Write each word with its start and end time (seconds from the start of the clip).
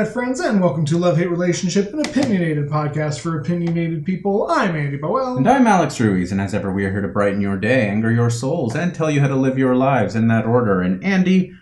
internet 0.00 0.14
friends, 0.14 0.40
and 0.40 0.62
welcome 0.62 0.86
to 0.86 0.96
Love 0.96 1.18
Hate 1.18 1.28
Relationship, 1.28 1.92
an 1.92 2.00
opinionated 2.00 2.70
podcast 2.70 3.20
for 3.20 3.38
opinionated 3.38 4.02
people. 4.06 4.46
I'm 4.48 4.74
Andy 4.74 4.96
Bowell. 4.96 5.36
And 5.36 5.46
I'm 5.46 5.66
Alex 5.66 6.00
Ruiz, 6.00 6.32
and 6.32 6.40
as 6.40 6.54
ever, 6.54 6.72
we 6.72 6.86
are 6.86 6.90
here 6.90 7.02
to 7.02 7.08
brighten 7.08 7.42
your 7.42 7.58
day, 7.58 7.86
anger 7.86 8.10
your 8.10 8.30
souls, 8.30 8.74
and 8.74 8.94
tell 8.94 9.10
you 9.10 9.20
how 9.20 9.28
to 9.28 9.36
live 9.36 9.58
your 9.58 9.76
lives 9.76 10.16
in 10.16 10.28
that 10.28 10.46
order. 10.46 10.80
And 10.80 11.04
Andy, 11.04 11.52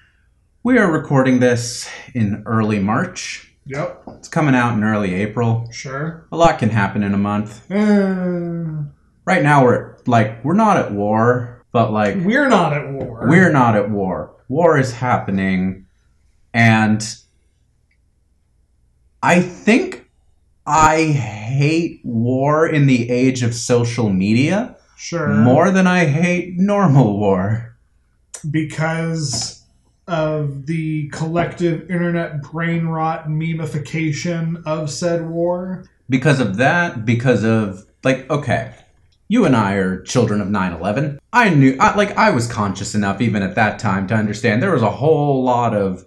we 0.63 0.79
are 0.79 0.89
recording 0.89 1.41
this 1.41 1.91
in 2.15 2.45
early 2.47 2.79
March. 2.79 3.53
Yep, 3.67 4.05
It's 4.19 4.29
coming 4.29 4.55
out 4.55 4.75
in 4.75 4.85
early 4.85 5.15
April. 5.15 5.69
sure. 5.73 6.25
A 6.31 6.37
lot 6.37 6.61
can 6.61 6.71
happen 6.71 7.03
in 7.03 7.15
a 7.15 7.19
month. 7.19 7.69
Uh, 7.73 8.85
Right 9.25 9.43
now, 9.43 9.65
we're 9.65 9.97
like 10.07 10.45
we're 10.45 10.55
not 10.55 10.77
at 10.77 10.93
war, 10.93 11.65
but 11.73 11.93
like 11.93 12.15
we're 12.19 12.49
not 12.49 12.73
at 12.73 12.89
war. 12.93 13.27
we're 13.29 13.51
not 13.51 13.75
at 13.75 13.91
war. 13.91 14.37
War 14.49 14.79
is 14.79 14.93
happening, 14.93 15.87
and 16.55 17.05
I 19.23 19.41
think 19.41 20.09
I 20.67 21.05
hate 21.07 22.01
war 22.05 22.69
in 22.69 22.87
the 22.87 23.11
age 23.11 23.43
of 23.43 23.55
social 23.55 24.11
media. 24.11 24.77
sure 24.97 25.29
more 25.29 25.71
than 25.71 25.87
I 25.87 26.05
hate 26.05 26.57
normal 26.57 27.19
war. 27.19 27.77
because 28.51 29.65
of 30.07 30.67
the 30.67 31.09
collective 31.09 31.91
internet 31.91 32.41
brain 32.41 32.87
rot 32.87 33.27
memification 33.27 34.63
of 34.65 34.91
said 34.91 35.29
war. 35.29 35.85
Because 36.09 36.41
of 36.41 36.57
that, 36.57 37.05
because 37.05 37.45
of, 37.45 37.85
like, 38.05 38.29
okay, 38.31 38.73
you 39.29 39.45
and 39.45 39.55
I 39.55 39.75
are 39.75 40.01
children 40.03 40.41
of 40.41 40.49
9 40.49 40.73
11. 40.73 41.19
I 41.33 41.51
knew, 41.51 41.77
I, 41.79 41.95
like, 41.95 42.17
I 42.17 42.31
was 42.31 42.47
conscious 42.47 42.95
enough 42.95 43.21
even 43.21 43.43
at 43.43 43.57
that 43.57 43.79
time 43.79 44.07
to 44.09 44.15
understand 44.15 44.63
there 44.63 44.73
was 44.73 44.83
a 44.83 44.91
whole 44.91 45.45
lot 45.45 45.75
of 45.77 46.07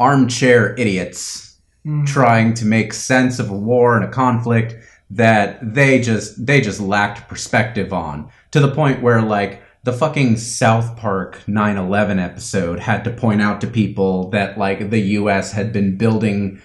armchair 0.00 0.74
idiots 0.74 1.45
Mm. 1.86 2.04
trying 2.06 2.52
to 2.54 2.64
make 2.66 2.92
sense 2.92 3.38
of 3.38 3.48
a 3.48 3.56
war 3.56 3.94
and 3.96 4.04
a 4.04 4.10
conflict 4.10 4.74
that 5.10 5.58
they 5.62 6.00
just 6.00 6.44
they 6.44 6.60
just 6.60 6.80
lacked 6.80 7.28
perspective 7.28 7.92
on 7.92 8.28
to 8.50 8.58
the 8.58 8.74
point 8.74 9.02
where 9.02 9.22
like 9.22 9.62
the 9.84 9.92
fucking 9.92 10.36
South 10.36 10.96
Park 10.96 11.42
9/11 11.46 12.18
episode 12.18 12.80
had 12.80 13.04
to 13.04 13.10
point 13.10 13.40
out 13.40 13.60
to 13.60 13.68
people 13.68 14.30
that 14.30 14.58
like 14.58 14.90
the 14.90 15.00
US 15.20 15.52
had 15.52 15.72
been 15.72 15.96
building 15.96 16.60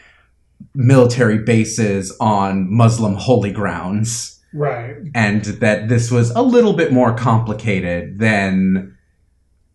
military 0.73 1.38
bases 1.38 2.16
on 2.19 2.72
Muslim 2.73 3.16
holy 3.16 3.52
grounds 3.52 4.39
Right. 4.53 4.95
and 5.16 5.44
that 5.45 5.88
this 5.88 6.09
was 6.11 6.31
a 6.31 6.42
little 6.42 6.73
bit 6.73 6.92
more 6.92 7.14
complicated 7.14 8.17
than 8.19 8.97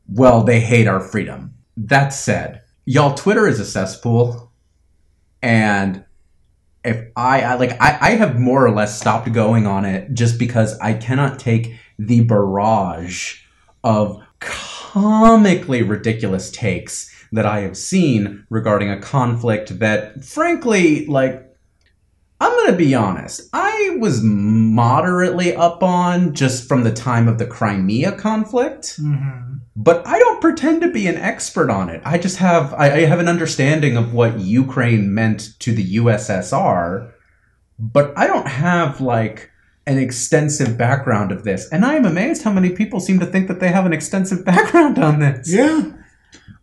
well 0.08 0.42
they 0.42 0.60
hate 0.60 0.86
our 0.88 1.00
freedom 1.00 1.54
that 1.76 2.08
said 2.12 2.60
y'all 2.84 3.14
twitter 3.14 3.46
is 3.48 3.58
a 3.58 3.64
cesspool 3.64 4.45
and 5.42 6.04
if 6.84 7.06
i, 7.16 7.42
I 7.42 7.54
like 7.54 7.72
I, 7.80 7.98
I 8.00 8.10
have 8.12 8.38
more 8.38 8.64
or 8.64 8.70
less 8.70 8.98
stopped 8.98 9.32
going 9.32 9.66
on 9.66 9.84
it 9.84 10.12
just 10.14 10.38
because 10.38 10.78
i 10.78 10.92
cannot 10.92 11.38
take 11.38 11.74
the 11.98 12.20
barrage 12.20 13.40
of 13.82 14.22
comically 14.40 15.82
ridiculous 15.82 16.50
takes 16.50 17.12
that 17.32 17.46
i 17.46 17.60
have 17.60 17.76
seen 17.76 18.46
regarding 18.50 18.90
a 18.90 19.00
conflict 19.00 19.78
that 19.78 20.24
frankly 20.24 21.06
like 21.06 21.45
I'm 22.40 22.52
going 22.52 22.70
to 22.72 22.76
be 22.76 22.94
honest. 22.94 23.48
I 23.52 23.96
was 23.98 24.22
moderately 24.22 25.54
up 25.54 25.82
on 25.82 26.34
just 26.34 26.68
from 26.68 26.84
the 26.84 26.92
time 26.92 27.28
of 27.28 27.38
the 27.38 27.46
Crimea 27.46 28.12
conflict, 28.12 28.96
hmm 28.96 29.56
but 29.78 30.06
I 30.06 30.18
don't 30.18 30.40
pretend 30.40 30.80
to 30.80 30.90
be 30.90 31.06
an 31.06 31.18
expert 31.18 31.68
on 31.68 31.90
it. 31.90 32.00
I 32.04 32.16
just 32.16 32.38
have 32.38 32.72
I, 32.72 32.86
I 32.86 33.00
have 33.00 33.20
an 33.20 33.28
understanding 33.28 33.96
of 33.96 34.14
what 34.14 34.40
Ukraine 34.40 35.12
meant 35.12 35.50
to 35.60 35.74
the 35.74 35.96
USSR, 35.96 37.12
but 37.78 38.16
I 38.16 38.26
don't 38.26 38.48
have 38.48 39.02
like 39.02 39.50
an 39.86 39.98
extensive 39.98 40.78
background 40.78 41.30
of 41.30 41.44
this. 41.44 41.68
And 41.70 41.84
I 41.84 41.94
am 41.94 42.06
amazed 42.06 42.42
how 42.42 42.52
many 42.52 42.70
people 42.70 43.00
seem 43.00 43.20
to 43.20 43.26
think 43.26 43.48
that 43.48 43.60
they 43.60 43.68
have 43.68 43.84
an 43.86 43.92
extensive 43.92 44.44
background 44.46 44.98
on 44.98 45.20
this. 45.20 45.52
Yeah. 45.52 45.92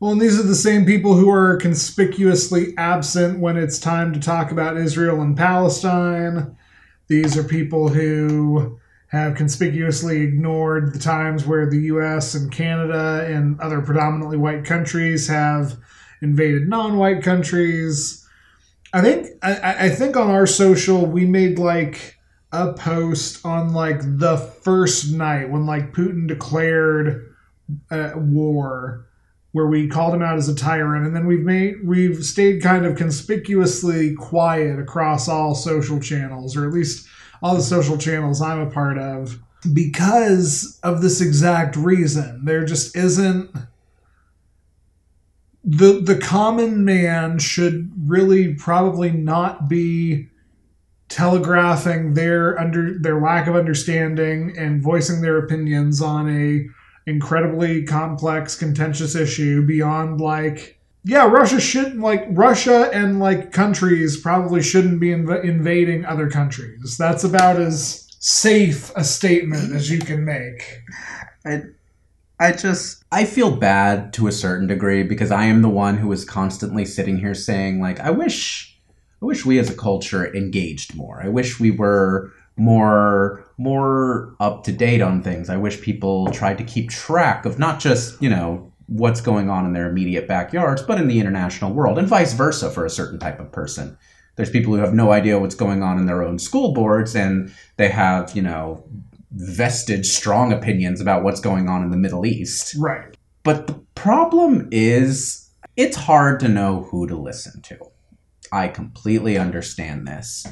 Well, 0.04 0.12
and 0.12 0.20
these 0.20 0.38
are 0.38 0.44
the 0.44 0.54
same 0.54 0.86
people 0.86 1.14
who 1.14 1.30
are 1.30 1.56
conspicuously 1.56 2.74
absent 2.78 3.40
when 3.40 3.56
it's 3.56 3.80
time 3.80 4.12
to 4.12 4.20
talk 4.20 4.52
about 4.52 4.76
Israel 4.76 5.22
and 5.22 5.38
Palestine. 5.38 6.58
These 7.08 7.38
are 7.38 7.44
people 7.46 7.88
who 7.88 8.78
have 9.08 9.36
conspicuously 9.36 10.20
ignored 10.20 10.94
the 10.94 11.00
times 11.00 11.46
where 11.46 11.70
the 11.70 11.84
US 11.84 12.36
and 12.36 12.52
Canada 12.52 13.26
and 13.30 13.58
other 13.62 13.82
predominantly 13.82 14.36
white 14.36 14.66
countries 14.66 15.30
have 15.30 15.78
invaded 16.22 16.68
non-white 16.68 17.24
countries. 17.24 18.28
I 18.92 19.00
think 19.00 19.28
I, 19.42 19.86
I 19.86 19.90
think 19.90 20.18
on 20.18 20.30
our 20.30 20.46
social 20.46 21.06
we 21.06 21.24
made 21.26 21.60
like 21.60 22.20
a 22.52 22.74
post 22.74 23.46
on 23.46 23.72
like 23.72 24.02
the 24.02 24.36
first 24.36 25.14
night 25.14 25.50
when 25.50 25.66
like 25.66 25.94
Putin 25.94 26.28
declared 26.28 27.34
uh, 27.90 28.12
war 28.18 29.06
where 29.54 29.68
we 29.68 29.88
called 29.88 30.14
him 30.14 30.22
out 30.22 30.38
as 30.38 30.50
a 30.50 30.56
tyrant 30.56 31.06
and 31.06 31.16
then 31.16 31.26
we've 31.26 31.44
made 31.44 31.76
we've 31.86 32.26
stayed 32.26 32.62
kind 32.62 32.86
of 32.86 32.98
conspicuously 32.98 34.14
quiet 34.16 34.80
across 34.80 35.28
all 35.28 35.56
social 35.56 36.00
channels 36.00 36.58
or 36.58 36.68
at 36.68 36.74
least 36.74 37.08
all 37.42 37.56
the 37.56 37.62
social 37.62 37.98
channels 37.98 38.42
I'm 38.42 38.60
a 38.60 38.70
part 38.70 38.98
of 38.98 39.40
because 39.72 40.80
of 40.84 41.02
this 41.02 41.22
exact 41.22 41.76
reason. 41.76 42.44
There 42.44 42.66
just 42.66 42.96
isn't 42.96 43.52
the 45.64 46.02
the 46.02 46.18
common 46.18 46.84
man 46.84 47.40
should 47.40 47.92
really 47.98 48.54
probably 48.56 49.12
not 49.12 49.70
be 49.70 50.28
telegraphing 51.08 52.16
their 52.16 52.60
under 52.60 52.98
their 53.00 53.22
lack 53.22 53.48
of 53.48 53.56
understanding 53.56 54.58
and 54.58 54.82
voicing 54.82 55.22
their 55.22 55.38
opinions 55.38 56.02
on 56.02 56.30
a 56.30 56.68
incredibly 57.06 57.84
complex 57.84 58.56
contentious 58.56 59.16
issue 59.16 59.66
beyond 59.66 60.22
like 60.22 60.80
yeah 61.04 61.26
russia 61.26 61.60
shouldn't 61.60 62.00
like 62.00 62.26
russia 62.30 62.90
and 62.94 63.20
like 63.20 63.52
countries 63.52 64.20
probably 64.20 64.62
shouldn't 64.62 65.00
be 65.00 65.10
inv- 65.10 65.44
invading 65.44 66.06
other 66.06 66.30
countries 66.30 66.98
that's 66.98 67.24
about 67.24 67.60
as 67.60 68.08
safe 68.20 68.92
a 68.96 69.04
statement 69.04 69.76
as 69.76 69.90
you 69.90 70.00
can 70.00 70.24
make 70.24 70.82
I, 71.46 71.64
I 72.40 72.52
just 72.54 73.04
I 73.12 73.26
feel 73.26 73.56
bad 73.56 74.14
to 74.14 74.28
a 74.28 74.32
certain 74.32 74.68
degree 74.68 75.04
because 75.04 75.32
I 75.32 75.46
am 75.46 75.62
the 75.62 75.70
one 75.70 75.98
who 75.98 76.12
is 76.12 76.26
constantly 76.26 76.86
sitting 76.86 77.18
here 77.18 77.36
saying 77.36 77.80
like 77.80 78.00
I 78.00 78.10
wish 78.10 78.78
I 79.22 79.26
wish 79.26 79.46
we 79.46 79.60
as 79.60 79.70
a 79.70 79.76
culture 79.76 80.36
engaged 80.36 80.96
more. 80.96 81.22
I 81.24 81.30
wish 81.30 81.60
we 81.60 81.72
were 81.72 82.34
more 82.58 83.43
more 83.58 84.36
up 84.40 84.64
to 84.64 84.72
date 84.72 85.02
on 85.02 85.22
things. 85.22 85.50
I 85.50 85.58
wish 85.58 85.82
people 85.82 86.32
tried 86.32 86.58
to 86.58 86.64
keep 86.64 86.90
track 86.90 87.46
of 87.46 87.60
not 87.60 87.80
just, 87.80 88.22
you 88.22 88.30
know, 88.30 88.72
what's 88.88 89.22
going 89.22 89.50
on 89.50 89.66
in 89.66 89.74
their 89.74 89.90
immediate 89.90 90.28
backyards, 90.28 90.82
but 90.82 91.00
in 91.00 91.08
the 91.08 91.20
international 91.20 91.74
world 91.74 91.98
and 91.98 92.08
vice 92.08 92.34
versa 92.34 92.70
for 92.70 92.86
a 92.86 92.90
certain 92.90 93.20
type 93.20 93.40
of 93.40 93.52
person. 93.52 93.98
There's 94.36 94.50
people 94.50 94.74
who 94.74 94.80
have 94.80 94.94
no 94.94 95.12
idea 95.12 95.40
what's 95.40 95.56
going 95.56 95.84
on 95.84 96.00
in 96.00 96.06
their 96.06 96.24
own 96.24 96.40
school 96.40 96.74
boards 96.74 97.16
and 97.16 97.54
they 97.78 97.90
have, 97.90 98.36
you 98.36 98.42
know, 98.42 98.84
vested 99.32 100.06
strong 100.06 100.52
opinions 100.52 101.02
about 101.02 101.24
what's 101.24 101.40
going 101.40 101.70
on 101.70 101.84
in 101.84 101.92
the 101.92 101.98
Middle 101.98 102.26
East. 102.26 102.76
right 102.78 103.16
But 103.44 103.68
the 103.68 103.74
problem 103.96 104.68
is, 104.72 105.50
it's 105.76 105.98
hard 105.98 106.40
to 106.42 106.48
know 106.48 106.84
who 106.84 107.08
to 107.08 107.16
listen 107.16 107.62
to. 107.64 107.78
I 108.52 108.68
completely 108.68 109.38
understand 109.38 110.08
this. 110.08 110.46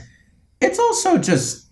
It's 0.60 0.80
also 0.80 1.18
just 1.18 1.71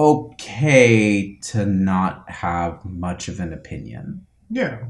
okay 0.00 1.36
to 1.42 1.66
not 1.66 2.28
have 2.30 2.82
much 2.84 3.28
of 3.28 3.38
an 3.38 3.52
opinion. 3.52 4.26
yeah 4.50 4.84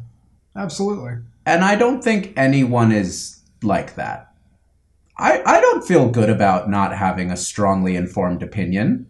absolutely 0.55 1.15
And 1.47 1.65
I 1.65 1.75
don't 1.75 2.03
think 2.03 2.33
anyone 2.37 2.93
is 2.93 3.41
like 3.63 3.97
that. 3.97 4.33
I, 5.19 5.43
I 5.45 5.61
don't 5.61 5.87
feel 5.87 6.09
good 6.09 6.31
about 6.31 6.71
not 6.71 6.97
having 6.97 7.31
a 7.31 7.37
strongly 7.37 7.97
informed 7.97 8.43
opinion 8.43 9.09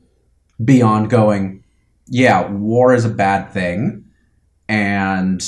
beyond 0.65 1.11
going, 1.11 1.63
yeah, 2.07 2.51
war 2.51 2.95
is 2.95 3.05
a 3.05 3.11
bad 3.11 3.53
thing, 3.53 4.05
and 4.69 5.43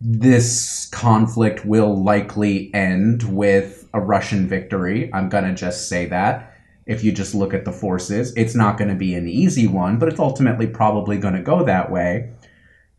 this 0.00 0.88
conflict 0.92 1.64
will 1.64 2.02
likely 2.02 2.72
end 2.74 3.22
with 3.24 3.88
a 3.92 4.00
Russian 4.00 4.48
victory. 4.48 5.10
I'm 5.12 5.28
going 5.28 5.44
to 5.44 5.54
just 5.54 5.88
say 5.88 6.06
that. 6.06 6.51
If 6.86 7.04
you 7.04 7.12
just 7.12 7.34
look 7.34 7.54
at 7.54 7.64
the 7.64 7.72
forces, 7.72 8.32
it's 8.36 8.54
not 8.54 8.76
going 8.76 8.90
to 8.90 8.96
be 8.96 9.14
an 9.14 9.28
easy 9.28 9.66
one, 9.66 9.98
but 9.98 10.08
it's 10.08 10.20
ultimately 10.20 10.66
probably 10.66 11.16
going 11.16 11.34
to 11.34 11.42
go 11.42 11.64
that 11.64 11.90
way. 11.90 12.32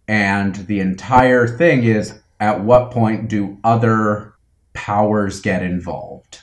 And 0.08 0.56
the 0.56 0.80
entire 0.80 1.48
thing 1.48 1.84
is 1.84 2.20
at 2.40 2.64
what 2.64 2.92
point 2.92 3.30
do 3.30 3.58
other 3.64 4.34
powers 4.74 5.42
get 5.42 5.64
involved? 5.64 6.40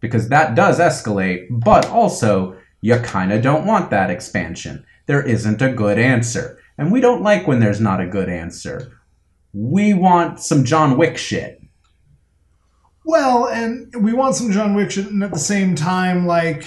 Because 0.00 0.28
that 0.28 0.54
does 0.54 0.78
escalate, 0.78 1.46
but 1.50 1.88
also 1.88 2.56
you 2.80 2.96
kind 2.98 3.32
of 3.32 3.42
don't 3.42 3.66
want 3.66 3.90
that 3.90 4.10
expansion. 4.10 4.84
There 5.06 5.22
isn't 5.22 5.62
a 5.62 5.72
good 5.72 5.98
answer. 5.98 6.58
And 6.76 6.92
we 6.92 7.00
don't 7.00 7.22
like 7.22 7.46
when 7.46 7.60
there's 7.60 7.80
not 7.80 8.00
a 8.00 8.06
good 8.06 8.28
answer. 8.28 9.00
We 9.52 9.94
want 9.94 10.40
some 10.40 10.64
John 10.64 10.98
Wick 10.98 11.16
shit. 11.16 11.62
Well, 13.04 13.48
and 13.48 13.92
we 14.02 14.12
want 14.14 14.34
some 14.34 14.50
John 14.50 14.74
Wick 14.74 14.90
shit, 14.90 15.06
and 15.10 15.22
at 15.22 15.32
the 15.32 15.38
same 15.38 15.74
time, 15.74 16.26
like 16.26 16.64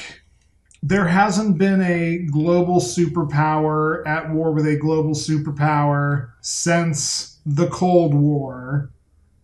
there 0.83 1.07
hasn't 1.07 1.57
been 1.57 1.81
a 1.81 2.19
global 2.31 2.79
superpower 2.79 4.05
at 4.07 4.31
war 4.31 4.51
with 4.51 4.67
a 4.67 4.75
global 4.77 5.11
superpower 5.15 6.29
since 6.41 7.39
the 7.45 7.67
Cold 7.67 8.13
War, 8.13 8.91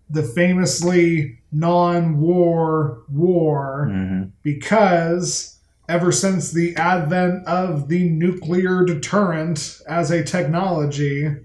the 0.09 0.21
famously 0.23 1.39
non-war 1.51 2.99
war, 3.09 3.89
Mhm. 3.91 4.29
because 4.43 5.57
ever 5.89 6.11
since 6.11 6.51
the 6.51 6.75
advent 6.75 7.45
of 7.47 7.89
the 7.89 8.07
nuclear 8.09 8.85
deterrent 8.85 9.81
as 9.87 10.11
a 10.11 10.23
technology, 10.23 11.35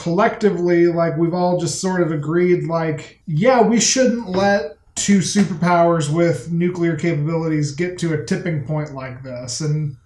collectively, 0.00 0.86
like 0.86 1.18
we've 1.18 1.34
all 1.34 1.60
just 1.60 1.78
sort 1.78 2.00
of 2.00 2.10
agreed, 2.10 2.64
like, 2.64 3.20
yeah, 3.26 3.60
we 3.60 3.78
shouldn't 3.78 4.30
let 4.30 4.78
two 4.94 5.18
superpowers 5.18 6.10
with 6.10 6.50
nuclear 6.50 6.96
capabilities 6.96 7.72
get 7.72 7.98
to 7.98 8.14
a 8.14 8.24
tipping 8.24 8.64
point 8.64 8.94
like 8.94 9.22
this. 9.22 9.60
And 9.60 9.96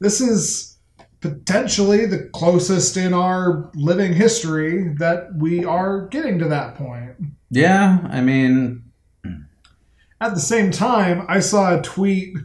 this 0.00 0.20
is 0.20 0.76
potentially 1.20 2.04
the 2.04 2.28
closest 2.34 2.96
in 2.96 3.14
our 3.14 3.70
living 3.76 4.12
history 4.12 4.92
that 4.98 5.32
we 5.36 5.64
are 5.64 6.08
getting 6.08 6.40
to 6.40 6.48
that 6.48 6.74
point. 6.74 7.12
Yeah, 7.50 8.00
I 8.10 8.20
mean, 8.20 8.82
At 10.20 10.34
the 10.34 10.40
same 10.40 10.70
time, 10.70 11.26
I 11.28 11.38
saw 11.40 11.78
a 11.78 11.82
tweet 11.82 12.36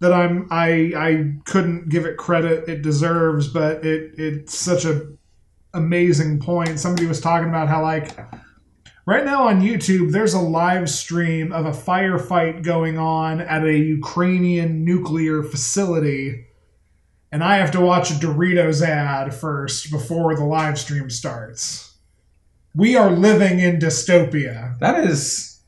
that 0.00 0.12
I'm 0.12 0.48
I 0.50 0.92
I 0.96 1.34
couldn't 1.44 1.88
give 1.88 2.06
it 2.06 2.16
credit 2.16 2.68
it 2.68 2.82
deserves, 2.82 3.48
but 3.48 3.84
it 3.84 4.14
it's 4.18 4.54
such 4.54 4.84
a 4.84 5.06
amazing 5.74 6.40
point. 6.40 6.78
Somebody 6.78 7.06
was 7.06 7.20
talking 7.20 7.48
about 7.48 7.68
how 7.68 7.82
like 7.82 8.16
right 9.06 9.24
now 9.24 9.48
on 9.48 9.60
YouTube 9.60 10.12
there's 10.12 10.34
a 10.34 10.40
live 10.40 10.90
stream 10.90 11.52
of 11.52 11.66
a 11.66 11.70
firefight 11.70 12.62
going 12.62 12.98
on 12.98 13.40
at 13.40 13.64
a 13.64 13.76
Ukrainian 13.76 14.84
nuclear 14.84 15.42
facility. 15.42 16.46
And 17.32 17.42
I 17.42 17.56
have 17.56 17.72
to 17.72 17.80
watch 17.80 18.10
a 18.10 18.14
Doritos 18.14 18.82
ad 18.82 19.34
first 19.34 19.90
before 19.90 20.34
the 20.36 20.44
live 20.44 20.78
stream 20.78 21.10
starts. 21.10 21.94
We 22.74 22.96
are 22.96 23.10
living 23.10 23.58
in 23.58 23.78
dystopia. 23.78 24.78
that 24.80 25.04
is. 25.04 25.60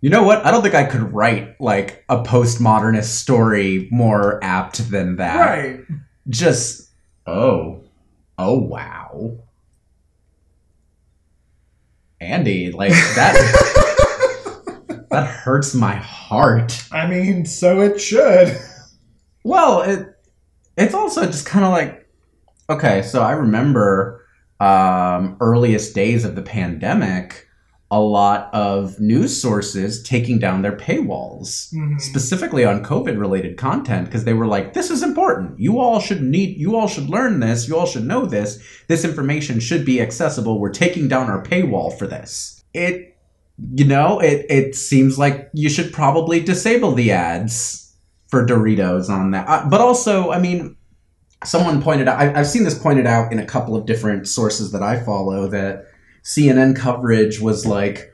You 0.00 0.10
know 0.10 0.22
what? 0.22 0.44
I 0.44 0.50
don't 0.50 0.62
think 0.62 0.74
I 0.74 0.84
could 0.84 1.14
write 1.14 1.58
like 1.60 2.04
a 2.10 2.22
postmodernist 2.22 3.04
story 3.04 3.88
more 3.90 4.42
apt 4.44 4.90
than 4.90 5.16
that. 5.16 5.40
Right. 5.40 5.80
Just 6.28 6.90
oh, 7.26 7.83
oh 8.38 8.58
wow, 8.58 9.38
Andy, 12.20 12.72
like 12.72 12.90
that. 12.90 13.34
that 15.10 15.26
hurts 15.26 15.74
my 15.74 15.94
heart. 15.94 16.84
I 16.90 17.06
mean, 17.06 17.46
so 17.46 17.80
it 17.80 18.00
should. 18.00 18.58
Well, 19.44 19.82
it 19.82 20.16
it's 20.76 20.94
also 20.94 21.26
just 21.26 21.46
kind 21.46 21.64
of 21.64 21.70
like 21.70 22.08
okay, 22.68 23.02
so 23.02 23.22
I 23.22 23.32
remember 23.32 24.24
um, 24.60 25.36
earliest 25.40 25.94
days 25.94 26.24
of 26.24 26.34
the 26.34 26.42
pandemic, 26.42 27.43
a 27.94 28.00
lot 28.00 28.52
of 28.52 28.98
news 28.98 29.40
sources 29.40 30.02
taking 30.02 30.40
down 30.40 30.62
their 30.62 30.76
paywalls, 30.76 31.72
Mhm. 31.72 32.00
specifically 32.00 32.64
on 32.64 32.82
COVID 32.82 33.16
related 33.20 33.56
content, 33.56 34.06
because 34.06 34.24
they 34.24 34.32
were 34.34 34.48
like, 34.48 34.74
"This 34.74 34.90
is 34.90 35.02
important. 35.04 35.60
You 35.60 35.78
all 35.78 36.00
should 36.00 36.22
need. 36.22 36.58
You 36.58 36.74
all 36.76 36.88
should 36.88 37.08
learn 37.08 37.38
this. 37.38 37.68
You 37.68 37.76
all 37.76 37.86
should 37.86 38.04
know 38.04 38.26
this. 38.26 38.58
This 38.88 39.04
information 39.04 39.60
should 39.60 39.84
be 39.84 40.00
accessible. 40.00 40.58
We're 40.58 40.70
taking 40.84 41.06
down 41.06 41.30
our 41.30 41.42
paywall 41.42 41.96
for 41.96 42.08
this." 42.08 42.62
It, 42.74 43.14
you 43.76 43.84
know, 43.84 44.18
it 44.18 44.46
it 44.50 44.74
seems 44.74 45.16
like 45.16 45.48
you 45.54 45.68
should 45.68 45.92
probably 45.92 46.40
disable 46.40 46.92
the 46.92 47.12
ads 47.12 47.92
for 48.26 48.44
Doritos 48.44 49.08
on 49.08 49.30
that. 49.30 49.46
Uh, 49.48 49.66
but 49.70 49.80
also, 49.80 50.32
I 50.32 50.40
mean, 50.40 50.74
someone 51.44 51.80
pointed 51.80 52.08
out, 52.08 52.18
I, 52.18 52.40
I've 52.40 52.48
seen 52.48 52.64
this 52.64 52.76
pointed 52.76 53.06
out 53.06 53.30
in 53.32 53.38
a 53.38 53.44
couple 53.46 53.76
of 53.76 53.86
different 53.86 54.26
sources 54.26 54.72
that 54.72 54.82
I 54.82 54.98
follow 54.98 55.46
that 55.48 55.86
CNN 56.24 56.74
coverage 56.76 57.40
was 57.40 57.66
like 57.66 58.10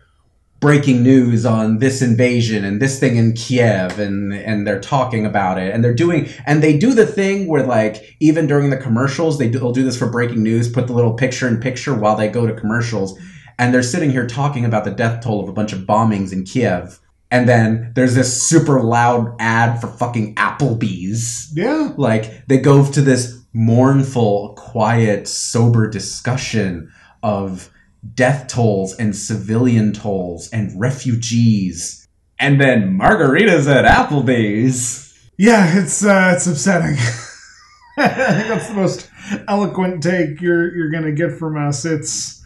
breaking 0.58 1.02
news 1.02 1.46
on 1.46 1.78
this 1.78 2.02
invasion 2.02 2.64
and 2.66 2.82
this 2.82 3.00
thing 3.00 3.16
in 3.16 3.32
Kiev 3.32 3.98
and 3.98 4.32
and 4.34 4.66
they're 4.66 4.80
talking 4.80 5.24
about 5.24 5.58
it 5.58 5.74
and 5.74 5.82
they're 5.82 5.94
doing 5.94 6.28
and 6.44 6.62
they 6.62 6.76
do 6.76 6.92
the 6.92 7.06
thing 7.06 7.46
where 7.46 7.64
like 7.64 8.16
even 8.20 8.46
during 8.46 8.68
the 8.68 8.76
commercials 8.76 9.38
they 9.38 9.48
do, 9.48 9.58
they'll 9.58 9.72
do 9.72 9.84
this 9.84 9.98
for 9.98 10.10
breaking 10.10 10.42
news 10.42 10.70
put 10.70 10.86
the 10.86 10.92
little 10.92 11.14
picture 11.14 11.48
in 11.48 11.58
picture 11.60 11.94
while 11.94 12.14
they 12.14 12.28
go 12.28 12.46
to 12.46 12.52
commercials 12.52 13.18
and 13.58 13.72
they're 13.72 13.82
sitting 13.82 14.10
here 14.10 14.26
talking 14.26 14.66
about 14.66 14.84
the 14.84 14.90
death 14.90 15.22
toll 15.24 15.42
of 15.42 15.48
a 15.48 15.52
bunch 15.52 15.72
of 15.72 15.80
bombings 15.80 16.30
in 16.30 16.44
Kiev 16.44 16.98
and 17.30 17.48
then 17.48 17.92
there's 17.94 18.14
this 18.14 18.42
super 18.42 18.82
loud 18.82 19.34
ad 19.38 19.80
for 19.80 19.86
fucking 19.86 20.34
Applebee's 20.34 21.50
Yeah. 21.54 21.94
like 21.96 22.46
they 22.48 22.58
go 22.58 22.84
to 22.84 23.00
this 23.00 23.40
mournful 23.54 24.54
quiet 24.58 25.26
sober 25.26 25.88
discussion 25.88 26.92
of 27.22 27.70
death 28.14 28.49
tolls 28.49 28.94
and 28.94 29.14
civilian 29.14 29.93
tolls 29.93 30.49
and 30.50 30.79
refugees 30.81 32.00
and 32.41 32.58
then 32.61 32.99
margaritas 32.99 33.69
at 33.69 33.85
applebee's 33.85 35.14
Yeah, 35.37 35.79
it's 35.79 36.05
uh, 36.05 36.32
it's 36.35 36.47
upsetting. 36.47 36.97
I 37.99 38.08
think 38.08 38.49
that's 38.49 38.69
the 38.69 38.75
most 38.75 39.11
eloquent 39.47 40.02
take 40.02 40.41
you're 40.41 40.75
you're 40.75 40.91
gonna 40.91 41.12
get 41.12 41.38
from 41.38 41.56
us. 41.56 41.85
It's 41.85 42.44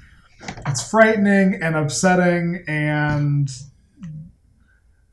it's 0.66 0.90
frightening 0.90 1.60
and 1.62 1.76
upsetting, 1.76 2.64
and 2.66 3.48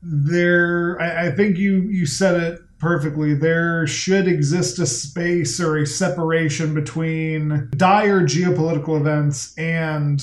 there. 0.02 1.00
I, 1.00 1.28
I 1.28 1.30
think 1.30 1.58
you 1.58 1.82
you 1.82 2.04
said 2.06 2.42
it 2.42 2.60
perfectly. 2.82 3.32
There 3.32 3.86
should 3.86 4.26
exist 4.28 4.78
a 4.80 4.86
space 4.86 5.58
or 5.60 5.78
a 5.78 5.86
separation 5.86 6.74
between 6.74 7.70
dire 7.76 8.20
geopolitical 8.22 9.00
events 9.00 9.56
and 9.56 10.20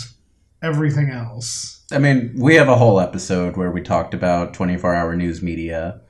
everything 0.62 1.10
else. 1.10 1.82
i 1.94 1.98
mean 1.98 2.34
we 2.38 2.54
have 2.56 2.68
a 2.68 2.76
whole 2.76 3.00
episode 3.00 3.56
where 3.56 3.72
we 3.72 3.82
talked 3.82 4.14
about 4.14 4.54
24 4.54 4.94
hour 4.94 5.16
news 5.16 5.42
media 5.42 6.02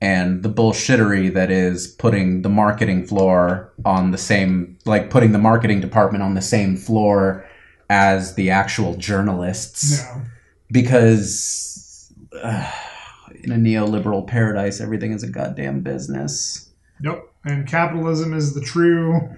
and 0.00 0.42
the 0.42 0.48
bullshittery 0.48 1.32
that 1.32 1.50
is 1.50 1.86
putting 1.86 2.40
the 2.40 2.48
marketing 2.48 3.06
floor 3.06 3.70
on 3.84 4.10
the 4.10 4.16
same 4.18 4.78
like 4.86 5.10
putting 5.10 5.32
the 5.32 5.38
marketing 5.38 5.78
department 5.82 6.24
on 6.24 6.32
the 6.32 6.40
same 6.40 6.74
floor 6.74 7.46
as 7.90 8.34
the 8.34 8.48
actual 8.48 8.94
journalists 8.96 10.02
No. 10.02 10.22
because 10.70 12.10
uh, 12.42 12.72
in 13.42 13.52
a 13.52 13.56
neoliberal 13.56 14.26
paradise, 14.26 14.80
everything 14.80 15.12
is 15.12 15.22
a 15.22 15.28
goddamn 15.28 15.80
business. 15.80 16.70
Nope. 17.00 17.32
And 17.44 17.66
capitalism 17.66 18.34
is 18.34 18.54
the 18.54 18.60
true 18.60 19.28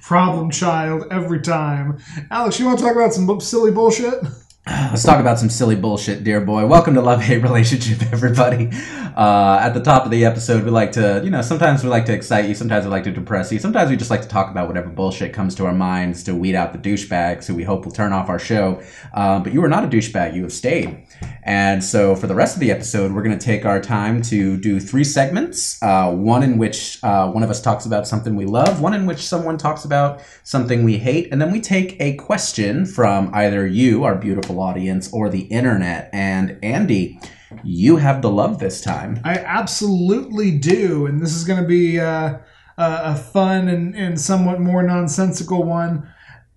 problem 0.00 0.50
child 0.50 1.06
every 1.10 1.40
time. 1.40 1.98
Alex, 2.30 2.58
you 2.58 2.66
want 2.66 2.78
to 2.78 2.84
talk 2.84 2.94
about 2.94 3.14
some 3.14 3.40
silly 3.40 3.70
bullshit? 3.70 4.22
Let's 4.66 5.02
talk 5.02 5.20
about 5.20 5.38
some 5.38 5.50
silly 5.50 5.76
bullshit, 5.76 6.24
dear 6.24 6.40
boy. 6.40 6.66
Welcome 6.66 6.94
to 6.94 7.02
Love 7.02 7.22
Hate 7.22 7.42
Relationship, 7.42 8.02
everybody. 8.12 8.70
Uh, 9.16 9.58
at 9.60 9.74
the 9.74 9.82
top 9.82 10.04
of 10.04 10.10
the 10.10 10.24
episode, 10.24 10.64
we 10.64 10.70
like 10.70 10.92
to, 10.92 11.20
you 11.22 11.30
know, 11.30 11.42
sometimes 11.42 11.84
we 11.84 11.90
like 11.90 12.06
to 12.06 12.12
excite 12.14 12.48
you, 12.48 12.54
sometimes 12.54 12.84
we 12.84 12.90
like 12.90 13.04
to 13.04 13.12
depress 13.12 13.52
you, 13.52 13.58
sometimes 13.58 13.90
we 13.90 13.96
just 13.96 14.10
like 14.10 14.22
to 14.22 14.28
talk 14.28 14.50
about 14.50 14.66
whatever 14.66 14.88
bullshit 14.88 15.32
comes 15.32 15.54
to 15.54 15.66
our 15.66 15.74
minds 15.74 16.22
to 16.24 16.34
weed 16.34 16.54
out 16.54 16.72
the 16.72 16.78
douchebags 16.78 17.46
who 17.46 17.54
we 17.54 17.62
hope 17.62 17.84
will 17.84 17.92
turn 17.92 18.12
off 18.12 18.28
our 18.28 18.38
show. 18.38 18.82
Uh, 19.12 19.38
but 19.38 19.52
you 19.52 19.62
are 19.62 19.68
not 19.68 19.84
a 19.84 19.86
douchebag, 19.86 20.34
you 20.34 20.42
have 20.42 20.52
stayed. 20.52 21.03
And 21.42 21.84
so 21.84 22.16
for 22.16 22.26
the 22.26 22.34
rest 22.34 22.56
of 22.56 22.60
the 22.60 22.70
episode, 22.70 23.12
we're 23.12 23.22
going 23.22 23.38
to 23.38 23.44
take 23.44 23.66
our 23.66 23.80
time 23.80 24.22
to 24.22 24.56
do 24.56 24.80
three 24.80 25.04
segments 25.04 25.82
uh, 25.82 26.10
one 26.10 26.42
in 26.42 26.56
which 26.58 26.98
uh, 27.02 27.30
one 27.30 27.42
of 27.42 27.50
us 27.50 27.60
talks 27.60 27.84
about 27.84 28.06
something 28.06 28.34
we 28.34 28.46
love, 28.46 28.80
one 28.80 28.94
in 28.94 29.04
which 29.04 29.26
someone 29.26 29.58
talks 29.58 29.84
about 29.84 30.22
something 30.42 30.84
we 30.84 30.96
hate, 30.96 31.28
and 31.30 31.40
then 31.40 31.52
we 31.52 31.60
take 31.60 32.00
a 32.00 32.14
question 32.14 32.86
from 32.86 33.30
either 33.34 33.66
you, 33.66 34.04
our 34.04 34.14
beautiful 34.14 34.60
audience, 34.60 35.12
or 35.12 35.28
the 35.28 35.42
internet. 35.42 36.08
And 36.12 36.58
Andy, 36.62 37.20
you 37.62 37.96
have 37.96 38.22
the 38.22 38.30
love 38.30 38.58
this 38.58 38.80
time. 38.80 39.20
I 39.24 39.34
absolutely 39.38 40.58
do. 40.58 41.06
And 41.06 41.20
this 41.20 41.34
is 41.34 41.44
going 41.44 41.60
to 41.60 41.68
be 41.68 42.00
uh, 42.00 42.38
a, 42.76 43.16
fun 43.16 43.68
and, 43.68 43.94
and 43.94 44.20
somewhat 44.20 44.60
more 44.60 44.82
nonsensical 44.82 45.62
one. 45.62 46.08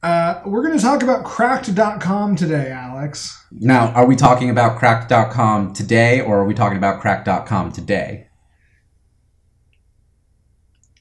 Uh, 0.08 0.42
we're 0.46 0.64
going 0.64 0.78
to 0.78 0.82
talk 0.82 1.04
about 1.04 1.26
cracked.com 1.26 2.38
today, 2.38 2.72
Alex. 2.72 3.44
Now, 3.52 3.88
are 3.88 4.06
we 4.06 4.16
talking 4.16 4.50
about 4.50 4.80
cracked.com 4.80 5.74
today, 5.74 6.22
or 6.22 6.40
are 6.40 6.46
we 6.46 6.54
talking 6.54 6.78
about 6.78 7.02
cracked.com 7.02 7.74
today? 7.74 8.30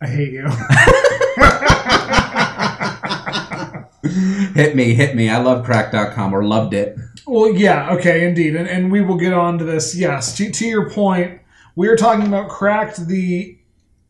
I 0.01 0.09
hate 0.09 0.33
you. 0.33 0.43
hit 4.61 4.75
me, 4.75 4.95
hit 4.95 5.15
me. 5.15 5.31
I 5.31 5.39
love 5.39 5.65
crack.com 5.65 6.35
or 6.35 6.43
loved 6.43 6.75
it. 6.75 6.97
Well, 7.29 7.55
yeah, 7.55 7.93
okay, 7.93 8.27
indeed, 8.27 8.57
and, 8.57 8.69
and 8.69 8.91
we 8.91 9.03
will 9.03 9.19
get 9.19 9.33
on 9.33 9.59
to 9.59 9.65
this. 9.65 9.95
Yes, 9.95 10.37
to, 10.37 10.51
to 10.51 10.67
your 10.67 10.91
point, 10.91 11.41
we 11.77 11.87
are 11.87 11.97
talking 11.97 12.27
about 12.27 12.49
Cracked, 12.49 13.07
the 13.07 13.57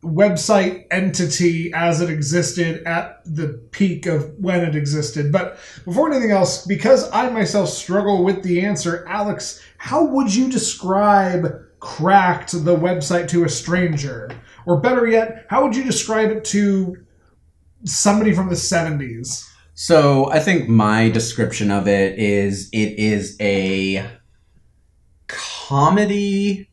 website 0.03 0.87
entity 0.91 1.73
as 1.73 2.01
it 2.01 2.11
existed 2.11 2.85
at 2.85 3.21
the 3.25 3.61
peak 3.71 4.07
of 4.07 4.39
when 4.39 4.63
it 4.63 4.77
existed. 4.77 5.33
But 5.33 5.59
before 5.85 6.11
anything 6.11 6.31
else, 6.31 6.67
because 6.67 7.11
I 7.11 7.31
myself 7.31 7.69
struggle 7.69 8.23
with 8.23 8.43
the 8.43 8.65
answer, 8.65 9.05
Alex, 9.09 9.63
how 9.79 10.05
would 10.05 10.35
you 10.35 10.51
describe 10.51 11.63
cracked 11.81 12.53
the 12.53 12.77
website 12.77 13.29
to 13.29 13.45
a 13.45 13.49
stranger? 13.49 14.31
Or 14.67 14.81
better 14.81 15.07
yet, 15.07 15.47
how 15.49 15.63
would 15.63 15.77
you 15.77 15.85
describe 15.85 16.31
it 16.31 16.45
to 16.47 16.97
somebody 17.85 18.33
from 18.33 18.49
the 18.49 18.55
70s? 18.55 19.49
So 19.75 20.31
I 20.31 20.41
think 20.41 20.69
my 20.69 21.11
description 21.11 21.71
of 21.71 21.87
it 21.87 22.19
is 22.19 22.69
it 22.73 22.99
is 22.99 23.37
a 23.41 24.09
comedy. 25.27 26.71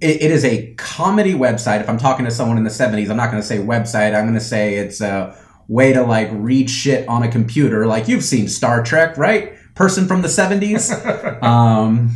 It, 0.00 0.22
it 0.22 0.30
is 0.30 0.44
a 0.44 0.74
comedy 0.74 1.34
website. 1.34 1.80
If 1.80 1.88
I'm 1.88 1.98
talking 1.98 2.24
to 2.24 2.30
someone 2.30 2.56
in 2.56 2.64
the 2.64 2.70
70s, 2.70 3.10
I'm 3.10 3.16
not 3.16 3.30
going 3.30 3.42
to 3.42 3.46
say 3.46 3.58
website. 3.58 4.14
I'm 4.14 4.24
going 4.24 4.34
to 4.34 4.40
say 4.40 4.76
it's 4.76 5.00
a 5.00 5.36
way 5.68 5.92
to 5.92 6.02
like 6.02 6.28
read 6.32 6.70
shit 6.70 7.08
on 7.08 7.22
a 7.22 7.30
computer. 7.30 7.86
Like 7.86 8.08
you've 8.08 8.24
seen 8.24 8.48
Star 8.48 8.82
Trek, 8.82 9.16
right? 9.16 9.54
Person 9.74 10.06
from 10.06 10.22
the 10.22 10.28
70s. 10.28 11.42
um, 11.42 12.10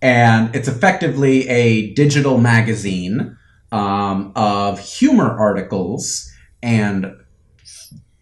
and 0.00 0.54
it's 0.54 0.68
effectively 0.68 1.48
a 1.48 1.92
digital 1.94 2.38
magazine 2.38 3.36
um, 3.72 4.32
of 4.34 4.80
humor 4.80 5.38
articles 5.38 6.30
and 6.62 7.12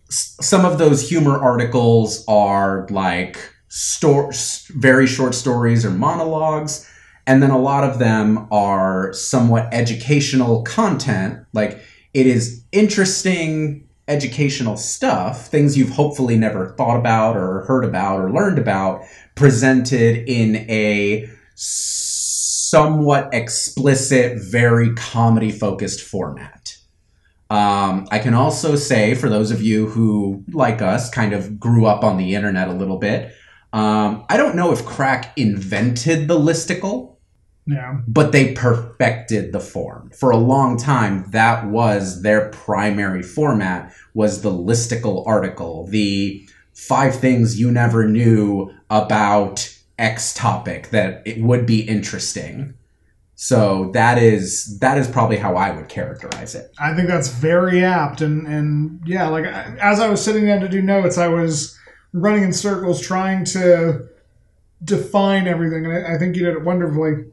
some 0.08 0.64
of 0.64 0.78
those 0.78 1.08
humor 1.08 1.38
articles 1.38 2.24
are 2.28 2.86
like 2.90 3.52
sto- 3.68 4.30
very 4.70 5.06
short 5.06 5.34
stories 5.34 5.84
or 5.84 5.90
monologues 5.90 6.88
and 7.26 7.42
then 7.42 7.50
a 7.50 7.58
lot 7.58 7.84
of 7.84 7.98
them 7.98 8.46
are 8.50 9.12
somewhat 9.12 9.68
educational 9.72 10.62
content 10.62 11.44
like 11.52 11.80
it 12.14 12.26
is 12.26 12.64
interesting 12.72 13.86
educational 14.08 14.76
stuff 14.76 15.48
things 15.48 15.76
you've 15.76 15.90
hopefully 15.90 16.36
never 16.36 16.68
thought 16.78 16.96
about 16.96 17.36
or 17.36 17.62
heard 17.62 17.84
about 17.84 18.20
or 18.20 18.30
learned 18.30 18.58
about 18.58 19.02
presented 19.34 20.28
in 20.28 20.56
a 20.70 21.28
somewhat 21.56 23.30
explicit 23.32 24.38
very 24.38 24.92
comedy 24.94 25.50
focused 25.52 26.00
format. 26.00 26.76
Um, 27.48 28.08
I 28.10 28.18
can 28.18 28.34
also 28.34 28.74
say, 28.74 29.14
for 29.14 29.28
those 29.28 29.52
of 29.52 29.62
you 29.62 29.86
who, 29.86 30.44
like 30.52 30.82
us, 30.82 31.08
kind 31.08 31.32
of 31.32 31.60
grew 31.60 31.86
up 31.86 32.02
on 32.02 32.16
the 32.16 32.34
internet 32.34 32.68
a 32.68 32.72
little 32.72 32.98
bit, 32.98 33.32
um, 33.72 34.24
I 34.28 34.36
don't 34.36 34.56
know 34.56 34.72
if 34.72 34.84
Crack 34.84 35.32
invented 35.38 36.26
the 36.26 36.38
listicle, 36.38 37.15
Yeah. 37.66 37.98
but 38.06 38.30
they 38.30 38.52
perfected 38.52 39.52
the 39.52 39.60
form. 39.60 40.10
For 40.10 40.30
a 40.30 40.36
long 40.36 40.76
time, 40.76 41.28
that 41.32 41.66
was 41.66 42.22
their 42.22 42.48
primary 42.50 43.22
format, 43.24 43.92
was 44.14 44.42
the 44.42 44.52
listicle 44.52 45.26
article, 45.26 45.86
the 45.88 46.48
five 46.74 47.16
things 47.16 47.58
you 47.58 47.72
never 47.72 48.06
knew 48.06 48.72
about 48.88 49.76
X 49.98 50.34
topic 50.34 50.90
that 50.90 51.22
it 51.26 51.40
would 51.40 51.66
be 51.66 51.80
interesting. 51.80 52.74
So 53.34 53.90
that 53.92 54.16
is 54.18 54.78
that 54.78 54.96
is 54.96 55.08
probably 55.08 55.36
how 55.36 55.56
I 55.56 55.70
would 55.70 55.88
characterize 55.88 56.54
it. 56.54 56.72
I 56.78 56.94
think 56.94 57.08
that's 57.08 57.28
very 57.28 57.84
apt, 57.84 58.20
and 58.20 58.46
and 58.46 59.00
yeah, 59.04 59.28
like 59.28 59.44
as 59.44 60.00
I 60.00 60.08
was 60.08 60.24
sitting 60.24 60.46
down 60.46 60.60
to 60.60 60.68
do 60.68 60.80
notes, 60.80 61.18
I 61.18 61.28
was 61.28 61.78
running 62.12 62.44
in 62.44 62.52
circles 62.52 63.00
trying 63.00 63.44
to 63.46 64.08
define 64.82 65.46
everything, 65.46 65.84
and 65.84 65.94
I, 65.94 66.14
I 66.14 66.18
think 66.18 66.36
you 66.36 66.44
did 66.44 66.54
it 66.54 66.64
wonderfully. 66.64 67.24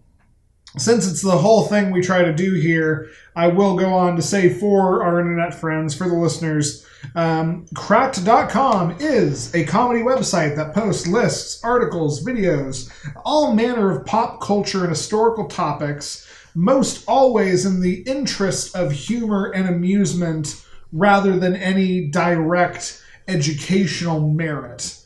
Since 0.78 1.10
it's 1.10 1.22
the 1.22 1.38
whole 1.38 1.68
thing 1.68 1.92
we 1.92 2.02
try 2.02 2.24
to 2.24 2.34
do 2.34 2.54
here, 2.54 3.10
I 3.36 3.48
will 3.48 3.78
go 3.78 3.94
on 3.94 4.16
to 4.16 4.24
say 4.24 4.50
for 4.50 5.04
our 5.04 5.20
internet 5.20 5.54
friends, 5.54 5.94
for 5.94 6.08
the 6.08 6.16
listeners, 6.16 6.84
um, 7.16 7.66
Cracked.com 7.76 8.98
is 9.00 9.54
a 9.54 9.66
comedy 9.66 10.02
website 10.02 10.56
that 10.56 10.74
posts 10.74 11.06
lists, 11.06 11.64
articles, 11.64 12.24
videos, 12.24 12.90
all 13.24 13.54
manner 13.54 13.92
of 13.92 14.06
pop 14.06 14.42
culture 14.42 14.82
and 14.82 14.90
historical 14.90 15.48
topics, 15.48 16.28
most 16.56 17.04
always 17.08 17.66
in 17.66 17.82
the 17.82 18.02
interest 18.02 18.76
of 18.76 18.92
humor 18.92 19.52
and 19.52 19.70
amusement 19.70 20.64
rather 20.92 21.38
than 21.38 21.56
any 21.56 22.08
direct 22.08 23.00
educational 23.28 24.28
merit. 24.30 25.03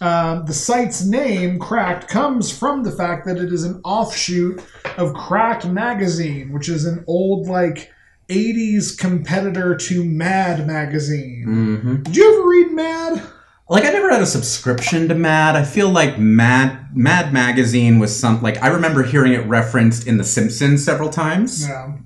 Um, 0.00 0.46
the 0.46 0.54
site's 0.54 1.04
name, 1.04 1.58
Cracked, 1.58 2.08
comes 2.08 2.56
from 2.56 2.84
the 2.84 2.92
fact 2.92 3.26
that 3.26 3.36
it 3.36 3.52
is 3.52 3.64
an 3.64 3.80
offshoot 3.84 4.62
of 4.96 5.14
Cracked 5.14 5.66
Magazine, 5.66 6.52
which 6.52 6.68
is 6.68 6.84
an 6.84 7.04
old, 7.06 7.48
like, 7.48 7.92
80s 8.28 8.96
competitor 8.96 9.74
to 9.76 10.04
Mad 10.04 10.66
Magazine. 10.66 11.44
Mm-hmm. 11.48 12.02
Did 12.02 12.16
you 12.16 12.34
ever 12.34 12.48
read 12.48 12.72
Mad? 12.72 13.22
Like 13.70 13.84
I 13.84 13.90
never 13.90 14.10
had 14.10 14.22
a 14.22 14.26
subscription 14.26 15.08
to 15.08 15.14
Mad. 15.14 15.54
I 15.54 15.64
feel 15.64 15.90
like 15.90 16.18
Mad 16.18 16.96
Mad 16.96 17.32
magazine 17.34 17.98
was 17.98 18.18
some 18.18 18.40
like 18.42 18.62
I 18.62 18.68
remember 18.68 19.02
hearing 19.02 19.34
it 19.34 19.46
referenced 19.46 20.06
in 20.06 20.16
The 20.16 20.24
Simpsons 20.24 20.84
several 20.84 21.10
times. 21.10 21.68
Yeah. 21.68 21.96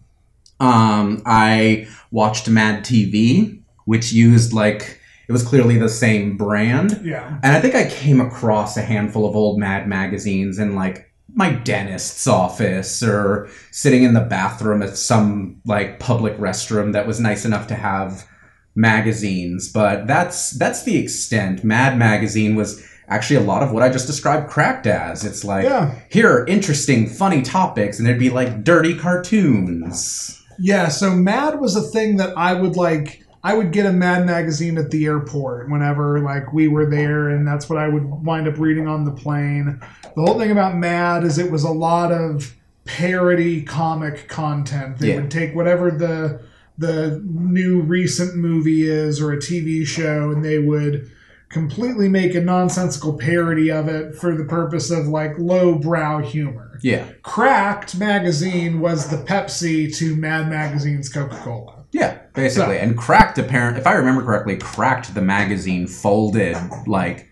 Um, 0.59 1.23
I 1.25 1.89
watched 2.11 2.49
Mad 2.49 2.85
TV, 2.85 3.63
which 3.85 4.13
used 4.13 4.53
like 4.53 5.01
it 5.29 5.33
was 5.33 5.43
clearly 5.43 5.79
the 5.79 5.89
same 5.89 6.37
brand. 6.37 7.01
Yeah. 7.05 7.39
And 7.43 7.57
I 7.57 7.61
think 7.61 7.75
I 7.75 7.89
came 7.89 8.21
across 8.21 8.77
a 8.77 8.83
handful 8.83 9.27
of 9.29 9.35
old 9.37 9.59
Mad 9.59 9.89
magazines 9.89 10.59
in 10.59 10.75
like 10.75 11.11
my 11.35 11.51
dentist's 11.51 12.27
office 12.27 13.03
or 13.03 13.49
sitting 13.71 14.03
in 14.03 14.13
the 14.15 14.21
bathroom 14.21 14.83
at 14.83 14.97
some 14.97 15.61
like 15.65 15.99
public 15.99 16.37
restroom 16.37 16.93
that 16.93 17.07
was 17.07 17.19
nice 17.21 17.45
enough 17.47 17.67
to 17.69 17.75
have 17.75 18.27
magazines. 18.75 19.71
But 19.73 20.07
that's 20.07 20.51
that's 20.51 20.83
the 20.85 20.99
extent. 20.99 21.65
Mad 21.65 21.99
magazine 21.99 22.55
was 22.57 22.87
actually 23.09 23.37
a 23.37 23.41
lot 23.49 23.63
of 23.63 23.73
what 23.73 23.83
I 23.83 23.89
just 23.91 24.07
described 24.07 24.51
cracked 24.51 24.87
as. 24.87 25.25
It's 25.25 25.45
like 25.45 25.65
Yeah. 25.65 25.95
here 26.11 26.31
are 26.31 26.47
interesting, 26.47 27.09
funny 27.09 27.43
topics, 27.43 27.99
and 27.99 28.07
there'd 28.07 28.19
be 28.19 28.31
like 28.31 28.65
dirty 28.65 28.95
cartoons. 28.99 30.39
Yeah, 30.59 30.89
so 30.89 31.11
Mad 31.13 31.61
was 31.61 31.77
a 31.77 31.83
thing 31.83 32.17
that 32.19 32.37
I 32.37 32.53
would 32.55 32.77
like. 32.77 33.22
I 33.45 33.55
would 33.55 33.73
get 33.73 33.87
a 33.87 33.93
Mad 33.93 34.25
magazine 34.25 34.79
at 34.79 34.91
the 34.91 35.05
airport 35.07 35.69
whenever 35.69 36.21
like 36.21 36.53
we 36.53 36.69
were 36.69 36.89
there, 36.89 37.31
and 37.31 37.47
that's 37.47 37.69
what 37.69 37.79
I 37.79 37.89
would 37.89 38.05
wind 38.25 38.47
up 38.47 38.59
reading 38.59 38.87
on 38.87 39.05
the 39.05 39.11
plane. 39.11 39.81
The 40.15 40.23
whole 40.23 40.39
thing 40.39 40.51
about 40.53 40.77
Mad 40.77 41.25
is 41.25 41.39
it 41.39 41.51
was 41.51 41.65
a 41.65 41.71
lot 41.73 42.13
of 42.13 42.55
parody 42.85 43.63
comic 43.63 44.29
content. 44.29 44.99
They 44.99 45.09
Yeah. 45.11 45.17
would 45.17 45.31
take 45.31 45.55
whatever 45.55 45.91
the 45.91 46.41
the 46.79 47.23
new 47.25 47.81
recent 47.83 48.35
movie 48.35 48.89
is 48.89 49.21
or 49.21 49.31
a 49.33 49.39
TV 49.39 49.85
show, 49.85 50.31
and 50.31 50.43
they 50.45 50.59
would 50.59 51.09
completely 51.51 52.09
make 52.09 52.35
a 52.35 52.41
nonsensical 52.41 53.13
parody 53.13 53.71
of 53.71 53.87
it 53.89 54.17
for 54.17 54.35
the 54.35 54.45
purpose 54.45 54.91
of 54.91 55.07
like 55.07 55.39
lowbrow 55.39 56.19
humor. 56.21 56.79
Yeah. 56.83 57.05
Cracked 57.23 57.97
magazine 57.99 58.81
was 58.81 59.09
the 59.09 59.19
Pepsi 59.19 59.95
to 59.97 60.17
Mad 60.17 60.49
Magazine's 60.49 61.11
Coca 61.11 61.37
Cola. 61.37 61.85
Yeah, 61.93 62.17
basically. 62.35 62.77
So- 62.77 62.83
and 62.83 62.97
Cracked 62.97 63.39
apparent 63.39 63.79
if 63.79 63.87
I 63.87 63.93
remember 63.95 64.23
correctly, 64.23 64.57
Cracked 64.57 65.15
the 65.15 65.23
magazine 65.23 65.87
folded 65.87 66.57
like 66.87 67.29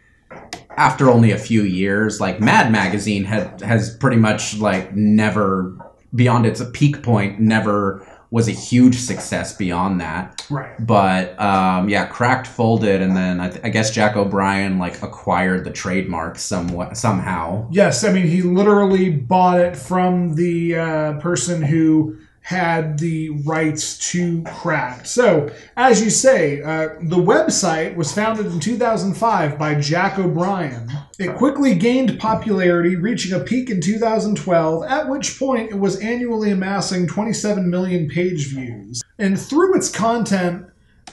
after 0.76 1.10
only 1.10 1.32
a 1.32 1.38
few 1.38 1.62
years. 1.62 2.20
Like 2.20 2.40
Mad 2.40 2.70
magazine 2.72 3.24
had 3.24 3.60
has 3.62 3.96
pretty 3.96 4.16
much 4.16 4.56
like 4.58 4.94
never 4.94 5.76
beyond 6.14 6.46
its 6.46 6.62
peak 6.72 7.02
point 7.02 7.38
never 7.38 8.06
was 8.32 8.46
a 8.46 8.52
huge 8.52 8.96
success 8.96 9.56
beyond 9.56 10.00
that. 10.00 10.46
Right. 10.48 10.70
But 10.86 11.38
um, 11.40 11.88
yeah, 11.88 12.06
Cracked 12.06 12.46
folded, 12.46 13.02
and 13.02 13.16
then 13.16 13.40
I, 13.40 13.48
th- 13.50 13.64
I 13.64 13.70
guess 13.70 13.90
Jack 13.90 14.16
O'Brien 14.16 14.78
like 14.78 15.02
acquired 15.02 15.64
the 15.64 15.72
trademark 15.72 16.38
somewhat 16.38 16.96
somehow. 16.96 17.66
Yes, 17.72 18.04
I 18.04 18.12
mean 18.12 18.28
he 18.28 18.42
literally 18.42 19.10
bought 19.10 19.60
it 19.60 19.76
from 19.76 20.36
the 20.36 20.76
uh, 20.76 21.12
person 21.14 21.60
who 21.60 22.18
had 22.50 22.98
the 22.98 23.30
rights 23.44 23.96
to 24.10 24.42
Cracked. 24.42 25.06
So, 25.06 25.52
as 25.76 26.02
you 26.02 26.10
say, 26.10 26.60
uh, 26.62 26.88
the 27.00 27.16
website 27.16 27.94
was 27.94 28.12
founded 28.12 28.46
in 28.46 28.58
2005 28.58 29.56
by 29.56 29.76
Jack 29.76 30.18
O'Brien. 30.18 30.90
It 31.20 31.36
quickly 31.36 31.76
gained 31.76 32.18
popularity, 32.18 32.96
reaching 32.96 33.32
a 33.32 33.44
peak 33.44 33.70
in 33.70 33.80
2012, 33.80 34.82
at 34.84 35.08
which 35.08 35.38
point 35.38 35.70
it 35.70 35.78
was 35.78 36.00
annually 36.00 36.50
amassing 36.50 37.06
27 37.06 37.70
million 37.70 38.08
page 38.08 38.48
views. 38.48 39.00
And 39.20 39.38
through 39.40 39.76
its 39.76 39.88
content, 39.88 40.66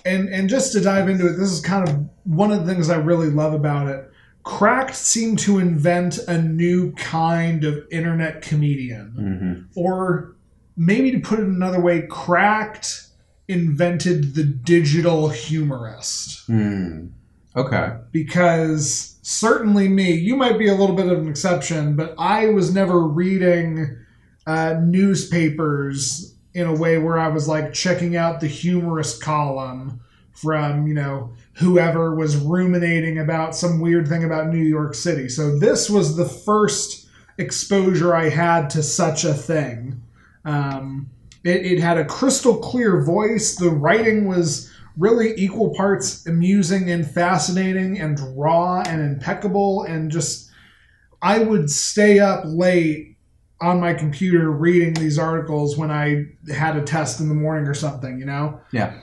and 0.06 0.29
and 0.29 0.50
just 0.50 0.72
to 0.74 0.82
dive 0.82 1.08
into 1.08 1.27
it, 1.27 1.34
this 1.34 1.51
is 1.51 1.62
kind 1.62 1.88
of 1.88 2.10
one 2.24 2.51
of 2.51 2.65
the 2.65 2.74
things 2.74 2.89
I 2.89 2.96
really 2.98 3.29
love 3.29 3.53
about 3.53 3.88
it. 3.88 4.10
Cracked 4.44 4.96
seemed 4.96 5.38
to 5.39 5.60
invent 5.60 6.17
a 6.27 6.41
new 6.41 6.94
kind 6.94 7.63
of 7.63 7.86
internet 7.91 8.41
comedian, 8.41 9.13
Mm-hmm. 9.20 9.79
or 9.79 10.34
maybe 10.77 11.12
to 11.12 11.19
put 11.19 11.39
it 11.39 11.46
another 11.46 11.81
way, 11.81 12.03
Cracked 12.07 13.07
invented 13.48 14.36
the 14.36 14.43
digital 14.43 15.29
humorist 15.29 16.46
Hmm. 16.48 17.07
Okay. 17.55 17.93
because 18.12 19.15
certainly 19.24 19.88
me, 19.88 20.12
you 20.12 20.36
might 20.36 20.60
be 20.60 20.67
a 20.67 20.75
little 20.75 20.96
bit 20.96 21.07
of 21.07 21.19
an 21.19 21.27
exception, 21.27 21.96
but 21.96 22.13
I 22.17 22.48
was 22.50 22.74
never 22.74 23.00
reading 23.01 23.98
uh, 24.46 24.75
newspapers 24.84 26.36
in 26.53 26.67
a 26.67 26.74
way 26.74 26.98
where 26.98 27.17
I 27.19 27.27
was 27.27 27.48
like 27.48 27.74
checking 27.74 28.15
out 28.15 28.39
the 28.41 28.48
humorous 28.48 29.17
column 29.17 30.01
from, 30.34 30.88
you 30.88 30.93
know, 30.93 31.31
whoever 31.53 32.13
was 32.15 32.36
ruminating 32.38 33.17
about 33.17 33.55
some 33.55 33.79
weird 33.79 34.07
thing 34.07 34.24
about 34.24 34.48
New 34.48 34.63
York 34.63 34.93
City. 34.93 35.29
So 35.29 35.57
this 35.57 35.89
was 35.89 36.15
the 36.15 36.27
first 36.27 37.07
exposure 37.38 38.15
I 38.15 38.29
had 38.29 38.69
to 38.72 38.84
such 38.84 39.24
a 39.24 39.34
thing. 39.34 40.01
Um, 40.48 41.10
it, 41.44 41.66
it 41.66 41.80
had 41.80 41.98
a 41.98 42.06
crystal 42.06 42.58
clear 42.58 43.04
voice. 43.04 43.56
The 43.56 43.70
writing 43.70 44.27
was 44.27 44.72
really 44.98 45.34
equal 45.38 45.75
parts 45.75 46.25
amusing 46.25 46.89
and 46.89 47.10
fascinating 47.10 48.00
and 48.00 48.20
raw 48.36 48.82
and 48.88 49.01
impeccable 49.01 49.84
and 49.84 50.10
just 50.10 50.50
I 51.22 51.39
would 51.39 51.70
stay 51.70 52.20
up 52.20 52.44
late 52.46 53.18
on 53.60 53.80
my 53.80 53.94
computer 53.94 54.51
reading 54.51 54.94
these 54.94 55.18
articles 55.18 55.77
when 55.77 55.92
I 55.92 56.25
had 56.54 56.77
a 56.77 56.84
test 56.84 57.20
in 57.20 57.27
the 57.27 57.36
morning 57.36 57.68
or 57.68 57.74
something, 57.74 58.20
you 58.20 58.25
know? 58.25 58.62
Yeah. 58.72 59.00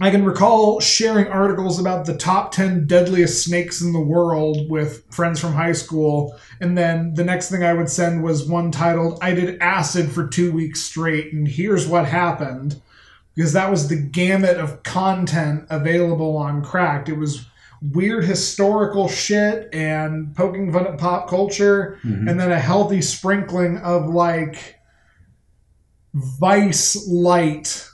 I 0.00 0.10
can 0.10 0.24
recall 0.24 0.78
sharing 0.78 1.26
articles 1.26 1.80
about 1.80 2.06
the 2.06 2.16
top 2.16 2.52
10 2.52 2.86
deadliest 2.86 3.44
snakes 3.44 3.80
in 3.80 3.92
the 3.92 4.00
world 4.00 4.70
with 4.70 5.04
friends 5.12 5.40
from 5.40 5.54
high 5.54 5.72
school. 5.72 6.38
And 6.60 6.78
then 6.78 7.14
the 7.14 7.24
next 7.24 7.50
thing 7.50 7.64
I 7.64 7.72
would 7.74 7.90
send 7.90 8.22
was 8.22 8.48
one 8.48 8.70
titled, 8.70 9.18
I 9.20 9.34
did 9.34 9.60
acid 9.60 10.12
for 10.12 10.28
two 10.28 10.52
weeks 10.52 10.80
straight, 10.82 11.32
and 11.32 11.48
here's 11.48 11.88
what 11.88 12.06
happened. 12.06 12.80
Because 13.34 13.52
that 13.52 13.70
was 13.70 13.88
the 13.88 13.96
gamut 13.96 14.56
of 14.56 14.82
content 14.82 15.64
available 15.70 16.36
on 16.36 16.62
Cracked. 16.62 17.08
It 17.08 17.16
was 17.18 17.46
weird 17.80 18.24
historical 18.24 19.08
shit 19.08 19.68
and 19.72 20.34
poking 20.34 20.72
fun 20.72 20.86
at 20.86 20.98
pop 20.98 21.28
culture, 21.28 21.98
Mhm. 22.04 22.28
and 22.28 22.40
then 22.40 22.50
a 22.50 22.58
healthy 22.58 23.00
sprinkling 23.00 23.78
of 23.78 24.08
like 24.08 24.76
vice 26.14 27.06
light 27.08 27.87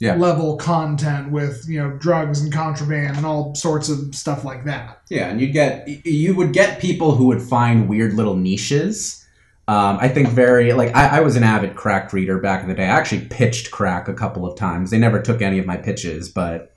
Yeah. 0.00 0.14
level 0.14 0.56
content 0.56 1.30
with 1.30 1.66
you 1.68 1.78
know 1.78 1.90
drugs 1.90 2.40
and 2.40 2.50
contraband 2.50 3.18
and 3.18 3.26
all 3.26 3.54
sorts 3.54 3.90
of 3.90 4.14
stuff 4.14 4.44
like 4.44 4.64
that. 4.64 5.02
Yeah, 5.10 5.28
and 5.28 5.38
you'd 5.40 5.52
get 5.52 5.86
you 6.06 6.34
would 6.34 6.54
get 6.54 6.80
people 6.80 7.14
who 7.14 7.26
would 7.26 7.42
find 7.42 7.86
weird 7.86 8.14
little 8.14 8.34
niches. 8.34 9.26
Um, 9.68 9.98
I 10.00 10.08
think 10.08 10.28
very 10.28 10.72
like 10.72 10.96
I, 10.96 11.18
I 11.18 11.20
was 11.20 11.36
an 11.36 11.44
avid 11.44 11.76
crack 11.76 12.14
reader 12.14 12.38
back 12.38 12.62
in 12.62 12.68
the 12.68 12.74
day. 12.74 12.84
I 12.84 12.96
actually 12.96 13.26
pitched 13.26 13.70
crack 13.70 14.08
a 14.08 14.14
couple 14.14 14.46
of 14.46 14.56
times. 14.58 14.90
They 14.90 14.98
never 14.98 15.20
took 15.20 15.42
any 15.42 15.58
of 15.58 15.66
my 15.66 15.76
pitches, 15.76 16.30
but 16.30 16.72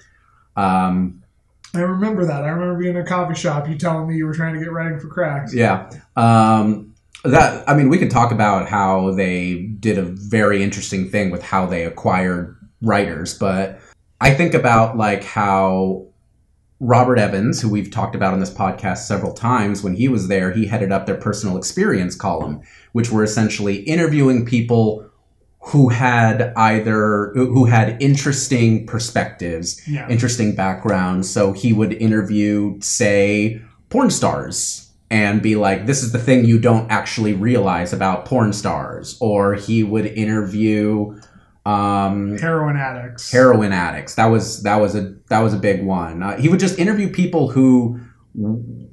um, 0.58 1.24
I 1.74 1.80
remember 1.80 2.25
that. 2.25 2.44
I 2.44 2.50
remember 2.50 2.77
being 2.77 2.96
in 2.96 3.01
a 3.01 3.06
coffee 3.06 3.36
shop. 3.36 3.68
You 3.70 3.77
telling 3.77 4.08
me 4.08 4.15
you 4.15 4.25
were 4.25 4.34
trying 4.34 4.53
to 4.53 4.60
get 4.60 4.72
writing 4.72 5.00
for 5.00 5.08
cracks. 5.08 5.53
yeah, 5.53 5.89
um, 6.18 6.94
that 7.24 7.68
I 7.70 7.74
mean 7.74 7.89
we 7.89 7.98
could 7.98 8.12
talk 8.12 8.32
about 8.32 8.68
how 8.68 9.12
they 9.12 9.63
did 9.80 9.98
a 9.98 10.03
very 10.03 10.62
interesting 10.62 11.10
thing 11.10 11.32
with 11.32 11.42
how 11.42 11.65
they 11.65 11.86
acquired 11.86 12.58
writers, 12.84 13.38
but 13.38 13.80
I 14.22 14.34
think 14.34 14.54
about 14.54 14.96
like 14.98 15.24
how 15.24 16.06
Robert 16.80 17.18
Evans, 17.18 17.62
who 17.62 17.70
we've 17.70 17.90
talked 17.90 18.13
about 18.13 18.34
on 18.34 18.40
this 18.40 18.54
podcast 18.54 19.00
several 19.00 19.34
times, 19.34 19.82
when 19.84 19.96
he 19.96 20.08
was 20.10 20.28
there, 20.28 20.52
he 20.52 20.66
headed 20.68 20.92
up 20.92 21.06
their 21.06 21.16
personal 21.16 21.58
experience 21.58 22.13
column, 22.16 22.62
which 22.92 23.10
were 23.12 23.24
essentially 23.24 23.78
interviewing 23.84 24.46
people 24.46 25.10
who 25.68 25.88
had 25.88 26.52
either 26.58 27.32
who 27.36 27.66
had 27.66 28.02
interesting 28.02 28.86
perspectives, 28.86 29.82
Yeah. 29.88 30.08
interesting 30.10 30.56
backgrounds. 30.56 31.30
So 31.30 31.54
he 31.54 31.72
would 31.72 31.94
interview, 31.94 32.78
say, 32.82 33.62
porn 33.90 34.10
stars 34.10 34.90
and 35.10 35.42
be 35.42 35.56
like, 35.56 35.86
this 35.86 36.04
is 36.04 36.12
the 36.12 36.20
thing 36.20 36.44
you 36.44 36.60
don't 36.60 36.92
actually 36.92 37.34
realize 37.34 37.94
about 37.94 38.25
porn 38.25 38.52
stars. 38.52 39.16
Or 39.22 39.54
he 39.54 39.84
would 39.84 40.06
interview 40.08 41.18
um, 41.65 42.38
Heroin 42.38 42.75
addicts. 42.75 43.32
heroin 43.32 43.72
addicts. 43.72 44.15
That 44.15 44.25
was 44.25 44.63
that 44.63 44.77
was 44.77 44.96
a 44.96 45.15
that 45.29 45.39
was 45.39 45.53
a 45.53 45.58
big 45.58 45.84
one. 45.84 46.22
Uh, 46.22 46.38
he 46.38 46.50
would 46.50 46.60
just 46.60 46.77
interview 46.77 47.10
people 47.10 47.50
who 47.50 48.00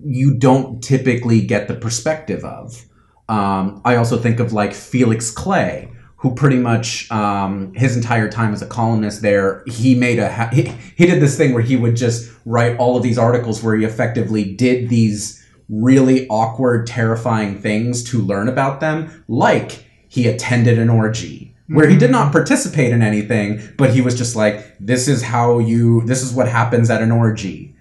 you 0.04 0.34
don't 0.34 0.82
typically 0.82 1.40
get 1.40 1.68
the 1.68 1.74
perspective 1.74 2.44
of. 2.44 2.84
Um, 3.28 3.80
I 3.84 3.96
also 3.96 4.18
think 4.18 4.40
of 4.40 4.52
like 4.52 4.72
Felix 4.74 5.30
Clay, 5.30 5.90
who 6.16 6.34
pretty 6.34 6.58
much 6.58 7.10
um, 7.10 7.72
his 7.74 7.96
entire 7.96 8.28
time 8.30 8.52
as 8.52 8.62
a 8.62 8.66
columnist 8.66 9.22
there, 9.22 9.64
he 9.66 9.94
made 9.94 10.18
a 10.18 10.30
ha- 10.30 10.50
he, 10.52 10.72
he 10.96 11.06
did 11.06 11.20
this 11.20 11.36
thing 11.36 11.52
where 11.54 11.62
he 11.62 11.76
would 11.76 11.96
just 11.96 12.30
write 12.44 12.76
all 12.78 12.96
of 12.96 13.02
these 13.02 13.18
articles 13.18 13.62
where 13.62 13.76
he 13.76 13.84
effectively 13.84 14.52
did 14.54 14.88
these 14.88 15.44
really 15.68 16.26
awkward, 16.28 16.86
terrifying 16.86 17.60
things 17.60 18.02
to 18.02 18.20
learn 18.20 18.48
about 18.48 18.80
them, 18.80 19.24
like 19.28 19.84
he 20.08 20.26
attended 20.26 20.78
an 20.78 20.90
orgy 20.90 21.54
where 21.74 21.88
he 21.88 21.96
did 21.96 22.10
not 22.10 22.32
participate 22.32 22.92
in 22.92 23.00
anything, 23.02 23.60
but 23.78 23.90
he 23.90 24.00
was 24.00 24.14
just 24.16 24.34
like, 24.36 24.76
"This 24.80 25.08
is 25.08 25.22
how 25.22 25.58
you. 25.58 26.02
This 26.06 26.22
is 26.22 26.32
what 26.32 26.48
happens 26.48 26.90
at 26.90 27.02
an 27.02 27.12
orgy." 27.12 27.74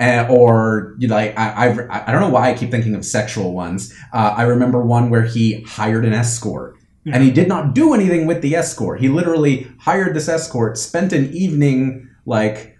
Uh, 0.00 0.26
or 0.30 0.94
you 0.98 1.06
know, 1.06 1.14
like 1.14 1.38
I, 1.38 1.68
I, 1.68 2.08
I 2.08 2.12
don't 2.12 2.20
know 2.22 2.30
why 2.30 2.50
I 2.50 2.54
keep 2.54 2.70
thinking 2.70 2.94
of 2.94 3.04
sexual 3.04 3.52
ones. 3.52 3.92
Uh, 4.12 4.34
I 4.36 4.42
remember 4.44 4.84
one 4.84 5.10
where 5.10 5.22
he 5.22 5.62
hired 5.62 6.04
an 6.04 6.12
escort, 6.12 6.76
Yeah. 7.04 7.14
and 7.14 7.22
he 7.22 7.30
did 7.30 7.46
not 7.46 7.74
do 7.74 7.92
anything 7.94 8.26
with 8.26 8.40
the 8.42 8.54
escort. 8.56 9.00
He 9.00 9.08
literally 9.08 9.68
hired 9.80 10.14
this 10.14 10.28
escort, 10.28 10.78
spent 10.78 11.12
an 11.12 11.32
evening 11.32 12.08
like 12.24 12.78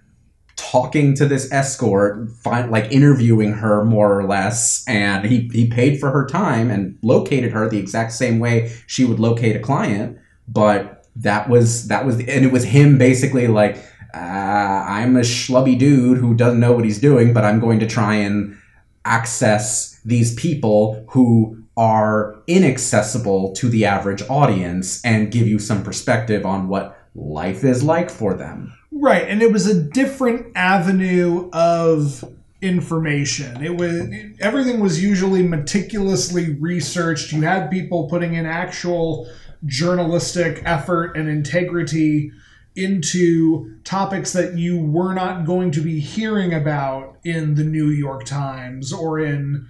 talking 0.55 1.13
to 1.15 1.25
this 1.25 1.51
escort, 1.51 2.29
find, 2.43 2.71
like 2.71 2.91
interviewing 2.91 3.53
her 3.53 3.83
more 3.85 4.17
or 4.19 4.25
less, 4.27 4.83
and 4.87 5.25
he 5.25 5.49
he 5.53 5.69
paid 5.69 5.99
for 5.99 6.09
her 6.11 6.25
time 6.25 6.69
and 6.71 6.97
located 7.03 7.51
her 7.51 7.69
the 7.69 7.77
exact 7.79 8.11
same 8.11 8.39
way 8.39 8.71
she 8.87 9.05
would 9.05 9.19
locate 9.19 9.55
a 9.55 9.59
client. 9.59 10.17
But 10.47 11.05
that 11.17 11.49
was 11.49 11.87
that 11.87 12.05
was, 12.05 12.17
and 12.19 12.45
it 12.45 12.51
was 12.51 12.63
him 12.63 12.97
basically 12.97 13.47
like, 13.47 13.77
uh, 14.13 14.17
I'm 14.17 15.15
a 15.15 15.21
schlubby 15.21 15.77
dude 15.77 16.17
who 16.17 16.33
doesn't 16.33 16.59
know 16.59 16.73
what 16.73 16.85
he's 16.85 16.99
doing, 16.99 17.33
but 17.33 17.43
I'm 17.43 17.59
going 17.59 17.79
to 17.79 17.87
try 17.87 18.15
and 18.15 18.57
access 19.05 19.99
these 20.05 20.33
people 20.35 21.05
who 21.09 21.63
are 21.75 22.41
inaccessible 22.47 23.53
to 23.53 23.69
the 23.69 23.85
average 23.85 24.21
audience 24.29 25.03
and 25.03 25.31
give 25.31 25.47
you 25.47 25.59
some 25.59 25.83
perspective 25.83 26.45
on 26.45 26.67
what 26.67 26.97
life 27.15 27.63
is 27.63 27.83
like 27.83 28.09
for 28.09 28.33
them. 28.33 28.73
Right, 28.91 29.27
and 29.27 29.41
it 29.41 29.51
was 29.51 29.65
a 29.65 29.81
different 29.81 30.55
avenue 30.55 31.49
of 31.51 32.23
information. 32.61 33.63
It 33.63 33.75
was 33.75 34.07
everything 34.39 34.79
was 34.79 35.03
usually 35.03 35.43
meticulously 35.43 36.55
researched. 36.55 37.33
You 37.33 37.41
had 37.41 37.69
people 37.69 38.07
putting 38.07 38.35
in 38.35 38.45
actual 38.45 39.29
journalistic 39.65 40.61
effort 40.65 41.15
and 41.15 41.29
integrity 41.29 42.31
into 42.75 43.77
topics 43.83 44.33
that 44.33 44.57
you 44.57 44.83
were 44.83 45.13
not 45.13 45.45
going 45.45 45.71
to 45.71 45.81
be 45.81 45.99
hearing 45.99 46.53
about 46.53 47.17
in 47.23 47.55
the 47.55 47.63
New 47.63 47.89
York 47.89 48.25
Times 48.25 48.91
or 48.91 49.19
in 49.19 49.67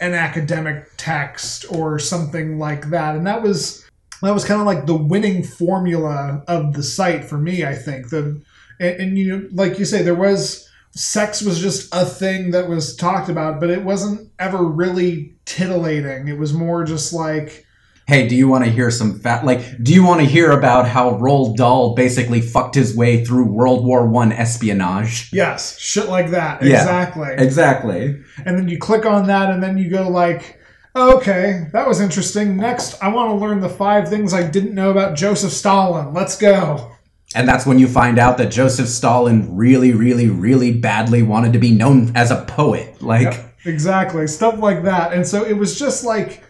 an 0.00 0.14
academic 0.14 0.88
text 0.96 1.66
or 1.70 1.98
something 1.98 2.58
like 2.58 2.90
that. 2.90 3.16
And 3.16 3.26
that 3.26 3.42
was 3.42 3.86
that 4.22 4.32
was 4.32 4.44
kind 4.44 4.60
of 4.60 4.66
like 4.66 4.86
the 4.86 4.96
winning 4.96 5.42
formula 5.42 6.42
of 6.48 6.72
the 6.74 6.82
site 6.82 7.24
for 7.24 7.38
me 7.38 7.64
i 7.64 7.74
think 7.74 8.10
the 8.10 8.40
and, 8.80 9.00
and 9.00 9.18
you 9.18 9.36
know 9.36 9.48
like 9.52 9.78
you 9.78 9.84
say 9.84 10.02
there 10.02 10.14
was 10.14 10.68
sex 10.92 11.42
was 11.42 11.60
just 11.60 11.94
a 11.94 12.04
thing 12.04 12.50
that 12.50 12.68
was 12.68 12.96
talked 12.96 13.28
about 13.28 13.60
but 13.60 13.70
it 13.70 13.82
wasn't 13.82 14.30
ever 14.38 14.64
really 14.64 15.34
titillating 15.44 16.28
it 16.28 16.38
was 16.38 16.52
more 16.52 16.84
just 16.84 17.12
like 17.12 17.65
Hey, 18.06 18.28
do 18.28 18.36
you 18.36 18.46
want 18.46 18.64
to 18.64 18.70
hear 18.70 18.88
some 18.92 19.18
fat? 19.18 19.44
Like, 19.44 19.82
do 19.82 19.92
you 19.92 20.04
want 20.04 20.20
to 20.20 20.26
hear 20.26 20.52
about 20.52 20.86
how 20.86 21.14
Roald 21.18 21.56
Dahl 21.56 21.94
basically 21.96 22.40
fucked 22.40 22.76
his 22.76 22.96
way 22.96 23.24
through 23.24 23.46
World 23.46 23.84
War 23.84 24.06
One 24.06 24.30
espionage? 24.32 25.32
yes 25.32 25.76
shit 25.78 26.08
like 26.08 26.30
that 26.30 26.62
Yeah. 26.62 26.76
exactly 26.82 27.28
Exactly. 27.36 28.22
and 28.44 28.56
then 28.56 28.68
you 28.68 28.78
click 28.78 29.04
on 29.06 29.26
that 29.26 29.50
and 29.50 29.60
then 29.62 29.76
you 29.76 29.90
go 29.90 30.08
like 30.08 30.60
okay 30.94 31.66
that 31.72 31.86
was 31.86 32.00
interesting 32.00 32.56
next 32.56 32.96
i 33.02 33.08
want 33.08 33.28
to 33.30 33.34
learn 33.34 33.60
the 33.60 33.68
five 33.68 34.08
things 34.08 34.32
i 34.32 34.42
didn't 34.42 34.74
know 34.74 34.90
about 34.90 35.14
joseph 35.16 35.52
stalin 35.52 36.14
let's 36.14 36.38
go 36.38 36.92
And 37.34 37.46
that's 37.46 37.66
when 37.66 37.78
you 37.78 37.86
find 37.88 38.18
out 38.20 38.38
that 38.38 38.52
Joseph 38.52 38.88
Stalin 38.88 39.56
really, 39.56 39.92
really, 39.92 40.28
really 40.28 40.72
badly 40.72 41.22
wanted 41.24 41.52
to 41.54 41.58
be 41.58 41.72
known 41.72 42.12
as 42.14 42.30
a 42.30 42.44
poet. 42.46 43.02
Like, 43.02 43.24
Yep, 43.34 43.54
exactly 43.64 44.26
stuff 44.28 44.58
like 44.60 44.84
that 44.84 45.12
and 45.12 45.26
so 45.26 45.44
it 45.44 45.54
was 45.58 45.76
just 45.78 46.04
like 46.04 46.44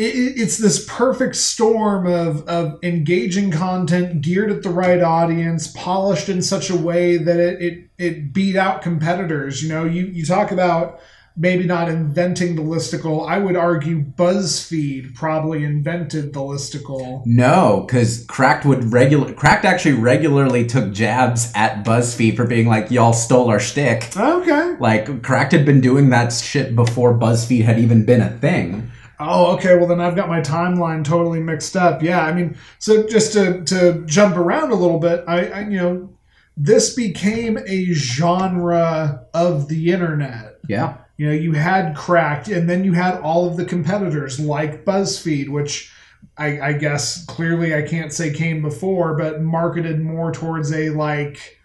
it's 0.00 0.58
this 0.58 0.86
perfect 0.88 1.34
storm 1.34 2.06
of, 2.06 2.46
of 2.48 2.78
engaging 2.84 3.50
content 3.50 4.20
geared 4.20 4.50
at 4.50 4.62
the 4.62 4.70
right 4.70 5.02
audience 5.02 5.66
polished 5.68 6.28
in 6.28 6.40
such 6.40 6.70
a 6.70 6.76
way 6.76 7.16
that 7.16 7.40
it, 7.40 7.60
it, 7.60 7.90
it 7.98 8.32
beat 8.32 8.54
out 8.54 8.80
competitors 8.80 9.62
you 9.62 9.68
know 9.68 9.84
you, 9.84 10.06
you 10.06 10.24
talk 10.24 10.52
about 10.52 11.00
maybe 11.36 11.64
not 11.64 11.88
inventing 11.88 12.54
the 12.54 12.62
listicle 12.62 13.28
i 13.28 13.38
would 13.38 13.56
argue 13.56 14.00
buzzfeed 14.00 15.12
probably 15.16 15.64
invented 15.64 16.32
the 16.32 16.40
listicle 16.40 17.22
no, 17.26 17.84
because 17.86 18.24
Cracked 18.26 18.64
would 18.64 18.92
regular 18.92 19.32
Cracked 19.32 19.64
actually 19.64 19.94
regularly 19.94 20.66
took 20.66 20.92
jabs 20.92 21.52
at 21.54 21.84
BuzzFeed 21.84 22.36
for 22.36 22.46
being 22.46 22.68
like, 22.68 22.90
y'all 22.90 23.12
stole 23.12 23.48
our 23.48 23.60
shtick. 23.60 24.16
okay 24.16 24.76
Like, 24.80 25.22
Cracked 25.22 25.52
had 25.52 25.64
been 25.64 25.80
doing 25.80 26.10
that 26.10 26.32
shit 26.32 26.74
before 26.74 27.14
BuzzFeed 27.14 27.64
had 27.64 27.78
even 27.78 28.04
been 28.04 28.20
a 28.20 28.30
thing. 28.30 28.90
Oh, 29.20 29.54
okay. 29.56 29.76
Well, 29.76 29.86
then 29.86 30.00
I've 30.00 30.14
got 30.14 30.28
my 30.28 30.40
timeline 30.40 31.04
totally 31.04 31.40
mixed 31.40 31.76
up. 31.76 32.02
Yeah, 32.02 32.24
I 32.24 32.32
mean, 32.32 32.56
so 32.78 33.06
just 33.06 33.32
to 33.32 33.64
to 33.64 34.04
jump 34.06 34.36
around 34.36 34.70
a 34.70 34.76
little 34.76 34.98
bit, 35.00 35.24
I, 35.26 35.46
I 35.46 35.60
you 35.68 35.78
know, 35.78 36.10
this 36.56 36.94
became 36.94 37.58
a 37.66 37.92
genre 37.92 39.26
of 39.34 39.68
the 39.68 39.92
internet. 39.92 40.58
Yeah. 40.68 40.98
You 41.16 41.26
know, 41.26 41.32
you 41.32 41.52
had 41.52 41.96
Cracked, 41.96 42.46
and 42.46 42.70
then 42.70 42.84
you 42.84 42.92
had 42.92 43.20
all 43.20 43.48
of 43.48 43.56
the 43.56 43.64
competitors 43.64 44.38
like 44.38 44.84
BuzzFeed, 44.84 45.48
which 45.48 45.92
I, 46.36 46.60
I 46.60 46.72
guess 46.74 47.24
clearly 47.26 47.74
I 47.74 47.82
can't 47.82 48.12
say 48.12 48.32
came 48.32 48.62
before, 48.62 49.16
but 49.16 49.42
marketed 49.42 50.00
more 50.00 50.32
towards 50.32 50.72
a 50.72 50.90
like 50.90 51.58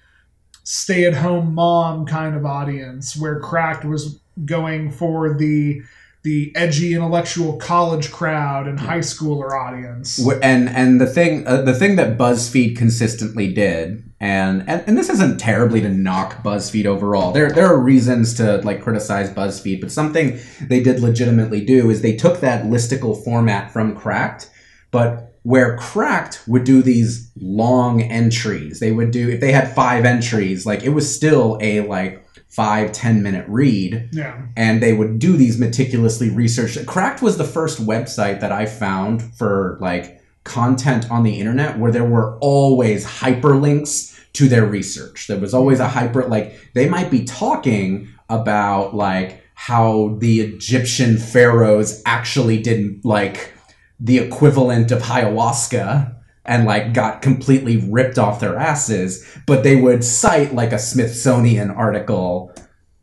stay 0.63 1.05
at 1.05 1.13
home 1.13 1.53
mom 1.53 2.07
kind 2.07 2.35
of 2.35 2.45
audience, 2.45 3.15
where 3.15 3.39
Cracked 3.39 3.85
was 3.85 4.19
going 4.45 4.91
for 4.91 5.35
the 5.35 5.81
the 6.23 6.53
edgy 6.55 6.93
intellectual 6.93 7.57
college 7.57 8.09
crowd 8.11 8.65
and 8.65 8.79
high 8.79 8.99
schooler 8.99 9.51
audience. 9.51 10.17
And 10.41 10.69
and 10.69 10.99
the 10.99 11.05
thing 11.05 11.45
uh, 11.45 11.61
the 11.61 11.73
thing 11.73 11.97
that 11.97 12.17
BuzzFeed 12.17 12.77
consistently 12.77 13.53
did, 13.53 14.09
and, 14.21 14.67
and 14.67 14.83
and 14.87 14.97
this 14.97 15.09
isn't 15.09 15.37
terribly 15.37 15.81
to 15.81 15.89
knock 15.89 16.41
BuzzFeed 16.41 16.85
overall. 16.85 17.33
There 17.33 17.51
there 17.51 17.67
are 17.67 17.77
reasons 17.77 18.33
to 18.35 18.57
like 18.57 18.81
criticize 18.81 19.29
BuzzFeed, 19.29 19.81
but 19.81 19.91
something 19.91 20.39
they 20.61 20.81
did 20.81 21.01
legitimately 21.01 21.65
do 21.65 21.89
is 21.89 22.01
they 22.01 22.15
took 22.15 22.39
that 22.39 22.65
listicle 22.65 23.21
format 23.21 23.71
from 23.71 23.93
Cracked, 23.93 24.49
but 24.91 25.35
where 25.43 25.75
Cracked 25.75 26.41
would 26.47 26.63
do 26.63 26.81
these 26.81 27.29
long 27.35 28.01
entries, 28.01 28.79
they 28.79 28.93
would 28.93 29.11
do 29.11 29.29
if 29.29 29.41
they 29.41 29.51
had 29.51 29.75
five 29.75 30.05
entries, 30.05 30.65
like 30.65 30.83
it 30.83 30.89
was 30.89 31.13
still 31.13 31.57
a 31.59 31.81
like 31.81 32.22
five 32.55 32.91
ten 32.91 33.23
minute 33.23 33.45
read 33.47 34.09
Yeah. 34.11 34.35
and 34.55 34.81
they 34.81 34.93
would 34.93 35.17
do 35.19 35.35
these 35.35 35.57
meticulously 35.57 36.29
researched. 36.29 36.85
Cracked 36.85 37.21
was 37.21 37.37
the 37.37 37.43
first 37.43 37.85
website 37.85 38.39
that 38.41 38.51
I 38.51 38.65
found 38.67 39.21
for 39.35 39.77
like 39.81 40.21
content 40.43 41.09
on 41.09 41.23
the 41.23 41.39
internet 41.39 41.79
where 41.79 41.91
there 41.91 42.03
were 42.03 42.37
always 42.39 43.05
hyperlinks 43.05 44.11
to 44.33 44.47
their 44.47 44.65
research. 44.65 45.27
There 45.27 45.39
was 45.39 45.53
always 45.53 45.79
a 45.79 45.87
hyper 45.87 46.25
like 46.27 46.73
they 46.73 46.87
might 46.89 47.09
be 47.09 47.23
talking 47.23 48.07
about 48.29 48.95
like 48.95 49.41
how 49.55 50.15
the 50.19 50.41
Egyptian 50.41 51.17
pharaohs 51.17 52.01
actually 52.05 52.61
did 52.61 53.03
like 53.05 53.53
the 53.99 54.17
equivalent 54.17 54.91
of 54.91 55.01
ayahuasca 55.03 56.15
and 56.45 56.65
like 56.65 56.93
got 56.93 57.21
completely 57.21 57.77
ripped 57.77 58.17
off 58.17 58.39
their 58.39 58.57
asses, 58.57 59.25
but 59.45 59.63
they 59.63 59.75
would 59.75 60.03
cite 60.03 60.53
like 60.53 60.73
a 60.73 60.79
Smithsonian 60.79 61.71
article 61.71 62.53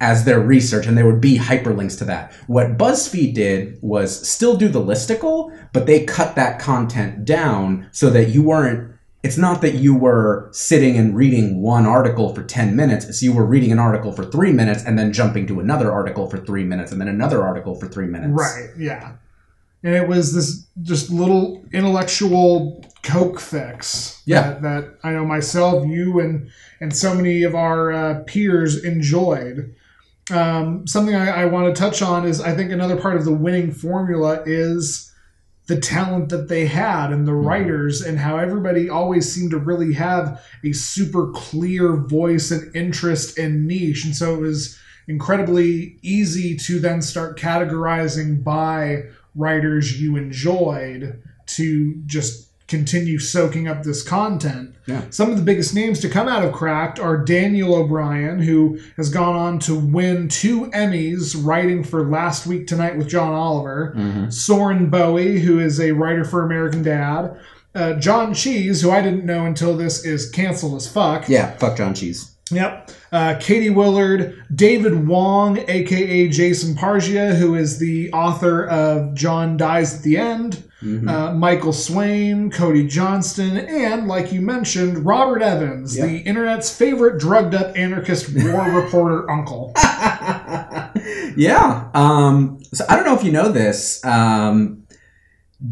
as 0.00 0.24
their 0.24 0.40
research 0.40 0.86
and 0.86 0.96
there 0.96 1.06
would 1.06 1.20
be 1.20 1.38
hyperlinks 1.38 1.98
to 1.98 2.04
that. 2.06 2.32
What 2.46 2.78
BuzzFeed 2.78 3.34
did 3.34 3.78
was 3.82 4.26
still 4.28 4.56
do 4.56 4.68
the 4.68 4.80
listicle, 4.80 5.56
but 5.72 5.86
they 5.86 6.04
cut 6.04 6.36
that 6.36 6.58
content 6.58 7.24
down 7.24 7.88
so 7.92 8.10
that 8.10 8.30
you 8.30 8.42
weren't 8.42 8.94
it's 9.22 9.36
not 9.36 9.60
that 9.60 9.74
you 9.74 9.94
were 9.94 10.48
sitting 10.50 10.96
and 10.96 11.14
reading 11.14 11.60
one 11.60 11.84
article 11.84 12.34
for 12.34 12.42
10 12.42 12.74
minutes, 12.74 13.04
it's 13.04 13.22
you 13.22 13.34
were 13.34 13.44
reading 13.44 13.70
an 13.70 13.78
article 13.78 14.12
for 14.12 14.24
3 14.24 14.52
minutes 14.52 14.82
and 14.82 14.98
then 14.98 15.12
jumping 15.12 15.46
to 15.48 15.60
another 15.60 15.92
article 15.92 16.28
for 16.30 16.38
3 16.38 16.64
minutes 16.64 16.90
and 16.90 16.98
then 17.00 17.08
another 17.08 17.42
article 17.42 17.74
for 17.74 17.86
3 17.86 18.06
minutes. 18.06 18.32
Right. 18.32 18.70
Yeah. 18.78 19.12
And 19.82 19.94
it 19.94 20.06
was 20.06 20.34
this 20.34 20.66
just 20.82 21.10
little 21.10 21.64
intellectual 21.72 22.84
coke 23.02 23.40
fix. 23.40 24.22
Yeah. 24.26 24.42
That, 24.42 24.62
that 24.62 24.98
I 25.02 25.12
know 25.12 25.24
myself, 25.24 25.86
you, 25.86 26.20
and 26.20 26.50
and 26.80 26.94
so 26.94 27.14
many 27.14 27.42
of 27.42 27.54
our 27.54 27.92
uh, 27.92 28.22
peers 28.26 28.84
enjoyed. 28.84 29.74
Um, 30.30 30.86
something 30.86 31.14
I, 31.14 31.42
I 31.42 31.44
want 31.46 31.74
to 31.74 31.80
touch 31.80 32.02
on 32.02 32.26
is 32.26 32.40
I 32.40 32.54
think 32.54 32.70
another 32.70 32.96
part 32.96 33.16
of 33.16 33.24
the 33.24 33.32
winning 33.32 33.72
formula 33.72 34.42
is 34.46 35.10
the 35.66 35.80
talent 35.80 36.28
that 36.30 36.48
they 36.48 36.66
had 36.66 37.12
and 37.12 37.26
the 37.26 37.34
writers 37.34 38.00
and 38.00 38.18
how 38.18 38.36
everybody 38.38 38.88
always 38.90 39.32
seemed 39.32 39.52
to 39.52 39.58
really 39.58 39.92
have 39.94 40.44
a 40.64 40.72
super 40.72 41.30
clear 41.30 41.96
voice 41.96 42.50
and 42.50 42.74
interest 42.74 43.38
and 43.38 43.68
niche 43.68 44.04
and 44.04 44.16
so 44.16 44.34
it 44.34 44.40
was 44.40 44.76
incredibly 45.06 45.96
easy 46.02 46.56
to 46.56 46.80
then 46.80 47.00
start 47.00 47.38
categorizing 47.38 48.42
by 48.42 49.04
writers 49.40 50.00
you 50.00 50.16
enjoyed 50.16 51.22
to 51.46 51.94
just 52.06 52.46
continue 52.68 53.18
soaking 53.18 53.66
up 53.66 53.82
this 53.82 54.00
content. 54.02 54.72
Yeah. 54.86 55.02
Some 55.10 55.28
of 55.30 55.36
the 55.36 55.42
biggest 55.42 55.74
names 55.74 55.98
to 56.00 56.08
come 56.08 56.28
out 56.28 56.44
of 56.44 56.52
Cracked 56.52 57.00
are 57.00 57.16
Daniel 57.16 57.74
O'Brien, 57.74 58.38
who 58.40 58.78
has 58.96 59.10
gone 59.10 59.34
on 59.34 59.58
to 59.60 59.74
win 59.74 60.28
two 60.28 60.66
Emmys 60.66 61.34
writing 61.44 61.82
for 61.82 62.08
Last 62.08 62.46
Week 62.46 62.68
Tonight 62.68 62.96
with 62.96 63.08
John 63.08 63.32
Oliver. 63.32 63.92
Mhm. 63.96 64.32
Soren 64.32 64.88
Bowie, 64.88 65.40
who 65.40 65.58
is 65.58 65.80
a 65.80 65.90
writer 65.92 66.24
for 66.24 66.44
American 66.44 66.84
Dad. 66.84 67.32
Uh, 67.74 67.94
John 67.94 68.34
Cheese, 68.34 68.82
who 68.82 68.90
I 68.92 69.00
didn't 69.02 69.24
know 69.24 69.46
until 69.46 69.76
this 69.76 70.04
is 70.04 70.28
canceled 70.30 70.76
as 70.76 70.86
fuck. 70.86 71.28
Yeah, 71.28 71.50
fuck 71.58 71.76
John 71.76 71.94
Cheese. 71.94 72.30
Yep. 72.50 72.90
Uh, 73.12 73.34
Katie 73.40 73.70
Willard, 73.70 74.42
David 74.54 75.06
Wong, 75.06 75.58
aka 75.68 76.28
Jason 76.28 76.74
Pargin, 76.74 77.36
who 77.36 77.54
is 77.54 77.78
the 77.78 78.12
author 78.12 78.66
of 78.66 79.14
John 79.14 79.56
Dies 79.56 79.96
at 79.96 80.02
the 80.02 80.16
End, 80.16 80.62
Mhm. 80.82 81.08
uh, 81.08 81.34
Michael 81.34 81.72
Swaim, 81.72 82.50
Cody 82.52 82.86
Johnston, 82.86 83.58
and, 83.58 84.08
like 84.08 84.32
you 84.32 84.40
mentioned, 84.40 85.04
Robert 85.04 85.42
Evans, 85.42 85.96
Yep. 85.96 86.06
the 86.08 86.16
internet's 86.18 86.74
favorite 86.74 87.18
drugged 87.20 87.54
up 87.54 87.76
anarchist 87.76 88.30
war 88.34 88.62
reporter 88.70 89.30
uncle. 89.30 89.72
yeah. 91.36 91.88
Um, 91.94 92.58
so 92.72 92.84
I 92.88 92.96
don't 92.96 93.04
know 93.04 93.14
if 93.14 93.24
you 93.24 93.32
know 93.32 93.50
this. 93.50 94.04
Um, 94.04 94.79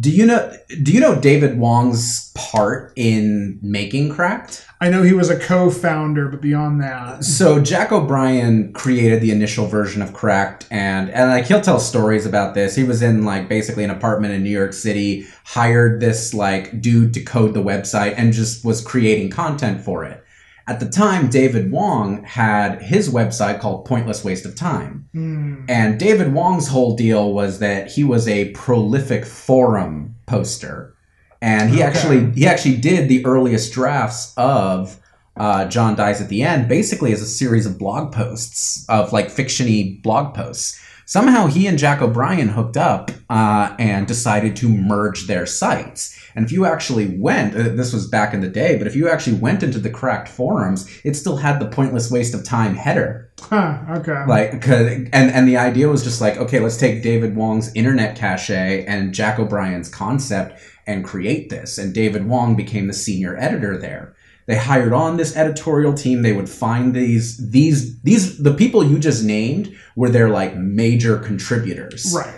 do 0.01 0.11
you 0.11 0.27
know? 0.27 0.55
Do 0.83 0.93
you 0.93 1.01
know 1.01 1.19
David 1.19 1.59
Wong's 1.59 2.31
part 2.35 2.93
in 2.95 3.59
making 3.63 4.11
Cracked? 4.11 4.67
I 4.83 4.91
know 4.91 5.03
he 5.03 5.15
was 5.15 5.31
a 5.31 5.39
co 5.39 5.71
founder, 5.71 6.29
but 6.29 6.43
beyond 6.43 6.83
that. 6.83 7.25
So 7.25 7.59
Jack 7.59 7.91
O'Brien 7.91 8.75
created 8.75 9.23
the 9.23 9.31
initial 9.31 9.67
version 9.67 10.03
of 10.03 10.13
Cracked, 10.13 10.67
and 10.71 11.09
and 11.11 11.31
like 11.31 11.47
he'll 11.47 11.63
tell 11.63 11.81
stories 11.81 12.27
about 12.27 12.55
this. 12.55 12.77
He 12.77 12.85
was 12.85 13.01
in 13.01 13.25
like 13.25 13.49
basically 13.49 13.83
an 13.83 13.91
apartment 13.91 14.35
in 14.35 14.43
New 14.43 14.51
York 14.51 14.75
City, 14.75 15.27
hired 15.45 16.01
this 16.01 16.35
like 16.35 16.83
dude 16.83 17.15
to 17.15 17.23
code 17.23 17.55
the 17.55 17.63
website, 17.63 18.13
and 18.19 18.35
just 18.35 18.67
was 18.67 18.85
creating 18.85 19.31
content 19.31 19.81
for 19.81 20.05
it. 20.05 20.23
At 20.69 20.81
the 20.81 20.89
time, 20.89 21.29
David 21.31 21.71
Wong 21.71 22.23
had 22.25 22.83
his 22.83 23.09
website 23.09 23.59
called 23.59 23.87
Pointless 23.87 24.23
Waste 24.23 24.45
of 24.45 24.55
Time. 24.55 25.09
Hmm. 25.13 25.65
And 25.67 25.99
David 25.99 26.35
Wong's 26.35 26.69
whole 26.69 26.95
deal 26.95 27.33
was 27.33 27.59
that 27.61 27.91
he 27.91 28.05
was 28.05 28.29
a 28.29 28.51
prolific 28.51 29.25
forum 29.25 30.15
poster, 30.27 30.95
and 31.41 31.71
he 31.71 31.77
Okay. 31.77 31.85
actually 31.85 32.31
he 32.33 32.47
actually 32.47 32.77
did 32.77 33.09
the 33.09 33.25
earliest 33.25 33.73
drafts 33.73 34.35
of 34.37 34.99
uh, 35.39 35.65
John 35.67 35.95
Dies 35.97 36.21
at 36.21 36.29
the 36.29 36.43
End, 36.43 36.69
basically 36.69 37.13
as 37.13 37.23
a 37.23 37.27
series 37.27 37.65
of 37.65 37.79
blog 37.79 38.13
posts 38.13 38.85
of 38.89 39.13
like 39.13 39.29
fictiony 39.29 40.03
blog 40.03 40.35
posts. 40.35 40.79
Somehow 41.07 41.47
he 41.47 41.67
and 41.67 41.79
Jack 41.79 42.03
O'Brien 42.03 42.49
hooked 42.49 42.77
up 42.77 43.11
uh, 43.31 43.75
and 43.79 44.07
decided 44.07 44.55
to 44.57 44.69
merge 44.69 45.27
their 45.27 45.47
sites. 45.47 46.15
And 46.39 46.47
if 46.47 46.53
you 46.53 46.67
actually 46.67 47.19
went, 47.19 47.57
uh, 47.57 47.65
this 47.75 47.93
was 47.93 48.07
back 48.07 48.33
in 48.33 48.41
the 48.41 48.49
day, 48.49 48.79
but 48.79 48.87
if 48.87 48.95
you 48.95 49.09
actually 49.09 49.37
went 49.39 49.65
into 49.65 49.81
the 49.81 49.91
cracked 49.91 50.29
forums, 50.29 50.89
it 51.03 51.17
still 51.17 51.37
had 51.37 51.59
the 51.59 51.67
pointless 51.67 52.13
waste 52.13 52.33
of 52.33 52.45
time 52.45 52.77
header. 52.77 53.29
Huh, 53.41 53.79
okay. 53.97 54.25
like 54.29 54.63
'cause- 54.63 54.87
and 55.13 55.31
and 55.33 55.49
the 55.49 55.57
idea 55.57 55.89
was 55.89 56.05
just 56.05 56.21
like 56.21 56.37
okay 56.37 56.61
let's 56.61 56.77
take 56.77 57.03
david 57.03 57.35
wong's 57.37 57.73
internet 57.75 58.15
cache 58.17 58.51
and 58.51 59.13
jack 59.13 59.39
o'brien's 59.41 59.89
concept 59.89 60.61
and 60.87 61.05
create 61.05 61.51
this. 61.51 61.77
And 61.79 61.93
david 61.93 62.27
wong 62.29 62.55
became 62.57 62.87
the 62.87 62.93
senior 62.93 63.37
editor 63.37 63.77
there. 63.77 64.15
They 64.47 64.57
hired 64.57 64.93
on 64.93 65.17
this 65.19 65.37
editorial 65.37 65.93
team. 65.95 66.23
They 66.23 66.33
would 66.33 66.49
find 66.49 66.95
these 66.95 67.37
these 67.51 67.99
these 68.03 68.39
the 68.39 68.55
people 68.55 68.85
you 68.85 68.99
just 68.99 69.25
named 69.25 69.75
were 69.97 70.09
their 70.09 70.29
like 70.31 70.57
major 70.57 71.17
contributors. 71.19 72.13
Right. 72.17 72.35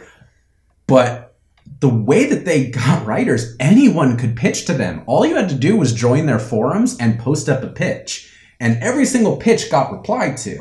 but 0.86 1.19
the 1.80 1.88
way 1.88 2.26
that 2.26 2.44
they 2.44 2.70
got 2.70 3.06
writers, 3.06 3.56
anyone 3.58 4.16
could 4.16 4.36
pitch 4.36 4.66
to 4.66 4.74
them. 4.74 5.02
All 5.06 5.26
you 5.26 5.36
had 5.36 5.48
to 5.48 5.54
do 5.54 5.76
was 5.76 5.92
join 5.92 6.26
their 6.26 6.38
forums 6.38 6.96
and 6.98 7.18
post 7.18 7.48
up 7.48 7.62
a 7.62 7.68
pitch. 7.68 8.32
And 8.60 8.82
every 8.82 9.06
single 9.06 9.36
pitch 9.36 9.70
got 9.70 9.92
replied 9.92 10.36
to. 10.38 10.52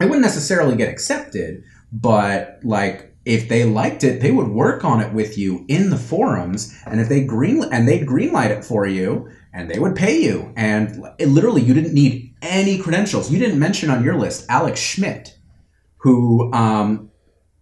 It 0.00 0.06
wouldn't 0.06 0.22
necessarily 0.22 0.76
get 0.76 0.88
accepted, 0.88 1.62
but 1.92 2.60
like 2.62 3.14
if 3.26 3.50
they 3.50 3.64
liked 3.64 4.02
it, 4.02 4.22
they 4.22 4.30
would 4.30 4.48
work 4.48 4.82
on 4.82 5.00
it 5.00 5.12
with 5.12 5.36
you 5.36 5.66
in 5.68 5.90
the 5.90 5.98
forums. 5.98 6.74
And 6.86 7.00
if 7.00 7.10
they 7.10 7.22
green 7.22 7.62
and 7.70 7.86
they'd 7.86 8.06
greenlight 8.06 8.48
it 8.48 8.64
for 8.64 8.86
you, 8.86 9.28
and 9.52 9.70
they 9.70 9.78
would 9.78 9.96
pay 9.96 10.20
you. 10.20 10.52
And 10.56 11.04
it, 11.18 11.28
literally, 11.28 11.62
you 11.62 11.74
didn't 11.74 11.94
need 11.94 12.34
any 12.42 12.78
credentials. 12.78 13.30
You 13.30 13.38
didn't 13.38 13.58
mention 13.58 13.90
on 13.90 14.04
your 14.04 14.16
list 14.16 14.46
Alex 14.48 14.80
Schmidt, 14.80 15.36
who 15.98 16.52
um, 16.52 17.10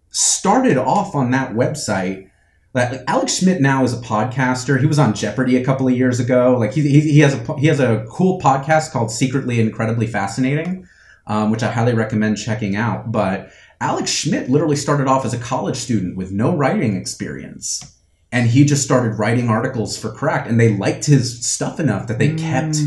started 0.09 0.77
off 0.77 1.15
on 1.15 1.31
that 1.31 1.53
website. 1.53 2.28
Like 2.73 3.01
Alex 3.07 3.37
Schmidt 3.39 3.61
now 3.61 3.83
is 3.83 3.93
a 3.93 3.97
podcaster. 4.01 4.79
He 4.79 4.85
was 4.85 4.99
on 4.99 5.13
Jeopardy 5.15 5.57
a 5.57 5.63
couple 5.65 5.87
of 5.87 5.97
years 5.97 6.19
ago. 6.19 6.55
Like 6.57 6.73
he, 6.73 6.81
he, 6.87 6.99
he 7.01 7.19
has 7.19 7.33
a 7.33 7.55
he 7.57 7.67
has 7.67 7.79
a 7.79 8.05
cool 8.09 8.39
podcast 8.39 8.91
called 8.91 9.11
Secretly 9.11 9.59
Incredibly 9.59 10.05
Fascinating. 10.07 10.87
um, 11.27 11.51
which 11.51 11.61
I 11.63 11.71
highly 11.71 11.93
recommend 11.93 12.37
checking 12.37 12.75
out. 12.75 13.11
But 13.11 13.51
Alex 13.81 14.09
Schmidt 14.11 14.49
literally 14.49 14.75
started 14.75 15.07
off 15.07 15.25
as 15.25 15.33
a 15.33 15.37
college 15.39 15.77
student 15.77 16.17
with 16.17 16.31
no 16.31 16.55
writing 16.55 16.95
experience. 16.95 17.95
And 18.31 18.47
he 18.49 18.63
just 18.65 18.83
started 18.83 19.17
writing 19.17 19.49
articles 19.49 19.97
for 19.97 20.11
Cracked, 20.11 20.47
and 20.47 20.59
they 20.59 20.75
liked 20.75 21.05
his 21.05 21.43
stuff 21.45 21.79
enough 21.79 22.05
that 22.07 22.19
they 22.19 22.29
Mm. 22.29 22.39
kept 22.39 22.77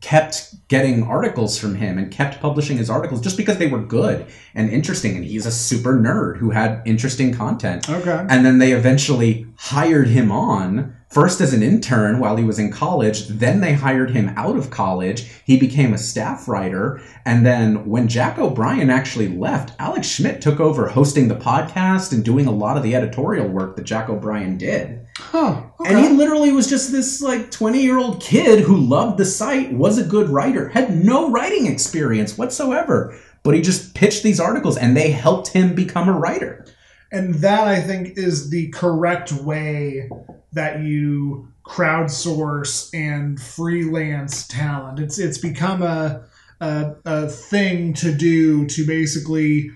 getting 0.00 1.02
articles 1.02 1.58
from 1.58 1.74
him 1.74 1.98
and 1.98 2.10
kept 2.10 2.40
publishing 2.40 2.76
his 2.76 2.90
articles 2.90 3.20
just 3.20 3.36
because 3.36 3.58
they 3.58 3.66
were 3.66 3.82
good 3.82 4.26
and 4.54 4.70
interesting. 4.70 5.16
And 5.16 5.24
he's 5.24 5.46
a 5.46 5.50
super 5.50 5.94
nerd 5.94 6.38
who 6.38 6.50
had 6.50 6.82
interesting 6.86 7.34
content. 7.34 7.88
Okay. 7.88 8.26
And 8.28 8.44
then 8.44 8.58
they 8.58 8.72
eventually 8.72 9.46
hired 9.56 10.08
him 10.08 10.30
on 10.30 10.94
first 11.08 11.40
as 11.40 11.54
an 11.54 11.62
intern 11.62 12.18
while 12.18 12.36
he 12.36 12.44
was 12.44 12.58
in 12.58 12.70
college. 12.70 13.28
Then 13.28 13.60
they 13.60 13.72
hired 13.72 14.10
him 14.10 14.28
out 14.36 14.56
of 14.56 14.70
college. 14.70 15.26
He 15.44 15.58
became 15.58 15.94
a 15.94 15.98
staff 15.98 16.46
writer. 16.46 17.00
And 17.24 17.44
then 17.44 17.86
when 17.86 18.08
Jack 18.08 18.38
O'Brien 18.38 18.90
actually 18.90 19.28
left, 19.28 19.74
Alex 19.78 20.06
Schmidt 20.06 20.42
took 20.42 20.60
over 20.60 20.88
hosting 20.88 21.28
the 21.28 21.34
podcast 21.34 22.12
and 22.12 22.24
doing 22.24 22.46
a 22.46 22.52
lot 22.52 22.76
of 22.76 22.82
the 22.82 22.94
editorial 22.94 23.48
work 23.48 23.76
that 23.76 23.84
Jack 23.84 24.08
O'Brien 24.08 24.58
did. 24.58 25.06
Huh. 25.18 25.62
Okay. 25.80 25.90
And 25.90 25.98
he 25.98 26.08
literally 26.10 26.52
was 26.52 26.68
just 26.68 26.92
this 26.92 27.20
like 27.20 27.50
20 27.50 27.82
year 27.82 27.98
old 27.98 28.20
kid 28.20 28.60
who 28.60 28.76
loved 28.76 29.18
the 29.18 29.24
site, 29.24 29.72
was 29.72 29.98
a 29.98 30.04
good 30.04 30.28
writer, 30.28 30.68
had 30.68 31.04
no 31.04 31.30
writing 31.30 31.66
experience 31.66 32.38
whatsoever. 32.38 33.18
But 33.42 33.54
he 33.54 33.60
just 33.60 33.94
pitched 33.94 34.22
these 34.22 34.40
articles 34.40 34.76
and 34.76 34.96
they 34.96 35.10
helped 35.10 35.48
him 35.48 35.74
become 35.74 36.08
a 36.08 36.18
writer. 36.18 36.66
And 37.10 37.34
that 37.36 37.66
I 37.66 37.80
think 37.80 38.16
is 38.16 38.50
the 38.50 38.68
correct 38.68 39.32
way 39.32 40.08
that 40.52 40.80
you 40.80 41.48
crowdsource 41.64 42.90
and 42.94 43.40
freelance 43.40 44.46
talent. 44.46 44.98
It's 45.00 45.18
it's 45.18 45.38
become 45.38 45.82
a 45.82 46.22
a, 46.60 46.94
a 47.04 47.28
thing 47.28 47.92
to 47.94 48.12
do 48.12 48.66
to 48.66 48.86
basically 48.86 49.70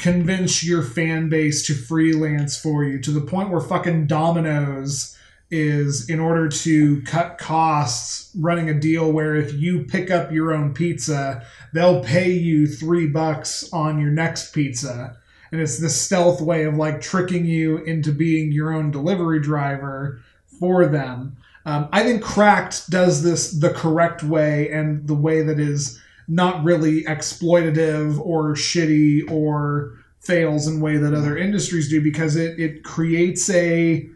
convince 0.00 0.64
your 0.64 0.82
fan 0.82 1.28
base 1.28 1.66
to 1.66 1.74
freelance 1.74 2.58
for 2.58 2.84
you 2.84 2.98
to 2.98 3.10
the 3.10 3.20
point 3.20 3.50
where 3.50 3.60
fucking 3.60 4.06
Domino's 4.06 5.16
is 5.50 6.08
in 6.08 6.20
order 6.20 6.48
to 6.48 7.02
cut 7.02 7.36
costs 7.36 8.30
running 8.38 8.70
a 8.70 8.80
deal 8.80 9.12
where 9.12 9.34
if 9.34 9.52
you 9.52 9.84
pick 9.84 10.10
up 10.10 10.30
your 10.30 10.54
own 10.54 10.72
pizza 10.72 11.44
they'll 11.72 12.02
pay 12.04 12.30
you 12.30 12.66
three 12.66 13.06
bucks 13.06 13.70
on 13.72 14.00
your 14.00 14.10
next 14.10 14.52
pizza 14.52 15.16
and 15.52 15.60
it's 15.60 15.78
this 15.78 16.00
stealth 16.00 16.40
way 16.40 16.64
of 16.64 16.76
like 16.76 17.00
tricking 17.00 17.44
you 17.44 17.78
into 17.78 18.12
being 18.12 18.52
your 18.52 18.72
own 18.72 18.90
delivery 18.90 19.40
driver 19.40 20.20
for 20.58 20.86
them. 20.86 21.36
Um, 21.66 21.88
I 21.92 22.02
think 22.02 22.22
Cracked 22.22 22.88
does 22.90 23.22
this 23.22 23.52
the 23.52 23.70
correct 23.70 24.22
way 24.22 24.70
and 24.70 25.06
the 25.06 25.14
way 25.14 25.42
that 25.42 25.58
is 25.58 26.00
not 26.30 26.62
really 26.62 27.02
exploitative 27.04 28.18
or 28.20 28.54
shitty 28.54 29.28
or 29.30 29.98
fails 30.20 30.66
in 30.68 30.80
way 30.80 30.96
that 30.96 31.12
other 31.12 31.36
industries 31.36 31.90
do 31.90 32.00
because 32.00 32.36
it, 32.36 32.58
it 32.58 32.84
creates 32.84 33.50
a 33.50 34.08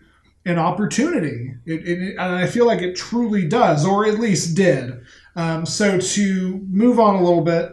an 0.47 0.59
opportunity. 0.59 1.55
It, 1.65 1.89
it, 1.89 2.17
and 2.19 2.21
I 2.21 2.47
feel 2.47 2.67
like 2.67 2.83
it 2.83 2.95
truly 2.95 3.49
does, 3.49 3.85
or 3.85 4.07
at 4.07 4.21
least 4.21 4.55
did. 4.55 5.01
Um, 5.37 5.65
so 5.65 5.99
to 5.99 6.67
move 6.71 7.01
on 7.01 7.17
a 7.17 7.23
little 7.23 7.41
bit, 7.41 7.73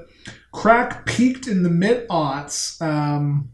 Crack 0.53 1.05
peaked 1.05 1.47
in 1.47 1.63
the 1.63 1.69
mid 1.69 2.07
aughts, 2.07 2.81
um, 2.81 3.49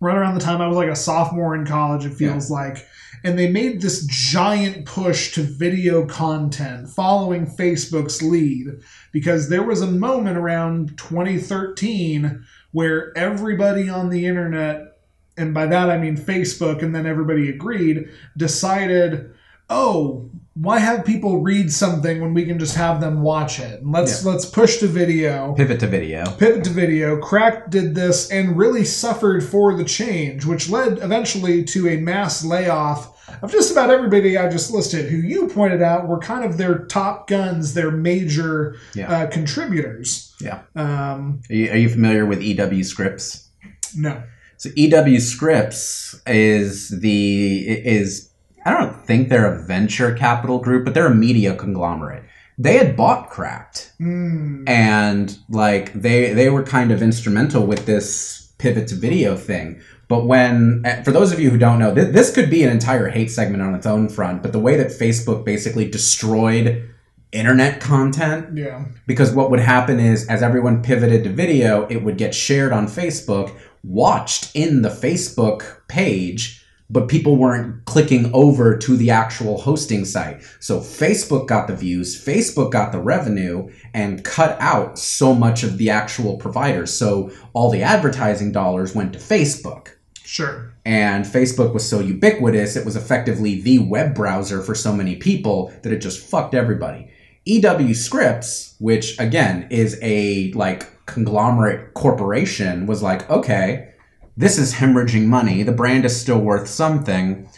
right 0.00 0.16
around 0.16 0.34
the 0.34 0.40
time 0.40 0.60
I 0.60 0.68
was 0.68 0.76
like 0.76 0.88
a 0.88 0.96
sophomore 0.96 1.54
in 1.54 1.66
college, 1.66 2.06
it 2.06 2.14
feels 2.14 2.50
like. 2.50 2.86
And 3.24 3.38
they 3.38 3.50
made 3.50 3.80
this 3.80 4.04
giant 4.06 4.84
push 4.84 5.32
to 5.32 5.42
video 5.42 6.04
content 6.04 6.90
following 6.90 7.46
Facebook's 7.46 8.20
lead 8.20 8.66
because 9.12 9.48
there 9.48 9.62
was 9.62 9.80
a 9.80 9.90
moment 9.90 10.36
around 10.36 10.98
2013 10.98 12.44
where 12.72 13.16
everybody 13.16 13.88
on 13.88 14.10
the 14.10 14.26
internet, 14.26 14.98
and 15.38 15.54
by 15.54 15.64
that 15.64 15.88
I 15.88 15.96
mean 15.96 16.18
Facebook, 16.18 16.82
and 16.82 16.94
then 16.94 17.06
everybody 17.06 17.48
agreed, 17.48 18.10
decided, 18.36 19.32
oh, 19.70 20.28
why 20.54 20.78
have 20.78 21.04
people 21.04 21.40
read 21.40 21.72
something 21.72 22.20
when 22.20 22.34
we 22.34 22.44
can 22.44 22.58
just 22.58 22.76
have 22.76 23.00
them 23.00 23.22
watch 23.22 23.58
it? 23.58 23.80
And 23.80 23.90
let's 23.90 24.24
let's 24.24 24.44
push 24.44 24.78
to 24.78 24.86
video 24.86 25.52
Pivot 25.54 25.80
to 25.80 25.86
video. 25.86 26.30
pivot 26.36 26.64
to 26.64 26.70
video. 26.70 27.20
Crack 27.20 27.70
did 27.70 27.94
this 27.94 28.30
and 28.30 28.56
really 28.56 28.84
suffered 28.84 29.42
for 29.42 29.74
the 29.74 29.84
change, 29.84 30.44
which 30.44 30.68
led 30.68 30.98
eventually 30.98 31.64
to 31.64 31.88
a 31.88 31.96
mass 31.96 32.44
layoff 32.44 33.13
of 33.42 33.50
just 33.52 33.72
about 33.72 33.90
everybody 33.90 34.36
I 34.38 34.48
just 34.50 34.70
listed, 34.70 35.10
who 35.10 35.16
you 35.16 35.48
pointed 35.48 35.82
out 35.82 36.06
were 36.08 36.18
kind 36.18 36.44
of 36.44 36.56
their 36.58 36.80
top 36.86 37.26
guns, 37.28 37.74
their 37.74 37.90
major 37.90 38.76
Yeah. 38.94 39.10
uh, 39.10 39.26
contributors. 39.28 40.34
Yeah. 40.40 40.60
Um, 40.76 41.40
Are 41.50 41.54
you, 41.54 41.70
are 41.70 41.76
you 41.76 41.88
familiar 41.88 42.26
with 42.26 42.42
EW 42.42 42.84
Scripps? 42.84 43.48
no. 43.96 44.22
So 44.56 44.70
EW 44.76 45.18
Scripps 45.20 46.14
is 46.26 46.88
the 47.00 47.68
is 47.68 48.30
I 48.64 48.70
don't 48.72 49.04
think 49.06 49.28
they're 49.28 49.52
a 49.52 49.66
venture 49.66 50.14
capital 50.14 50.58
group, 50.58 50.84
but 50.84 50.94
they're 50.94 51.06
a 51.08 51.14
media 51.14 51.54
conglomerate. 51.54 52.22
They 52.56 52.78
had 52.78 52.96
bought 52.96 53.30
Cracked, 53.30 53.92
Mm, 54.00 54.66
and 54.68 55.36
like 55.50 55.92
they 55.92 56.32
they 56.32 56.48
were 56.50 56.62
kind 56.62 56.92
of 56.92 57.02
instrumental 57.02 57.66
with 57.66 57.84
this 57.84 58.52
pivot 58.58 58.86
to 58.88 58.94
video 58.94 59.36
thing. 59.36 59.80
But 60.08 60.26
when, 60.26 60.82
eh, 60.84 61.02
for 61.02 61.10
those 61.10 61.32
of 61.32 61.40
you 61.40 61.50
who 61.50 61.58
don't 61.58 61.78
know, 61.78 61.94
th- 61.94 62.12
this 62.12 62.34
could 62.34 62.50
be 62.50 62.62
an 62.62 62.70
entire 62.70 63.08
hate 63.08 63.30
segment 63.30 63.62
on 63.62 63.74
its 63.74 63.86
own 63.86 64.08
front. 64.08 64.42
But 64.42 64.52
the 64.52 64.60
way 64.60 64.76
that 64.76 64.88
Facebook 64.88 65.44
basically 65.44 65.88
destroyed 65.88 66.90
internet 67.34 67.80
content 67.80 68.56
yeah. 68.56 68.84
because 69.08 69.32
what 69.32 69.50
would 69.50 69.58
happen 69.58 69.98
is 69.98 70.26
as 70.28 70.40
everyone 70.40 70.80
pivoted 70.82 71.24
to 71.24 71.30
video 71.30 71.84
it 71.88 71.96
would 71.96 72.16
get 72.16 72.32
shared 72.32 72.72
on 72.72 72.86
facebook 72.86 73.52
watched 73.82 74.54
in 74.54 74.82
the 74.82 74.88
facebook 74.88 75.78
page 75.88 76.63
but 76.90 77.08
people 77.08 77.36
weren't 77.36 77.84
clicking 77.86 78.30
over 78.34 78.76
to 78.76 78.96
the 78.96 79.10
actual 79.10 79.60
hosting 79.60 80.04
site 80.04 80.42
so 80.60 80.80
facebook 80.80 81.46
got 81.46 81.66
the 81.66 81.76
views 81.76 82.22
facebook 82.22 82.70
got 82.70 82.92
the 82.92 83.00
revenue 83.00 83.68
and 83.92 84.24
cut 84.24 84.56
out 84.60 84.98
so 84.98 85.34
much 85.34 85.62
of 85.62 85.78
the 85.78 85.90
actual 85.90 86.36
providers 86.36 86.96
so 86.96 87.30
all 87.52 87.70
the 87.70 87.82
advertising 87.82 88.52
dollars 88.52 88.94
went 88.94 89.12
to 89.12 89.18
facebook 89.18 89.88
Sure. 90.26 90.72
and 90.86 91.24
Facebook 91.26 91.74
was 91.74 91.88
so 91.88 92.00
ubiquitous, 92.00 92.76
it 92.76 92.84
was 92.84 92.96
effectively 92.96 93.60
the 93.60 93.78
web 93.78 94.14
browser 94.14 94.62
for 94.62 94.74
so 94.74 94.92
many 94.92 95.16
people 95.16 95.72
that 95.82 95.92
it 95.92 95.98
just 95.98 96.26
fucked 96.26 96.54
everybody. 96.54 97.08
EW 97.44 97.94
Scripps, 97.94 98.74
which 98.78 99.18
again 99.20 99.66
is 99.70 99.98
a 100.02 100.50
like 100.52 101.04
conglomerate 101.06 101.94
corporation, 101.94 102.86
was 102.86 103.02
like, 103.02 103.28
okay, 103.30 103.93
this 104.36 104.58
is 104.58 104.74
hemorrhaging 104.74 105.26
money. 105.26 105.62
The 105.62 105.72
brand 105.72 106.04
is 106.04 106.20
still 106.20 106.38
worth 106.40 106.68
something. 106.68 107.48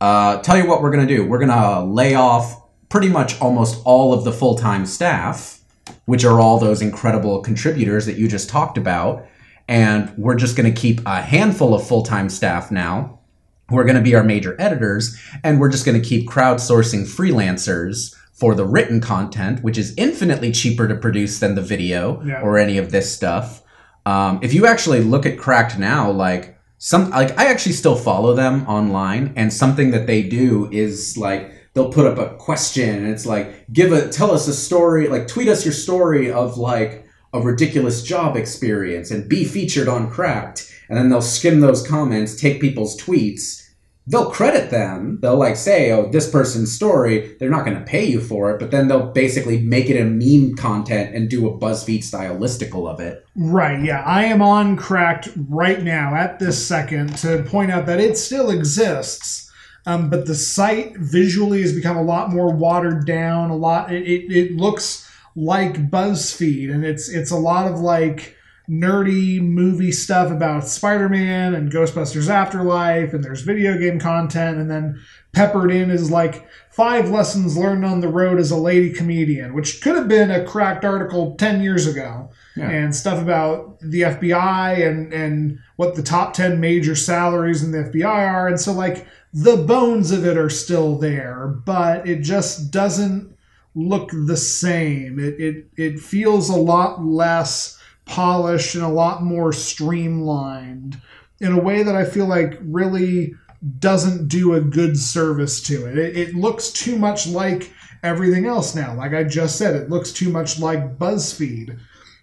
Uh, 0.00 0.40
tell 0.42 0.56
you 0.56 0.66
what 0.66 0.82
we're 0.82 0.90
gonna 0.90 1.06
do. 1.06 1.26
We're 1.26 1.38
gonna 1.38 1.84
lay 1.84 2.14
off 2.14 2.62
pretty 2.88 3.08
much 3.08 3.40
almost 3.40 3.80
all 3.84 4.12
of 4.12 4.24
the 4.24 4.32
full 4.32 4.56
time 4.56 4.86
staff, 4.86 5.60
which 6.06 6.24
are 6.24 6.40
all 6.40 6.58
those 6.58 6.82
incredible 6.82 7.40
contributors 7.40 8.06
that 8.06 8.16
you 8.16 8.28
just 8.28 8.48
talked 8.48 8.76
about 8.78 9.26
and 9.68 10.12
we're 10.18 10.34
just 10.34 10.56
going 10.56 10.72
to 10.72 10.80
keep 10.80 11.00
a 11.06 11.22
handful 11.22 11.72
of 11.74 11.86
full-time 11.86 12.28
staff 12.28 12.72
now 12.72 13.20
who 13.68 13.78
are 13.78 13.84
going 13.84 13.94
to 13.94 14.02
be 14.02 14.16
our 14.16 14.24
major 14.24 14.56
editors 14.58 15.16
and 15.44 15.60
we're 15.60 15.68
just 15.68 15.84
going 15.86 16.00
to 16.00 16.04
keep 16.04 16.28
crowdsourcing 16.28 17.02
freelancers 17.06 18.16
for 18.32 18.54
the 18.56 18.64
written 18.64 19.00
content 19.00 19.62
which 19.62 19.78
is 19.78 19.94
infinitely 19.96 20.50
cheaper 20.50 20.88
to 20.88 20.94
produce 20.96 21.38
than 21.38 21.54
the 21.54 21.62
video 21.62 22.20
Yeah. 22.24 22.40
or 22.40 22.58
any 22.58 22.78
of 22.78 22.90
this 22.90 23.14
stuff 23.14 23.62
um, 24.06 24.38
if 24.42 24.52
you 24.54 24.66
actually 24.66 25.00
look 25.00 25.26
at 25.26 25.38
cracked 25.38 25.78
now 25.78 26.10
like 26.10 26.58
some 26.78 27.10
like 27.10 27.36
i 27.38 27.46
actually 27.46 27.72
still 27.72 27.96
follow 27.96 28.34
them 28.34 28.66
online 28.66 29.32
and 29.36 29.52
something 29.52 29.90
that 29.90 30.06
they 30.06 30.22
do 30.22 30.68
is 30.72 31.18
like 31.18 31.52
they'll 31.74 31.92
put 31.92 32.06
up 32.06 32.18
a 32.18 32.36
question 32.36 33.04
and 33.04 33.08
it's 33.08 33.26
like 33.26 33.70
give 33.72 33.92
a 33.92 34.08
tell 34.08 34.30
us 34.30 34.48
a 34.48 34.54
story 34.54 35.08
like 35.08 35.28
tweet 35.28 35.48
us 35.48 35.64
your 35.64 35.74
story 35.74 36.32
of 36.32 36.56
like 36.56 37.06
a 37.32 37.40
ridiculous 37.40 38.02
job 38.02 38.36
experience 38.36 39.10
and 39.10 39.28
be 39.28 39.44
featured 39.44 39.88
on 39.88 40.10
cracked. 40.10 40.72
And 40.88 40.98
then 40.98 41.08
they'll 41.08 41.22
skim 41.22 41.60
those 41.60 41.86
comments 41.86 42.34
take 42.34 42.60
people's 42.60 43.00
tweets 43.00 43.69
they'll 44.10 44.30
credit 44.30 44.70
them 44.70 45.18
they'll 45.22 45.38
like 45.38 45.56
say 45.56 45.90
oh 45.92 46.10
this 46.10 46.30
person's 46.30 46.72
story 46.72 47.36
they're 47.38 47.50
not 47.50 47.64
going 47.64 47.78
to 47.78 47.84
pay 47.84 48.04
you 48.04 48.20
for 48.20 48.50
it 48.50 48.58
but 48.58 48.70
then 48.70 48.88
they'll 48.88 49.10
basically 49.12 49.60
make 49.60 49.88
it 49.88 50.00
a 50.00 50.04
meme 50.04 50.54
content 50.56 51.14
and 51.14 51.28
do 51.28 51.48
a 51.48 51.58
buzzfeed 51.58 52.02
style 52.02 52.36
listicle 52.36 52.90
of 52.90 53.00
it 53.00 53.26
Right, 53.42 53.82
yeah. 53.82 54.02
I 54.02 54.24
am 54.24 54.42
on 54.42 54.76
Cracked 54.76 55.30
right 55.48 55.82
now 55.82 56.14
at 56.14 56.38
this 56.38 56.64
second 56.64 57.16
to 57.18 57.42
point 57.44 57.70
out 57.70 57.86
that 57.86 57.98
it 57.98 58.18
still 58.18 58.50
exists. 58.50 59.50
Um, 59.86 60.10
but 60.10 60.26
the 60.26 60.34
site 60.34 60.94
visually 60.98 61.62
has 61.62 61.72
become 61.72 61.96
a 61.96 62.02
lot 62.02 62.30
more 62.30 62.52
watered 62.52 63.06
down. 63.06 63.48
A 63.48 63.56
lot. 63.56 63.90
It, 63.90 64.02
it, 64.02 64.30
it 64.30 64.56
looks 64.56 65.10
like 65.34 65.90
BuzzFeed, 65.90 66.70
and 66.70 66.84
it's 66.84 67.08
it's 67.08 67.30
a 67.30 67.36
lot 67.36 67.66
of 67.66 67.80
like 67.80 68.36
nerdy 68.70 69.40
movie 69.40 69.90
stuff 69.90 70.30
about 70.30 70.68
Spider-Man 70.68 71.54
and 71.54 71.72
Ghostbusters 71.72 72.28
Afterlife, 72.28 73.12
and 73.12 73.24
there's 73.24 73.42
video 73.42 73.76
game 73.76 73.98
content, 73.98 74.58
and 74.58 74.70
then 74.70 75.00
peppered 75.32 75.72
in 75.72 75.90
is 75.90 76.10
like 76.10 76.48
five 76.70 77.10
lessons 77.10 77.56
learned 77.56 77.84
on 77.84 78.00
the 78.00 78.08
road 78.08 78.38
as 78.38 78.50
a 78.50 78.56
lady 78.56 78.92
comedian, 78.92 79.54
which 79.54 79.82
could 79.82 79.96
have 79.96 80.08
been 80.08 80.30
a 80.30 80.44
cracked 80.44 80.84
article 80.84 81.34
ten 81.36 81.60
years 81.62 81.86
ago. 81.86 82.30
Yeah. 82.56 82.68
and 82.68 82.94
stuff 82.94 83.22
about 83.22 83.78
the 83.80 84.00
FBI 84.00 84.84
and 84.86 85.12
and 85.12 85.60
what 85.76 85.94
the 85.94 86.02
top 86.02 86.34
10 86.34 86.58
major 86.58 86.96
salaries 86.96 87.62
in 87.62 87.70
the 87.70 87.84
FBI 87.84 88.04
are 88.04 88.48
and 88.48 88.60
so 88.60 88.72
like 88.72 89.06
the 89.32 89.56
bones 89.56 90.10
of 90.10 90.26
it 90.26 90.36
are 90.36 90.50
still 90.50 90.98
there 90.98 91.46
but 91.46 92.06
it 92.08 92.22
just 92.22 92.72
doesn't 92.72 93.36
look 93.76 94.10
the 94.26 94.36
same 94.36 95.20
it 95.20 95.38
it 95.38 95.66
it 95.76 96.00
feels 96.00 96.48
a 96.50 96.56
lot 96.56 97.04
less 97.04 97.79
polished 98.10 98.74
and 98.74 98.82
a 98.82 98.88
lot 98.88 99.22
more 99.22 99.52
streamlined 99.52 101.00
in 101.40 101.52
a 101.52 101.60
way 101.60 101.84
that 101.84 101.94
I 101.94 102.04
feel 102.04 102.26
like 102.26 102.58
really 102.60 103.34
doesn't 103.78 104.26
do 104.26 104.54
a 104.54 104.60
good 104.60 104.98
service 104.98 105.62
to 105.62 105.86
it. 105.86 105.96
It, 105.96 106.16
it 106.16 106.34
looks 106.34 106.70
too 106.70 106.98
much 106.98 107.28
like 107.28 107.72
everything 108.02 108.46
else 108.46 108.74
now. 108.74 108.94
Like 108.94 109.14
I 109.14 109.22
just 109.22 109.56
said, 109.56 109.76
it 109.76 109.90
looks 109.90 110.12
too 110.12 110.28
much 110.28 110.58
like 110.58 110.98
BuzzFeed. 110.98 111.78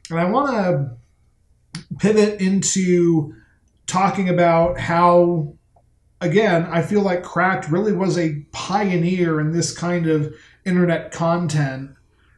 And 0.09 0.19
I 0.19 0.25
want 0.25 0.49
to 0.49 1.85
pivot 1.99 2.41
into 2.41 3.33
talking 3.85 4.27
about 4.27 4.77
how, 4.77 5.53
again, 6.19 6.67
I 6.69 6.81
feel 6.81 7.01
like 7.01 7.23
Cracked 7.23 7.69
really 7.69 7.93
was 7.93 8.17
a 8.17 8.41
pioneer 8.51 9.39
in 9.39 9.51
this 9.51 9.75
kind 9.75 10.07
of 10.07 10.33
internet 10.65 11.11
content 11.11 11.91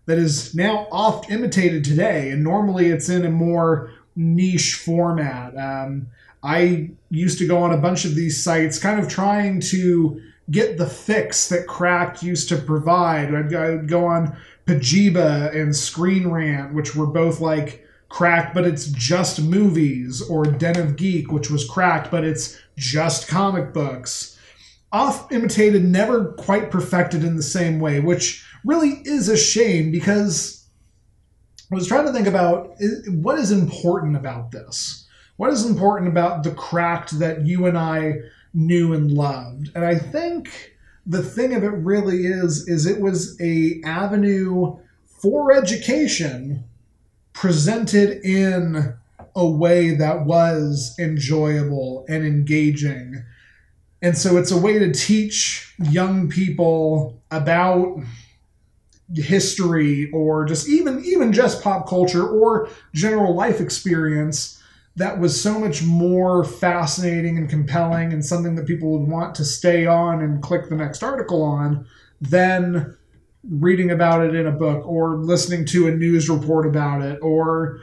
that 0.10 0.17
is 0.17 0.56
now 0.56 0.88
oft 0.91 1.30
imitated 1.30 1.84
today. 1.84 2.32
And 2.32 2.43
normally 2.43 2.88
it's 2.88 3.10
in 3.10 3.26
a 3.26 3.30
more 3.30 3.91
niche 4.15 4.74
format. 4.74 5.56
Um, 5.56 6.08
I 6.41 6.89
used 7.12 7.38
to 7.38 7.45
go 7.45 7.60
on 7.60 7.74
a 7.74 7.78
bunch 7.78 8.06
of 8.06 8.15
these 8.15 8.43
sites 8.43 8.80
kind 8.80 9.00
of 9.00 9.08
trying 9.08 9.60
to 9.62 10.19
get 10.50 10.80
the 10.80 10.88
fix 10.88 11.48
that 11.50 11.67
Cracked 11.67 12.24
used 12.24 12.50
to 12.50 12.58
provide. 12.58 13.36
I'd, 13.36 13.54
I'd 13.54 13.88
go 13.88 14.08
on 14.08 14.36
Pajiba 14.65 15.56
and 15.56 15.76
Screen 15.76 16.28
Rant, 16.28 16.74
which 16.74 16.95
were 16.95 17.06
both 17.06 17.39
like 17.39 17.86
Cracked, 18.10 18.56
but 18.56 18.65
it's 18.65 18.88
just 18.88 19.39
movies, 19.39 20.24
or 20.24 20.43
Den 20.43 20.80
of 20.80 20.95
Geek, 20.95 21.32
which 21.32 21.52
was 21.52 21.69
Cracked, 21.69 22.10
but 22.10 22.24
it's 22.24 22.60
just 22.76 23.28
comic 23.28 23.74
books. 23.74 24.39
Off 24.91 25.32
imitated, 25.32 25.86
never 25.86 26.34
quite 26.34 26.72
perfected 26.72 27.24
in 27.24 27.36
the 27.36 27.43
same 27.43 27.80
way, 27.80 28.00
which 28.00 28.43
really 28.65 29.02
is 29.06 29.30
a 29.30 29.38
shame 29.38 29.91
because 29.91 30.65
I 31.72 31.76
was 31.76 31.88
trying 31.88 32.06
to 32.06 32.13
think 32.13 32.28
about 32.28 32.74
what 33.10 33.38
is 33.39 33.52
important 33.52 34.15
about 34.15 34.52
this. 34.52 35.08
What 35.38 35.52
is 35.52 35.65
important 35.65 36.10
about 36.10 36.43
the 36.43 36.52
cracked 36.52 37.19
that 37.19 37.45
you 37.45 37.65
and 37.65 37.78
I 37.78 38.15
knew 38.54 38.93
and 38.93 39.12
loved? 39.12 39.69
And 39.76 39.86
I 39.86 39.95
think 39.95 40.74
the 41.06 41.24
thing 41.24 41.54
of 41.54 41.63
it 41.63 41.69
really 41.69 42.26
is 42.26 42.67
is 42.67 42.86
it 42.86 43.00
was 43.00 43.39
a 43.39 43.82
avenue 43.86 44.78
for 45.06 45.54
education 45.54 46.63
presented 47.34 48.24
in 48.24 48.93
a 49.36 49.48
way 49.48 49.95
that 49.95 50.26
was 50.26 50.95
enjoyable 51.00 52.06
and 52.10 52.26
engaging. 52.26 53.24
And 54.02 54.17
so 54.17 54.38
it's 54.38 54.52
a 54.52 54.58
way 54.58 54.80
to 54.80 54.91
teach 54.91 55.74
young 55.80 56.30
people 56.30 57.22
about 57.32 58.02
history 59.15 60.10
or 60.12 60.45
just 60.45 60.69
even 60.69 61.04
even 61.04 61.34
just 61.34 61.63
pop 61.63 61.88
culture 61.88 62.28
or 62.28 62.69
general 62.93 63.34
life 63.34 63.60
experience 63.60 64.62
that 64.95 65.19
was 65.19 65.39
so 65.39 65.58
much 65.58 65.82
more 65.82 66.43
fascinating 66.43 67.38
and 67.38 67.50
compelling 67.50 68.12
and 68.12 68.26
something 68.26 68.56
that 68.56 68.67
people 68.67 68.91
would 68.91 69.10
want 69.10 69.34
to 69.34 69.45
stay 69.45 69.86
on 69.86 70.22
and 70.22 70.43
click 70.43 70.69
the 70.69 70.76
next 70.76 71.02
article 71.04 71.41
on 71.41 71.86
than 72.22 72.95
reading 73.50 73.91
about 73.91 74.22
it 74.22 74.36
in 74.36 74.45
a 74.45 74.52
book 74.52 74.86
or 74.86 75.15
listening 75.17 75.65
to 75.65 75.88
a 75.88 75.91
news 75.91 76.30
report 76.30 76.67
about 76.67 77.02
it 77.02 77.17
or 77.22 77.80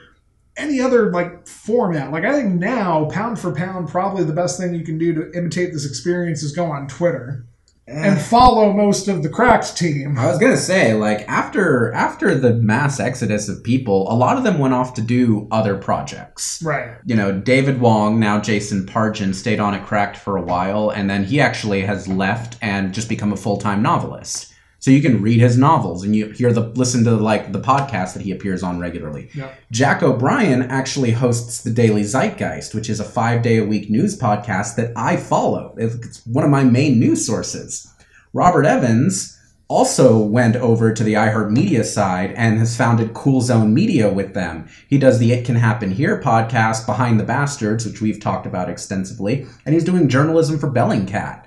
any 0.56 0.80
other 0.80 1.10
like 1.10 1.46
format. 1.46 2.12
Like 2.12 2.24
I 2.24 2.32
think 2.32 2.54
now, 2.54 3.06
pound 3.06 3.38
for 3.38 3.52
pound, 3.52 3.88
probably 3.88 4.24
the 4.24 4.32
best 4.32 4.58
thing 4.58 4.74
you 4.74 4.84
can 4.84 4.98
do 4.98 5.14
to 5.14 5.38
imitate 5.38 5.72
this 5.72 5.86
experience 5.86 6.42
is 6.42 6.52
go 6.52 6.66
on 6.66 6.86
Twitter 6.86 7.46
and 7.87 8.18
eh. 8.18 8.22
follow 8.22 8.72
most 8.72 9.07
of 9.07 9.22
the 9.22 9.29
cracked 9.29 9.77
team. 9.77 10.18
I 10.18 10.27
was 10.27 10.38
gonna 10.38 10.57
say, 10.57 10.94
like 10.94 11.29
after 11.29 11.92
after 11.92 12.35
the 12.35 12.55
mass 12.55 12.99
exodus 12.99 13.49
of 13.49 13.62
people, 13.62 14.11
a 14.11 14.14
lot 14.14 14.37
of 14.37 14.44
them 14.44 14.59
went 14.59 14.75
off 14.75 14.94
to 14.94 15.03
do 15.03 15.46
other 15.51 15.77
projects. 15.77 16.62
Right. 16.62 16.96
You 17.05 17.14
know, 17.14 17.33
David 17.33 17.81
Wong, 17.81 18.18
now 18.18 18.40
Jason 18.40 18.87
Pargin, 18.87 19.35
stayed 19.35 19.61
on 19.61 19.75
at 19.75 19.87
Cracked 19.87 20.16
for 20.16 20.37
a 20.37 20.42
while, 20.42 20.90
and 20.90 21.09
then 21.09 21.25
he 21.25 21.40
actually 21.40 21.83
has 21.83 22.09
left 22.09 22.57
and 22.61 22.92
just 22.92 23.09
become 23.09 23.33
a 23.33 23.37
full 23.37 23.59
time 23.59 23.83
novelist. 23.83 24.53
So 24.87 24.92
you 24.92 25.03
can 25.03 25.20
read 25.20 25.40
his 25.40 25.59
novels 25.59 26.05
and 26.05 26.14
you 26.14 26.31
hear 26.31 26.53
the 26.53 26.61
listen 26.61 27.03
to 27.07 27.16
like 27.16 27.51
the 27.51 27.59
podcast 27.59 28.14
that 28.14 28.22
he 28.22 28.31
appears 28.31 28.62
on 28.62 28.79
regularly. 28.79 29.29
Yeah. 29.35 29.53
Jack 29.72 30.01
O'Brien 30.01 30.62
actually 30.62 31.11
hosts 31.11 31.64
the 31.64 31.72
Daily 31.72 32.03
Zeitgeist, 32.03 32.72
which 32.72 32.88
is 32.88 33.01
a 33.01 33.05
five 33.05 33.42
day 33.42 33.57
a 33.59 33.64
week 33.64 33.90
news 33.90 34.16
podcast 34.16 34.77
that 34.77 34.92
I 34.94 35.16
follow. 35.16 35.75
It's 35.77 36.25
one 36.25 36.44
of 36.44 36.53
my 36.53 36.62
main 36.62 37.01
news 37.01 37.27
sources. 37.27 37.92
Robert 38.33 38.64
Evans 38.64 39.37
also 39.66 40.20
went 40.20 40.55
over 40.55 40.94
to 40.94 41.03
the 41.03 41.14
iHeartMedia 41.14 41.85
side 41.85 42.33
and 42.37 42.61
has 42.61 42.77
founded 42.77 43.12
Cool 43.12 43.40
Zone 43.40 43.75
Media 43.75 44.09
with 44.09 44.35
them. 44.35 44.68
He 44.87 44.99
does 44.99 45.18
the 45.18 45.33
It 45.33 45.44
Can 45.44 45.57
Happen 45.57 45.90
Here 45.90 46.20
podcast, 46.20 46.87
Behind 46.87 47.18
the 47.18 47.25
Bastards, 47.25 47.85
which 47.85 48.01
we've 48.01 48.20
talked 48.20 48.46
about 48.46 48.70
extensively, 48.70 49.49
and 49.64 49.75
he's 49.75 49.83
doing 49.83 50.09
journalism 50.09 50.61
for 50.61 50.72
Bellingcat. 50.72 51.44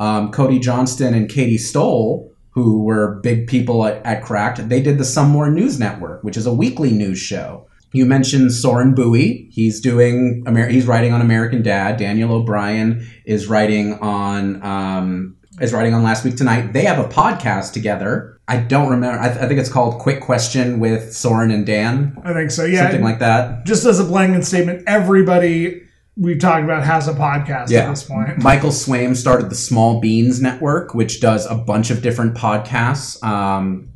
Um, 0.00 0.32
Cody 0.32 0.58
Johnston 0.58 1.14
and 1.14 1.28
Katie 1.30 1.58
Stoll, 1.58 2.31
who 2.52 2.82
were 2.82 3.20
big 3.22 3.46
people 3.46 3.84
at, 3.84 4.04
at 4.04 4.22
Cracked, 4.22 4.68
they 4.68 4.80
did 4.80 4.98
the 4.98 5.04
Some 5.04 5.30
More 5.30 5.50
News 5.50 5.78
Network, 5.78 6.22
which 6.22 6.36
is 6.36 6.46
a 6.46 6.52
weekly 6.52 6.92
news 6.92 7.18
show. 7.18 7.66
You 7.92 8.06
mentioned 8.06 8.52
Soren 8.52 8.94
Bowie. 8.94 9.48
He's 9.50 9.80
doing. 9.80 10.44
Amer- 10.46 10.68
he's 10.68 10.86
writing 10.86 11.12
on 11.12 11.20
American 11.20 11.62
Dad. 11.62 11.98
Daniel 11.98 12.32
O'Brien 12.32 13.06
is 13.26 13.48
writing 13.48 13.94
on. 14.00 14.62
Um, 14.62 15.36
is 15.60 15.72
writing 15.74 15.92
on 15.92 16.02
Last 16.02 16.24
Week 16.24 16.34
Tonight. 16.34 16.72
They 16.72 16.84
have 16.84 16.98
a 16.98 17.08
podcast 17.08 17.72
together. 17.74 18.40
I 18.48 18.56
don't 18.56 18.90
remember. 18.90 19.20
I, 19.20 19.28
th- 19.28 19.40
I 19.40 19.46
think 19.46 19.60
it's 19.60 19.68
called 19.68 20.00
Quick 20.00 20.20
Question 20.20 20.80
with 20.80 21.14
Soren 21.14 21.50
and 21.50 21.66
Dan, 21.66 22.16
I 22.24 22.32
think 22.32 22.50
so. 22.50 22.64
Yeah. 22.64 22.82
something 22.82 23.02
like 23.02 23.18
that. 23.18 23.64
just 23.66 23.84
as 23.84 24.00
a 24.00 24.04
blanket 24.04 24.44
statement, 24.44 24.84
everybody 24.86 25.82
we've 26.16 26.38
talked 26.38 26.64
about 26.64 26.84
has 26.84 27.08
a 27.08 27.14
podcast 27.14 27.70
Yeah. 27.70 27.80
at 27.80 27.90
this 27.90 28.04
point. 28.04 28.42
Michael 28.42 28.70
Swaim 28.70 29.16
started 29.16 29.50
the 29.50 29.54
Small 29.54 30.00
Beans 30.00 30.40
Network, 30.42 30.94
which 30.94 31.20
does 31.20 31.46
a 31.46 31.54
bunch 31.54 31.90
of 31.90 32.02
different 32.02 32.34
podcasts. 32.34 33.22
Um, 33.24 33.88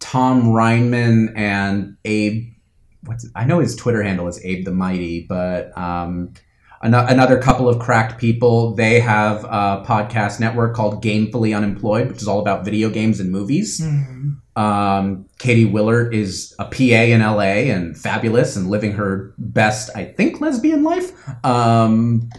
Tom 0.00 0.44
Reimann 0.48 1.32
and 1.36 1.96
Abe, 2.04 2.48
what's 3.04 3.28
I 3.36 3.44
know 3.44 3.60
his 3.60 3.76
Twitter 3.76 4.02
handle 4.02 4.26
is 4.28 4.44
Abe 4.44 4.64
the 4.64 4.72
Mighty, 4.72 5.24
but 5.28 5.76
um, 5.78 6.32
ano- 6.82 7.06
another 7.06 7.38
couple 7.40 7.68
of 7.68 7.78
cracked 7.78 8.18
people. 8.18 8.74
They 8.74 8.98
have 9.00 9.44
a 9.44 9.84
podcast 9.86 10.40
network 10.40 10.74
called 10.74 11.02
Gamefully 11.04 11.56
Unemployed, 11.56 12.08
which 12.08 12.20
is 12.22 12.26
all 12.28 12.40
about 12.40 12.64
video 12.64 12.90
games 12.90 13.20
and 13.20 13.30
movies. 13.30 13.80
Mhm. 13.80 14.36
Um, 14.60 15.26
Katie 15.42 15.66
Willert 15.66 16.14
is 16.14 16.54
a 16.60 16.64
PA 16.66 17.02
in 17.02 17.20
LA 17.20 17.72
and 17.74 17.98
fabulous 17.98 18.54
and 18.54 18.70
living 18.70 18.92
her 18.92 19.34
best, 19.38 19.90
I 19.96 20.04
think, 20.04 20.40
lesbian 20.40 20.84
life. 20.84 21.10
Um, 21.44 22.30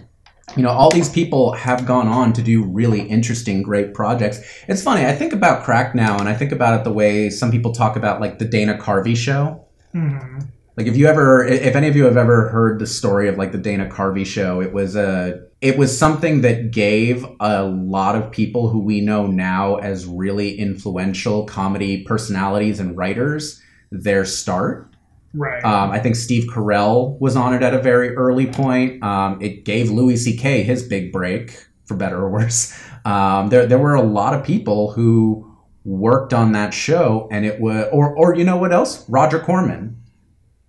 you 0.55 0.63
know, 0.63 0.69
all 0.69 0.89
these 0.89 1.09
people 1.09 1.51
have 1.51 1.85
gone 1.85 2.07
on 2.07 2.31
to 2.31 2.41
do 2.41 2.63
really 2.63 3.01
interesting, 3.01 3.61
great 3.61 3.93
projects. 3.93 4.39
It's 4.69 4.81
funny, 4.81 5.05
I 5.05 5.11
think 5.11 5.33
about 5.33 5.65
Crack 5.65 5.93
now 5.93 6.17
and 6.17 6.29
I 6.29 6.33
think 6.33 6.53
about 6.53 6.79
it 6.79 6.85
the 6.85 6.93
way 6.93 7.29
some 7.29 7.51
people 7.51 7.73
talk 7.73 7.97
about 7.97 8.21
like 8.21 8.39
the 8.39 8.45
Dana 8.45 8.77
Carvey 8.77 9.17
show. 9.17 9.65
Mhm. 9.93 10.47
Like 10.77 10.87
if 10.87 10.95
you 10.95 11.07
ever 11.07 11.43
if 11.45 11.75
any 11.75 11.89
of 11.89 11.97
you 11.97 12.05
have 12.05 12.15
ever 12.15 12.47
heard 12.47 12.79
the 12.79 12.87
story 12.87 13.27
of 13.27 13.37
like 13.37 13.51
the 13.51 13.57
Dana 13.57 13.87
Carvey 13.87 14.25
show, 14.25 14.61
it 14.61 14.71
was 14.71 14.95
a 14.95 15.41
it 15.63 15.77
was 15.77 15.97
something 15.97 16.41
that 16.41 16.71
gave 16.71 17.25
a 17.39 17.63
lot 17.63 18.15
of 18.15 18.29
people 18.29 18.67
who 18.67 18.79
we 18.79 18.99
know 18.99 19.27
now 19.27 19.75
as 19.77 20.05
really 20.05 20.59
influential 20.59 21.45
comedy 21.45 22.03
personalities 22.03 22.81
and 22.81 22.97
writers 22.97 23.61
their 23.89 24.25
start. 24.25 24.93
Right. 25.33 25.63
Um, 25.63 25.89
I 25.89 25.99
think 25.99 26.17
Steve 26.17 26.51
Carell 26.51 27.17
was 27.21 27.37
on 27.37 27.53
it 27.53 27.63
at 27.63 27.73
a 27.73 27.81
very 27.81 28.13
early 28.17 28.45
point. 28.45 29.01
Um, 29.01 29.41
it 29.41 29.63
gave 29.63 29.89
Louis 29.89 30.17
C.K. 30.17 30.63
his 30.63 30.83
big 30.83 31.13
break, 31.13 31.65
for 31.85 31.95
better 31.95 32.17
or 32.17 32.29
worse. 32.29 32.77
Um, 33.05 33.47
there, 33.47 33.65
there 33.65 33.79
were 33.79 33.95
a 33.95 34.01
lot 34.01 34.33
of 34.33 34.45
people 34.45 34.91
who 34.91 35.49
worked 35.85 36.33
on 36.33 36.51
that 36.51 36.73
show, 36.73 37.29
and 37.31 37.45
it 37.45 37.61
was, 37.61 37.87
or, 37.93 38.13
or 38.17 38.35
you 38.35 38.43
know 38.43 38.57
what 38.57 38.73
else? 38.73 39.09
Roger 39.09 39.39
Corman. 39.39 39.95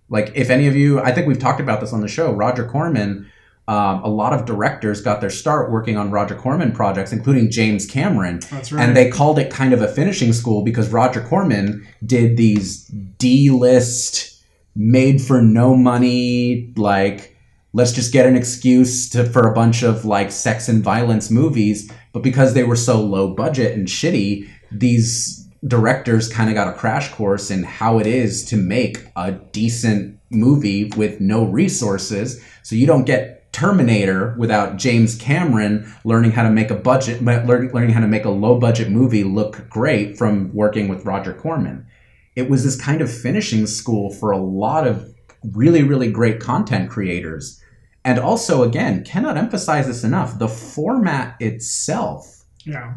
Like, 0.07 0.31
if 0.35 0.49
any 0.49 0.67
of 0.67 0.75
you, 0.75 1.01
I 1.01 1.11
think 1.11 1.27
we've 1.27 1.39
talked 1.39 1.59
about 1.59 1.81
this 1.81 1.91
on 1.91 1.99
the 1.99 2.07
show. 2.07 2.31
Roger 2.31 2.65
Corman. 2.65 3.29
Um, 3.67 4.03
a 4.03 4.07
lot 4.09 4.31
of 4.31 4.45
directors 4.45 5.01
got 5.01 5.21
their 5.21 5.31
start 5.31 5.71
working 5.71 5.97
on 5.97 6.11
Roger 6.11 6.35
Corman 6.35 6.71
projects, 6.71 7.11
including 7.11 7.49
James 7.49 7.87
Cameron. 7.87 8.41
That's 8.51 8.71
right. 8.71 8.83
And 8.83 8.95
they 8.95 9.09
called 9.09 9.39
it 9.39 9.49
kind 9.49 9.73
of 9.73 9.81
a 9.81 9.87
finishing 9.87 10.33
school 10.33 10.63
because 10.63 10.89
Roger 10.89 11.21
Corman 11.21 11.87
did 12.05 12.37
these 12.37 12.85
D 13.17 13.49
list, 13.49 14.43
made 14.75 15.19
for 15.21 15.41
no 15.41 15.75
money, 15.75 16.73
like, 16.77 17.35
let's 17.73 17.91
just 17.91 18.13
get 18.13 18.27
an 18.27 18.35
excuse 18.35 19.09
to, 19.09 19.25
for 19.25 19.47
a 19.47 19.53
bunch 19.53 19.83
of 19.83 20.05
like 20.05 20.31
sex 20.31 20.69
and 20.69 20.83
violence 20.83 21.31
movies. 21.31 21.91
But 22.13 22.23
because 22.23 22.53
they 22.53 22.63
were 22.63 22.75
so 22.75 23.01
low 23.01 23.33
budget 23.33 23.75
and 23.75 23.87
shitty, 23.87 24.47
these 24.71 25.45
directors 25.67 26.31
kind 26.31 26.49
of 26.49 26.55
got 26.55 26.67
a 26.67 26.73
crash 26.73 27.11
course 27.11 27.49
in 27.49 27.63
how 27.63 27.97
it 27.97 28.05
is 28.05 28.45
to 28.45 28.55
make 28.55 29.07
a 29.15 29.31
decent 29.31 30.19
movie 30.29 30.91
with 30.95 31.19
no 31.19 31.43
resources. 31.45 32.41
So 32.63 32.75
you 32.75 32.85
don't 32.85 33.05
get 33.05 33.34
Terminator 33.55 34.35
without 34.37 34.75
James 34.75 35.15
Cameron 35.15 35.89
learning 36.03 36.31
how 36.31 36.43
to 36.43 36.49
make 36.49 36.69
a 36.71 36.75
budget, 36.75 37.23
learning, 37.23 37.71
learning 37.71 37.91
how 37.91 38.01
to 38.01 38.07
make 38.07 38.25
a 38.25 38.29
low 38.29 38.59
budget 38.59 38.89
movie 38.89 39.23
look 39.23 39.69
great 39.69 40.17
from 40.17 40.53
working 40.53 40.89
with 40.89 41.05
Roger 41.05 41.33
Corman. 41.33 41.87
It 42.35 42.49
was 42.49 42.65
this 42.65 42.75
kind 42.75 42.99
of 42.99 43.09
finishing 43.09 43.65
school 43.65 44.11
for 44.11 44.31
a 44.31 44.37
lot 44.37 44.85
of 44.85 45.15
really, 45.53 45.83
really 45.83 46.11
great 46.11 46.41
content 46.41 46.89
creators. 46.89 47.61
And 48.03 48.19
also, 48.19 48.61
again, 48.61 49.05
cannot 49.05 49.37
emphasize 49.37 49.87
this 49.87 50.03
enough 50.03 50.37
the 50.37 50.49
format 50.49 51.37
itself. 51.39 52.43
Yeah. 52.65 52.95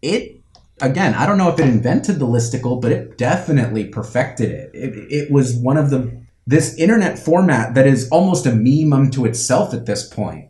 It, 0.00 0.40
again, 0.80 1.12
I 1.12 1.26
don't 1.26 1.36
know 1.36 1.50
if 1.50 1.60
it 1.60 1.68
invented 1.68 2.18
the 2.18 2.26
listicle, 2.26 2.80
but 2.80 2.90
it 2.90 3.18
definitely 3.18 3.84
perfected 3.84 4.50
it. 4.50 4.70
It, 4.72 5.12
it 5.12 5.30
was 5.30 5.54
one 5.56 5.76
of 5.76 5.90
the, 5.90 6.19
this 6.46 6.74
internet 6.76 7.18
format 7.18 7.74
that 7.74 7.86
is 7.86 8.08
almost 8.10 8.46
a 8.46 8.52
meme 8.52 8.92
unto 8.92 9.24
itself 9.24 9.72
at 9.74 9.86
this 9.86 10.08
point 10.08 10.48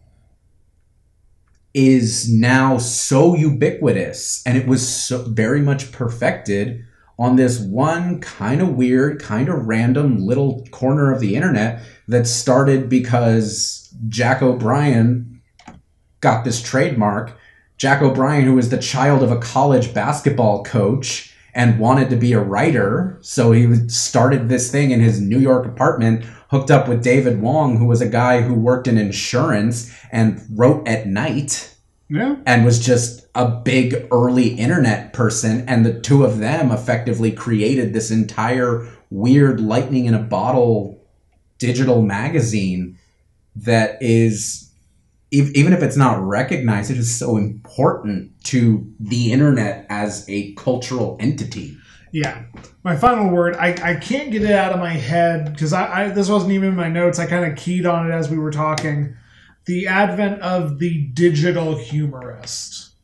is 1.72 2.32
now 2.32 2.78
so 2.78 3.34
ubiquitous 3.34 4.43
and 4.45 4.57
it 4.57 4.66
was 4.66 4.86
so 4.86 5.22
very 5.22 5.61
much 5.61 5.93
perfected 5.93 6.84
on 7.20 7.36
this 7.36 7.61
one 7.61 8.18
kind 8.20 8.62
of 8.62 8.76
weird, 8.76 9.20
kind 9.20 9.51
of 9.51 9.66
random 9.66 10.24
little 10.24 10.66
corner 10.70 11.12
of 11.12 11.20
the 11.20 11.36
internet 11.36 11.82
that 12.09 12.26
started 12.26 12.88
because 12.88 13.95
Jack 14.09 14.41
O'Brien 14.41 15.43
got 16.22 16.45
this 16.45 16.62
trademark. 16.62 17.36
Jack 17.76 18.01
O'Brien, 18.01 18.45
who 18.45 18.55
was 18.55 18.70
the 18.70 18.78
child 18.78 19.22
of 19.22 19.30
a 19.30 19.38
college 19.38 19.93
basketball 19.93 20.64
coach 20.64 21.30
and 21.55 21.78
wanted 21.78 22.11
to 22.11 22.16
be 22.16 22.32
a 22.32 22.40
writer, 22.40 23.18
so 23.20 23.53
he 23.53 23.88
started 23.88 24.48
this 24.48 24.70
thing 24.70 24.90
in 24.90 25.01
his 25.01 25.20
New 25.20 25.38
York 25.38 25.66
apartment, 25.66 26.24
hooked 26.51 26.70
up 26.70 26.88
with 26.88 27.03
David 27.03 27.40
Wong, 27.40 27.76
who 27.76 27.86
was 27.86 28.01
a 28.01 28.09
guy 28.09 28.42
who 28.42 28.55
worked 28.55 28.88
in 28.88 28.98
insurance 28.98 29.94
and 30.11 30.40
wrote 30.51 30.86
at 30.86 31.07
night. 31.07 31.66
Yeah. 32.12 32.38
and 32.44 32.64
was 32.64 32.84
just 32.84 33.28
a 33.36 33.48
big 33.48 34.09
early 34.11 34.48
internet 34.48 35.12
person. 35.12 35.64
And 35.68 35.86
the 35.86 36.01
two 36.01 36.24
of 36.24 36.40
them 36.40 36.72
effectively 36.72 37.30
created 37.30 37.92
this 37.92 38.11
entire 38.11 38.84
weird 39.11 39.61
lightning 39.61 40.07
in 40.07 40.14
a 40.14 40.18
bottle 40.18 41.01
digital 41.59 42.03
magazine 42.03 42.98
that 43.55 43.96
is 44.01 44.70
ev- 45.33 45.51
even 45.55 45.72
if 45.72 45.83
it's 45.83 45.97
not 45.97 46.20
recognized 46.20 46.91
it 46.91 46.97
is 46.97 47.16
so 47.16 47.37
important 47.37 48.33
to 48.45 48.87
the 48.99 49.33
internet 49.33 49.87
as 49.89 50.24
a 50.28 50.53
cultural 50.55 51.16
entity 51.20 51.76
Yeah. 52.12 52.45
My 52.83 52.97
final 52.97 53.28
word, 53.31 53.57
I, 53.57 53.76
I 53.83 53.95
can't 53.95 54.33
get 54.33 54.43
it 54.43 54.51
out 54.51 54.72
of 54.72 54.81
my 54.81 54.95
head 54.95 55.53
because 55.53 55.72
I, 55.72 56.05
I 56.05 56.09
this 56.09 56.28
wasn't 56.28 56.53
even 56.53 56.70
in 56.70 56.76
my 56.76 56.89
notes. 56.89 57.18
I 57.18 57.26
kind 57.26 57.45
of 57.51 57.57
keyed 57.59 57.87
on 57.87 58.11
it 58.11 58.14
as 58.14 58.28
we 58.28 58.39
were 58.39 58.51
talking. 58.51 59.16
The 59.66 59.87
advent 59.87 60.41
of 60.41 60.78
the 60.78 61.07
digital 61.14 61.76
humorist. 61.76 62.95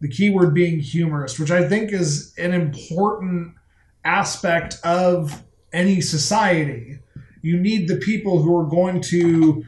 The 0.00 0.08
keyword 0.08 0.54
being 0.54 0.78
humorist, 0.80 1.38
which 1.40 1.50
I 1.50 1.68
think 1.68 1.92
is 1.92 2.34
an 2.38 2.54
important 2.54 3.54
aspect 4.04 4.78
of 4.84 5.42
any 5.72 6.00
society. 6.00 6.98
You 7.42 7.58
need 7.58 7.88
the 7.88 7.96
people 7.96 8.42
who 8.42 8.56
are 8.56 8.66
going 8.66 9.00
to 9.02 9.64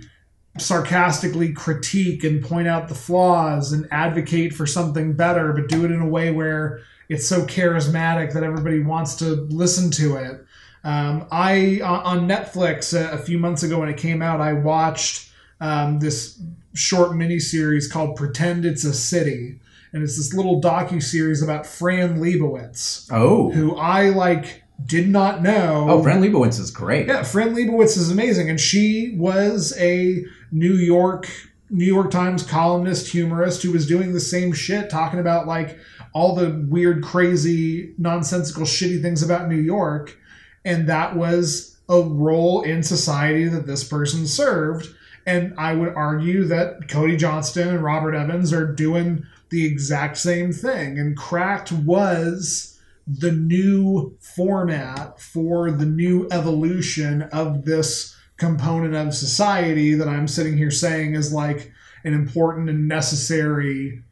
sarcastically 0.60 1.52
critique 1.52 2.24
and 2.24 2.42
point 2.42 2.68
out 2.68 2.88
the 2.88 2.94
flaws 2.94 3.72
and 3.72 3.86
advocate 3.90 4.52
for 4.54 4.66
something 4.66 5.14
better, 5.14 5.52
but 5.52 5.68
do 5.68 5.84
it 5.84 5.90
in 5.90 6.00
a 6.00 6.08
way 6.08 6.30
where 6.30 6.80
it's 7.08 7.26
so 7.26 7.42
charismatic 7.46 8.32
that 8.34 8.42
everybody 8.42 8.80
wants 8.80 9.16
to 9.16 9.26
listen 9.50 9.90
to 9.92 10.16
it. 10.16 10.44
Um, 10.84 11.26
I 11.30 11.80
on 11.82 12.28
Netflix 12.28 12.94
a, 12.94 13.12
a 13.12 13.18
few 13.18 13.38
months 13.38 13.62
ago 13.62 13.80
when 13.80 13.88
it 13.88 13.96
came 13.96 14.22
out, 14.22 14.40
I 14.40 14.52
watched 14.52 15.30
um, 15.60 15.98
this 15.98 16.40
short 16.74 17.16
mini 17.16 17.38
series 17.38 17.90
called 17.90 18.16
"Pretend 18.16 18.64
It's 18.64 18.84
a 18.84 18.94
City," 18.94 19.58
and 19.92 20.02
it's 20.02 20.16
this 20.16 20.32
little 20.32 20.60
docu 20.60 21.02
series 21.02 21.42
about 21.42 21.66
Fran 21.66 22.18
Lebowitz, 22.20 23.08
oh 23.10 23.50
who 23.50 23.74
I 23.76 24.10
like 24.10 24.62
did 24.86 25.08
not 25.08 25.42
know. 25.42 25.86
oh 25.88 26.02
Fran 26.02 26.22
Lebowitz 26.22 26.60
is 26.60 26.70
great 26.70 27.08
Yeah, 27.08 27.24
Fran 27.24 27.54
Lebowitz 27.54 27.96
is 27.96 28.10
amazing, 28.10 28.48
and 28.48 28.60
she 28.60 29.14
was 29.16 29.76
a 29.78 30.24
New 30.50 30.74
York 30.74 31.28
New 31.70 31.84
York 31.84 32.10
Times 32.10 32.42
columnist, 32.42 33.12
humorist 33.12 33.62
who 33.62 33.72
was 33.72 33.86
doing 33.86 34.12
the 34.12 34.20
same 34.20 34.52
shit, 34.52 34.88
talking 34.88 35.20
about 35.20 35.46
like 35.46 35.78
all 36.14 36.34
the 36.34 36.64
weird, 36.68 37.04
crazy, 37.04 37.92
nonsensical, 37.98 38.62
shitty 38.62 39.02
things 39.02 39.22
about 39.22 39.48
New 39.48 39.60
York, 39.60 40.16
and 40.64 40.88
that 40.88 41.14
was 41.14 41.78
a 41.88 42.00
role 42.00 42.62
in 42.62 42.82
society 42.82 43.48
that 43.48 43.66
this 43.66 43.84
person 43.84 44.26
served. 44.26 44.88
And 45.26 45.52
I 45.58 45.74
would 45.74 45.94
argue 45.94 46.44
that 46.44 46.88
Cody 46.88 47.16
Johnston 47.16 47.68
and 47.68 47.84
Robert 47.84 48.14
Evans 48.14 48.52
are 48.52 48.72
doing 48.72 49.24
the 49.50 49.66
exact 49.66 50.16
same 50.16 50.52
thing. 50.52 50.98
And 50.98 51.16
Cracked 51.16 51.70
was 51.70 52.78
the 53.06 53.32
new 53.32 54.16
format 54.20 55.20
for 55.20 55.70
the 55.70 55.86
new 55.86 56.28
evolution 56.30 57.22
of 57.22 57.64
this 57.64 58.17
component 58.38 58.94
of 58.94 59.14
society 59.14 59.94
that 59.94 60.08
I'm 60.08 60.26
sitting 60.28 60.56
here 60.56 60.70
saying 60.70 61.14
is 61.14 61.32
like 61.32 61.72
an 62.04 62.14
important 62.14 62.70
and 62.70 62.88
necessary 62.88 64.02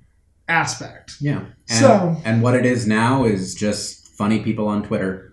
aspect. 0.49 1.15
yeah. 1.21 1.39
And, 1.69 1.79
So- 1.81 2.21
and 2.25 2.43
what 2.43 2.55
it 2.55 2.67
is 2.67 2.87
now 2.87 3.25
is 3.25 3.55
just 3.55 4.07
funny 4.09 4.41
people 4.43 4.69
on 4.69 4.83
twitter. 4.83 5.33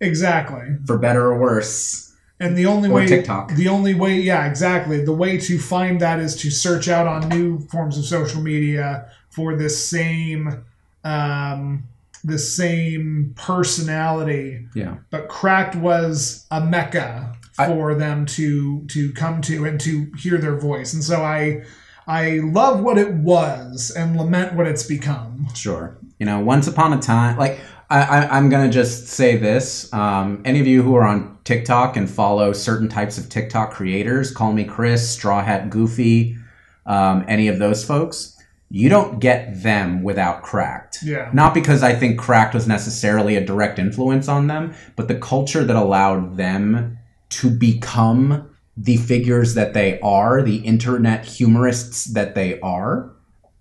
Exactly. 0.00 0.76
for 0.86 0.98
better 0.98 1.26
or 1.26 1.38
worse. 1.38 2.06
And 2.38 2.56
the 2.56 2.64
only 2.66 2.88
way 2.88 3.06
tiktok. 3.06 3.52
the 3.54 3.68
only 3.68 3.92
way 3.92 4.18
yeah, 4.18 4.46
exactly. 4.46 5.04
The 5.04 5.12
way 5.12 5.36
to 5.38 5.58
find 5.58 6.00
that 6.00 6.18
is 6.20 6.34
to 6.36 6.50
search 6.50 6.88
out 6.88 7.06
on 7.06 7.28
new 7.28 7.58
forms 7.68 7.98
of 7.98 8.06
social 8.06 8.40
media 8.40 9.10
for 9.28 9.54
this 9.56 9.76
same 9.88 10.64
um 11.04 11.84
the 12.24 12.38
same 12.38 13.34
personality. 13.36 14.66
Yeah. 14.74 14.96
But 15.10 15.28
cracked 15.28 15.76
was 15.76 16.46
a 16.50 16.60
mecca 16.62 17.34
I- 17.60 17.66
for 17.68 17.94
them 17.94 18.26
to 18.26 18.84
to 18.88 19.12
come 19.12 19.40
to 19.42 19.64
and 19.64 19.80
to 19.80 20.10
hear 20.18 20.38
their 20.38 20.56
voice 20.56 20.92
and 20.94 21.02
so 21.04 21.22
i 21.22 21.62
i 22.06 22.40
love 22.42 22.80
what 22.80 22.98
it 22.98 23.12
was 23.14 23.92
and 23.96 24.16
lament 24.16 24.54
what 24.54 24.66
it's 24.66 24.84
become 24.84 25.46
Sure. 25.54 25.96
You 26.18 26.26
know, 26.26 26.40
once 26.40 26.66
upon 26.68 26.92
a 26.92 27.00
time, 27.00 27.38
like 27.38 27.58
I, 27.88 28.02
I, 28.02 28.36
I'm 28.36 28.50
gonna 28.50 28.70
just 28.70 29.08
say 29.08 29.36
this. 29.38 29.90
Um, 29.92 30.42
any 30.44 30.60
of 30.60 30.66
you 30.66 30.82
who 30.82 30.94
are 30.94 31.04
on 31.04 31.38
TikTok 31.44 31.96
and 31.96 32.08
follow 32.10 32.52
certain 32.52 32.88
types 32.88 33.16
of 33.16 33.30
TikTok 33.30 33.72
creators, 33.72 34.30
call 34.30 34.52
me 34.52 34.64
Chris, 34.64 35.08
Straw 35.08 35.42
Hat 35.42 35.70
Goofy, 35.70 36.36
um, 36.84 37.24
any 37.26 37.48
of 37.48 37.58
those 37.58 37.82
folks. 37.84 38.36
You 38.70 38.88
don't 38.90 39.18
get 39.18 39.62
them 39.62 40.02
without 40.04 40.42
Cracked. 40.42 40.98
yeah 41.02 41.30
Not 41.32 41.54
because 41.54 41.82
I 41.82 41.94
think 41.94 42.20
Cracked 42.20 42.54
was 42.54 42.68
necessarily 42.68 43.34
a 43.36 43.44
direct 43.44 43.78
influence 43.80 44.28
on 44.28 44.46
them, 44.46 44.74
but 44.94 45.08
the 45.08 45.16
culture 45.18 45.64
that 45.64 45.74
allowed 45.74 46.36
them 46.36 46.98
to 47.30 47.50
become 47.50 48.48
the 48.76 48.96
figures 48.96 49.54
that 49.54 49.74
they 49.74 50.00
are, 50.00 50.42
the 50.42 50.56
internet 50.56 51.24
humorists 51.24 52.06
that 52.06 52.34
they 52.34 52.60
are. 52.60 53.12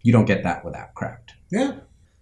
You 0.03 0.13
don't 0.13 0.26
get 0.26 0.43
that 0.43 0.63
without 0.63 0.93
Cracked. 0.93 1.34
yeah 1.51 1.74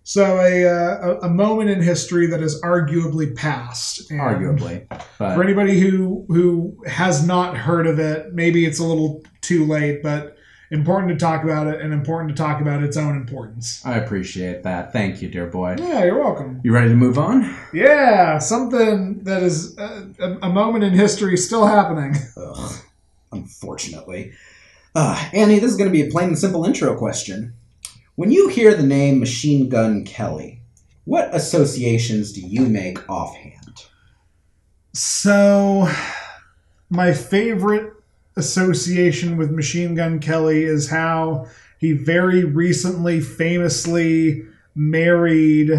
so 0.08 0.40
a, 0.40 0.64
uh, 0.66 1.20
a 1.22 1.28
moment 1.28 1.70
in 1.70 1.82
history 1.82 2.28
that 2.28 2.42
is 2.42 2.62
arguably 2.62 3.36
past 3.36 4.10
and 4.10 4.22
arguably. 4.22 4.88
for 5.18 5.44
anybody 5.44 5.82
who 5.82 6.26
who 6.30 6.78
has 6.88 7.28
not 7.28 7.58
heard 7.58 7.86
of 7.86 8.00
it 8.00 8.34
maybe 8.34 8.66
it's 8.66 8.80
a 8.80 8.86
little 8.86 9.22
too 9.42 9.66
late 9.66 10.02
but 10.02 10.37
important 10.72 11.12
to 11.18 11.18
talk 11.26 11.44
about 11.44 11.68
it 11.68 11.80
and 11.82 11.94
important 11.94 12.36
to 12.36 12.42
talk 12.44 12.60
about 12.62 12.84
its 12.84 12.98
own 12.98 13.16
importance 13.16 13.82
I 13.86 13.98
appreciate 13.98 14.64
that. 14.64 14.92
Thank 14.92 15.22
you, 15.22 15.30
dear 15.30 15.48
boy. 15.48 15.76
yeah 15.80 16.04
you're 16.04 16.20
welcome 16.22 16.60
You 16.64 16.74
ready 16.74 16.90
to 16.90 16.96
move 16.96 17.18
on? 17.18 17.56
Yeah, 17.74 18.38
something 18.40 19.24
that 19.24 19.44
is 19.44 19.78
a, 19.78 20.10
a, 20.20 20.38
a 20.44 20.50
moment 20.50 20.84
in 20.84 20.94
history 20.94 21.38
still 21.38 21.66
happening. 21.66 22.16
Ugh, 22.38 22.76
unfortunately. 23.32 24.34
Uh, 24.96 25.30
Annie, 25.34 25.60
this 25.60 25.72
is 25.72 25.78
going 25.78 25.90
to 25.90 25.94
be 25.94 26.08
a 26.08 26.12
plain 26.12 26.30
and 26.30 26.38
simple 26.40 26.66
intro 26.66 26.98
question. 26.98 27.54
When 28.16 28.32
you 28.32 28.48
hear 28.50 28.74
the 28.74 28.82
name 28.84 29.20
Machine 29.20 29.70
Gun 29.70 30.04
Kelly, 30.06 30.62
what 31.06 31.34
associations 31.34 32.32
do 32.34 32.42
you 32.42 32.62
make 32.66 33.08
offhand? 33.10 33.86
So, 34.94 35.88
my 36.90 37.14
favorite 37.14 37.94
association 38.38 39.36
with 39.36 39.52
Machine 39.52 39.96
Gun 39.96 40.20
Kelly 40.20 40.64
is 40.64 40.90
how 40.90 41.48
he 41.80 41.92
very 41.92 42.44
recently 42.44 43.20
famously 43.20 44.46
married, 44.76 45.72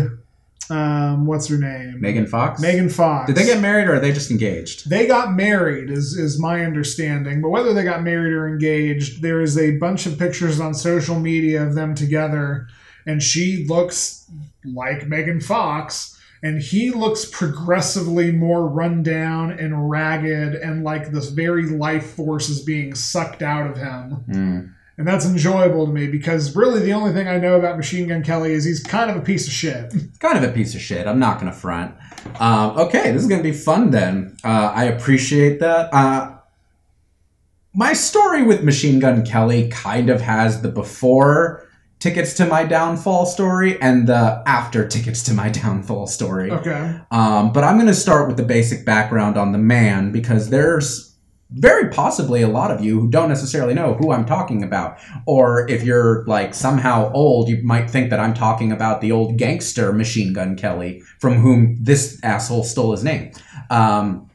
um, 0.70 1.26
what's 1.26 1.48
her 1.48 1.56
name? 1.56 2.00
Megan 2.00 2.26
Fox? 2.26 2.60
Megan 2.60 2.88
Fox. 2.88 3.28
Did 3.28 3.36
they 3.36 3.46
get 3.46 3.60
married 3.60 3.88
or 3.88 3.94
are 3.94 4.00
they 4.00 4.12
just 4.12 4.30
engaged? 4.30 4.90
They 4.90 5.06
got 5.06 5.34
married, 5.34 5.90
is, 5.90 6.16
is 6.16 6.38
my 6.38 6.64
understanding. 6.64 7.40
But 7.40 7.50
whether 7.50 7.72
they 7.72 7.84
got 7.84 8.02
married 8.02 8.32
or 8.32 8.48
engaged, 8.48 9.22
there 9.22 9.40
is 9.40 9.56
a 9.56 9.78
bunch 9.78 10.06
of 10.06 10.18
pictures 10.18 10.60
on 10.60 10.74
social 10.74 11.18
media 11.18 11.62
of 11.64 11.74
them 11.74 11.94
together, 11.94 12.68
and 13.06 13.22
she 13.22 13.64
looks 13.66 14.30
like 14.64 15.06
Megan 15.06 15.40
Fox. 15.40 16.17
And 16.42 16.62
he 16.62 16.90
looks 16.90 17.24
progressively 17.24 18.30
more 18.30 18.66
run 18.66 19.02
down 19.02 19.50
and 19.50 19.90
ragged, 19.90 20.54
and 20.54 20.84
like 20.84 21.10
this 21.10 21.30
very 21.30 21.66
life 21.66 22.10
force 22.10 22.48
is 22.48 22.62
being 22.62 22.94
sucked 22.94 23.42
out 23.42 23.70
of 23.70 23.76
him. 23.76 24.24
Mm. 24.28 24.74
And 24.98 25.06
that's 25.06 25.24
enjoyable 25.24 25.86
to 25.86 25.92
me 25.92 26.08
because 26.08 26.56
really 26.56 26.80
the 26.80 26.92
only 26.92 27.12
thing 27.12 27.28
I 27.28 27.38
know 27.38 27.56
about 27.56 27.76
Machine 27.76 28.08
Gun 28.08 28.22
Kelly 28.24 28.52
is 28.52 28.64
he's 28.64 28.82
kind 28.82 29.08
of 29.08 29.16
a 29.16 29.20
piece 29.20 29.46
of 29.46 29.52
shit. 29.52 29.94
kind 30.18 30.36
of 30.36 30.42
a 30.42 30.52
piece 30.52 30.74
of 30.74 30.80
shit. 30.80 31.06
I'm 31.06 31.20
not 31.20 31.40
going 31.40 31.52
to 31.52 31.56
front. 31.56 31.94
Um, 32.40 32.76
okay, 32.78 33.12
this 33.12 33.22
is 33.22 33.28
going 33.28 33.40
to 33.40 33.48
be 33.48 33.56
fun 33.56 33.90
then. 33.90 34.36
Uh, 34.42 34.72
I 34.74 34.84
appreciate 34.84 35.60
that. 35.60 35.94
Uh, 35.94 36.38
my 37.74 37.92
story 37.92 38.42
with 38.42 38.64
Machine 38.64 38.98
Gun 38.98 39.24
Kelly 39.24 39.68
kind 39.68 40.10
of 40.10 40.20
has 40.20 40.62
the 40.62 40.68
before 40.68 41.67
tickets 41.98 42.34
to 42.34 42.46
my 42.46 42.64
downfall 42.64 43.26
story 43.26 43.80
and 43.80 44.06
the 44.06 44.42
after 44.46 44.86
tickets 44.86 45.22
to 45.24 45.34
my 45.34 45.48
downfall 45.48 46.06
story. 46.06 46.50
Okay. 46.50 47.00
Um, 47.10 47.52
but 47.52 47.64
I'm 47.64 47.76
going 47.76 47.88
to 47.88 47.94
start 47.94 48.28
with 48.28 48.36
the 48.36 48.44
basic 48.44 48.84
background 48.84 49.36
on 49.36 49.52
the 49.52 49.58
man 49.58 50.12
because 50.12 50.50
there's 50.50 51.08
very 51.50 51.90
possibly 51.90 52.42
a 52.42 52.48
lot 52.48 52.70
of 52.70 52.84
you 52.84 53.00
who 53.00 53.10
don't 53.10 53.28
necessarily 53.28 53.72
know 53.72 53.94
who 53.94 54.12
I'm 54.12 54.26
talking 54.26 54.62
about. 54.62 54.98
Or 55.26 55.68
if 55.68 55.82
you're 55.82 56.24
like 56.26 56.54
somehow 56.54 57.10
old, 57.12 57.48
you 57.48 57.62
might 57.62 57.90
think 57.90 58.10
that 58.10 58.20
I'm 58.20 58.34
talking 58.34 58.70
about 58.70 59.00
the 59.00 59.12
old 59.12 59.38
gangster 59.38 59.92
Machine 59.92 60.32
Gun 60.32 60.56
Kelly 60.56 61.02
from 61.18 61.34
whom 61.34 61.76
this 61.80 62.20
asshole 62.22 62.64
stole 62.64 62.92
his 62.92 63.02
name. 63.02 63.32
Um, 63.70 64.30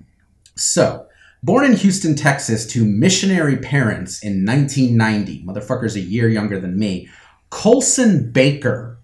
so, 0.55 1.05
born 1.43 1.65
in 1.65 1.73
Houston, 1.73 2.15
Texas 2.15 2.65
to 2.67 2.83
missionary 2.83 3.57
parents 3.57 4.23
in 4.23 4.45
1990, 4.45 5.45
motherfucker's 5.45 5.95
a 5.95 6.01
year 6.01 6.27
younger 6.29 6.59
than 6.59 6.77
me, 6.77 7.09
Colson 7.53 8.31
Baker 8.31 8.97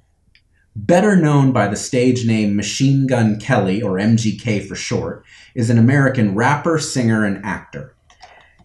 better 0.76 1.16
known 1.16 1.52
by 1.52 1.68
the 1.68 1.76
stage 1.76 2.26
name 2.26 2.56
Machine 2.56 3.06
Gun 3.06 3.40
Kelly, 3.40 3.80
or 3.80 3.94
MGK 3.94 4.68
for 4.68 4.76
short, 4.76 5.24
is 5.54 5.70
an 5.70 5.78
American 5.78 6.34
rapper, 6.34 6.80
singer, 6.80 7.24
and 7.24 7.46
actor. 7.46 7.96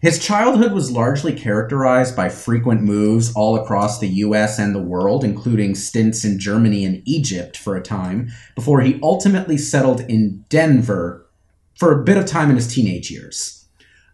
His 0.01 0.17
childhood 0.17 0.73
was 0.73 0.91
largely 0.91 1.33
characterized 1.33 2.15
by 2.15 2.29
frequent 2.29 2.81
moves 2.81 3.31
all 3.35 3.55
across 3.55 3.99
the 3.99 4.07
US 4.07 4.57
and 4.57 4.73
the 4.73 4.81
world, 4.81 5.23
including 5.23 5.75
stints 5.75 6.25
in 6.25 6.39
Germany 6.39 6.83
and 6.83 7.03
Egypt 7.05 7.55
for 7.55 7.77
a 7.77 7.83
time, 7.83 8.31
before 8.55 8.81
he 8.81 8.99
ultimately 9.03 9.55
settled 9.55 10.01
in 10.01 10.43
Denver 10.49 11.27
for 11.75 11.93
a 11.93 12.03
bit 12.03 12.17
of 12.17 12.25
time 12.25 12.49
in 12.49 12.55
his 12.55 12.73
teenage 12.73 13.11
years. 13.11 13.67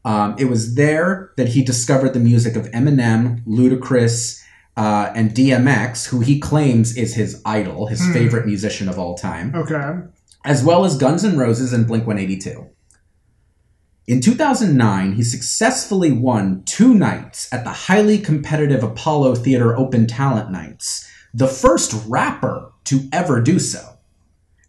Um, 0.03 0.35
it 0.37 0.45
was 0.45 0.75
there 0.75 1.31
that 1.37 1.47
he 1.47 1.63
discovered 1.63 2.13
the 2.13 2.19
music 2.19 2.57
of 2.57 2.69
Eminem, 2.71 3.41
Ludacris, 3.45 4.40
uh, 4.77 5.11
and 5.15 5.31
DMX, 5.31 6.07
who 6.07 6.21
he 6.21 6.39
claims 6.39 6.95
is 6.97 7.13
his 7.15 7.41
idol, 7.45 7.87
his 7.87 8.01
Hmm. 8.01 8.13
favorite 8.13 8.45
musician 8.45 8.87
of 8.89 8.97
all 8.97 9.15
time, 9.17 9.53
Okay. 9.55 9.91
as 10.45 10.63
well 10.63 10.85
as 10.85 10.97
Guns 10.97 11.23
N' 11.25 11.37
Roses 11.37 11.73
and 11.73 11.85
Blink 11.87 12.07
182. 12.07 12.67
In 14.07 14.19
2009, 14.19 15.13
he 15.13 15.23
successfully 15.23 16.11
won 16.11 16.63
two 16.65 16.93
nights 16.93 17.47
at 17.51 17.63
the 17.63 17.69
highly 17.69 18.17
competitive 18.17 18.83
Apollo 18.83 19.35
Theater 19.35 19.77
Open 19.77 20.07
Talent 20.07 20.51
Nights, 20.51 21.07
the 21.33 21.47
first 21.47 21.93
rapper 22.07 22.71
to 22.85 23.07
ever 23.13 23.41
do 23.41 23.59
so. 23.59 23.79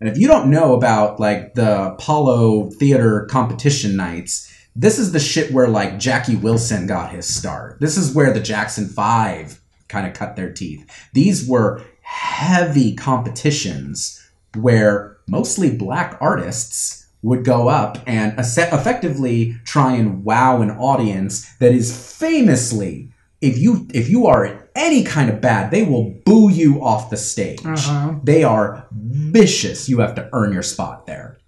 And 0.01 0.09
if 0.09 0.19
you 0.19 0.29
don't 0.29 0.51
know 0.51 0.75
about 0.75 1.19
like 1.19 1.55
the 1.55 1.93
Apollo 1.93 2.71
Theater 2.73 3.27
competition 3.31 3.97
nights, 3.97 4.53
this 4.77 4.99
is 4.99 5.13
the 5.13 5.21
shit 5.21 5.53
where 5.53 5.69
like 5.69 5.99
Jackie 5.99 6.37
Wilson 6.37 6.87
got 6.87 7.13
his 7.13 7.27
start. 7.27 7.79
This 7.81 7.97
is 7.97 8.15
where 8.15 8.33
the 8.33 8.41
Jackson 8.41 8.87
5 8.87 9.61
kind 9.93 10.07
of 10.07 10.15
cut 10.15 10.35
their 10.37 10.53
teeth. 10.53 10.83
These 11.13 11.47
were 11.47 11.83
heavy 12.01 12.95
competitions 12.95 14.21
where 14.57 15.19
mostly 15.29 15.71
black 15.77 16.17
artists 16.21 17.07
would 17.23 17.45
go 17.45 17.69
up 17.69 17.99
and 18.07 18.37
effectively 18.39 19.55
try 19.65 19.93
and 19.95 20.25
wow 20.25 20.61
an 20.61 20.71
audience 20.73 21.49
that 21.59 21.73
is 21.73 22.17
famously 22.19 23.09
if 23.41 23.57
you 23.59 23.87
if 23.95 24.09
you 24.09 24.27
are 24.27 24.69
any 24.75 25.05
kind 25.05 25.31
of 25.31 25.41
bad 25.41 25.71
they 25.71 25.85
will 25.85 26.11
boo 26.25 26.51
you 26.51 26.83
off 26.83 27.11
the 27.11 27.17
stage 27.17 27.65
Uh-huh. 27.65 28.15
they 28.25 28.43
are 28.43 28.87
vicious 28.91 29.89
you 29.89 30.01
have 30.01 30.15
to 30.17 30.29
earn 30.33 30.53
your 30.53 30.63
spot 30.65 31.07
there 31.07 31.39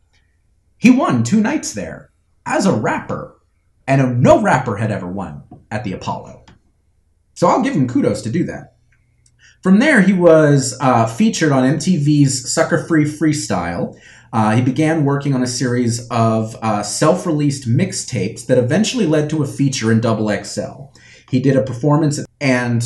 he 0.79 0.91
won 0.91 1.23
two 1.25 1.41
nights 1.41 1.73
there 1.75 2.11
as 2.47 2.67
a 2.67 2.73
rapper 2.73 3.37
and 3.89 4.23
no 4.23 4.41
rapper 4.41 4.77
had 4.77 4.93
ever 4.93 5.09
won 5.09 5.43
at 5.73 5.83
the 5.85 5.93
apollo 5.93 6.44
so 7.35 7.47
i'll 7.47 7.63
give 7.63 7.75
him 7.75 7.89
kudos 7.89 8.23
to 8.23 8.31
do 8.31 8.45
that 8.45 8.75
from 9.65 9.79
there, 9.79 10.03
he 10.03 10.13
was 10.13 10.77
uh, 10.79 11.07
featured 11.07 11.51
on 11.51 11.63
MTV's 11.63 12.53
Sucker 12.53 12.85
Free 12.85 13.07
Freestyle. 13.07 13.99
Uh, 14.31 14.57
he 14.57 14.61
began 14.61 15.07
working 15.07 15.33
on 15.33 15.43
a 15.43 15.47
series 15.47 16.07
of 16.11 16.55
uh, 16.61 16.83
self 16.83 17.25
released 17.25 17.67
mixtapes 17.67 18.45
that 18.45 18.59
eventually 18.59 19.07
led 19.07 19.31
to 19.31 19.43
a 19.43 19.47
feature 19.47 19.91
in 19.91 20.03
Double 20.03 20.29
XL. 20.29 20.93
He 21.31 21.41
did 21.41 21.57
a 21.57 21.63
performance, 21.63 22.23
and 22.43 22.85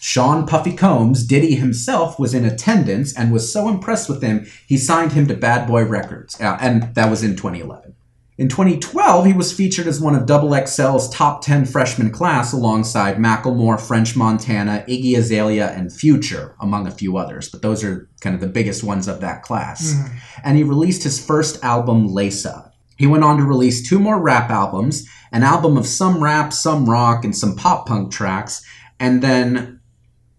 Sean 0.00 0.44
Puffy 0.44 0.74
Combs, 0.74 1.24
Diddy 1.24 1.54
himself, 1.54 2.18
was 2.18 2.34
in 2.34 2.44
attendance 2.44 3.16
and 3.16 3.32
was 3.32 3.52
so 3.52 3.68
impressed 3.68 4.08
with 4.08 4.20
him, 4.20 4.44
he 4.66 4.76
signed 4.76 5.12
him 5.12 5.28
to 5.28 5.34
Bad 5.34 5.68
Boy 5.68 5.84
Records, 5.84 6.40
uh, 6.40 6.58
and 6.60 6.92
that 6.96 7.10
was 7.10 7.22
in 7.22 7.36
2011. 7.36 7.94
In 8.38 8.48
2012, 8.48 9.26
he 9.26 9.32
was 9.32 9.52
featured 9.52 9.88
as 9.88 10.00
one 10.00 10.14
of 10.14 10.24
Double 10.24 10.50
XL's 10.50 11.10
top 11.10 11.42
10 11.42 11.64
freshman 11.64 12.10
class 12.10 12.52
alongside 12.52 13.16
Macklemore, 13.16 13.80
French 13.80 14.14
Montana, 14.14 14.84
Iggy 14.88 15.16
Azalea, 15.16 15.72
and 15.72 15.92
Future, 15.92 16.54
among 16.60 16.86
a 16.86 16.92
few 16.92 17.16
others. 17.16 17.48
But 17.48 17.62
those 17.62 17.82
are 17.82 18.08
kind 18.20 18.36
of 18.36 18.40
the 18.40 18.46
biggest 18.46 18.84
ones 18.84 19.08
of 19.08 19.20
that 19.20 19.42
class. 19.42 19.92
Mhm. 19.92 20.10
And 20.44 20.56
he 20.56 20.62
released 20.62 21.02
his 21.02 21.18
first 21.18 21.58
album, 21.64 22.16
Up. 22.46 22.74
He 22.96 23.08
went 23.08 23.24
on 23.24 23.38
to 23.38 23.44
release 23.44 23.88
two 23.88 23.98
more 23.98 24.20
rap 24.20 24.50
albums, 24.50 25.04
an 25.32 25.42
album 25.42 25.76
of 25.76 25.86
some 25.86 26.22
rap, 26.22 26.52
some 26.52 26.88
rock, 26.88 27.24
and 27.24 27.36
some 27.36 27.56
pop 27.56 27.88
punk 27.88 28.12
tracks, 28.12 28.62
and 29.00 29.20
then 29.20 29.80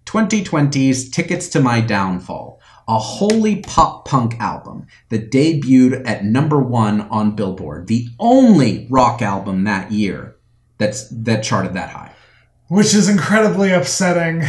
2020's 0.06 1.10
Tickets 1.10 1.50
to 1.50 1.60
My 1.60 1.82
Downfall, 1.82 2.59
a 2.90 2.98
wholly 2.98 3.58
pop 3.62 4.06
punk 4.06 4.36
album 4.40 4.88
that 5.10 5.30
debuted 5.32 6.02
at 6.08 6.26
number 6.26 6.60
one 6.60 7.02
on 7.02 7.36
Billboard, 7.36 7.86
the 7.86 8.08
only 8.20 8.88
rock 8.90 9.22
album 9.22 9.64
that 9.66 9.92
year 9.92 10.36
that's 10.80 11.08
that 11.10 11.44
charted 11.44 11.76
that 11.76 11.92
high. 11.92 12.12
which 12.68 12.96
is 12.96 13.08
incredibly 13.08 13.72
upsetting. 13.72 14.44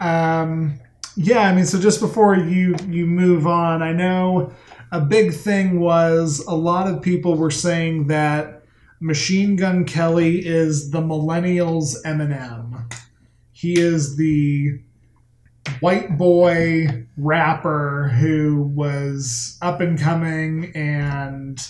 Um, 0.00 0.78
yeah, 1.16 1.40
I 1.40 1.54
mean, 1.54 1.64
so 1.64 1.80
just 1.80 2.00
before 2.00 2.36
you 2.36 2.76
you 2.86 3.06
move 3.06 3.46
on, 3.46 3.82
I 3.82 3.92
know 3.92 4.52
a 4.92 5.00
big 5.00 5.32
thing 5.32 5.80
was 5.80 6.44
a 6.46 6.54
lot 6.54 6.88
of 6.88 7.00
people 7.02 7.36
were 7.36 7.50
saying 7.50 8.08
that 8.08 8.62
Machine 9.00 9.56
Gun 9.56 9.84
Kelly 9.84 10.46
is 10.46 10.90
the 10.90 11.00
millennials 11.00 11.96
Eminem. 12.04 12.92
He 13.52 13.78
is 13.78 14.16
the 14.16 14.80
white 15.80 16.16
boy 16.16 17.06
rapper 17.16 18.08
who 18.18 18.62
was 18.74 19.58
up 19.62 19.80
and 19.80 19.98
coming 19.98 20.72
and 20.74 21.66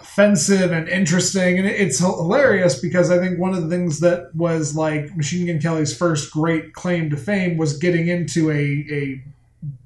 offensive 0.00 0.70
and 0.70 0.88
interesting 0.88 1.58
and 1.58 1.66
it's 1.66 1.98
hilarious 1.98 2.78
because 2.80 3.10
i 3.10 3.18
think 3.18 3.38
one 3.38 3.54
of 3.54 3.62
the 3.62 3.68
things 3.68 4.00
that 4.00 4.34
was 4.34 4.76
like 4.76 5.16
machine 5.16 5.46
gun 5.46 5.58
kelly's 5.60 5.96
first 5.96 6.30
great 6.30 6.72
claim 6.74 7.08
to 7.10 7.16
fame 7.16 7.56
was 7.56 7.78
getting 7.78 8.08
into 8.08 8.50
a, 8.50 8.84
a 8.92 9.22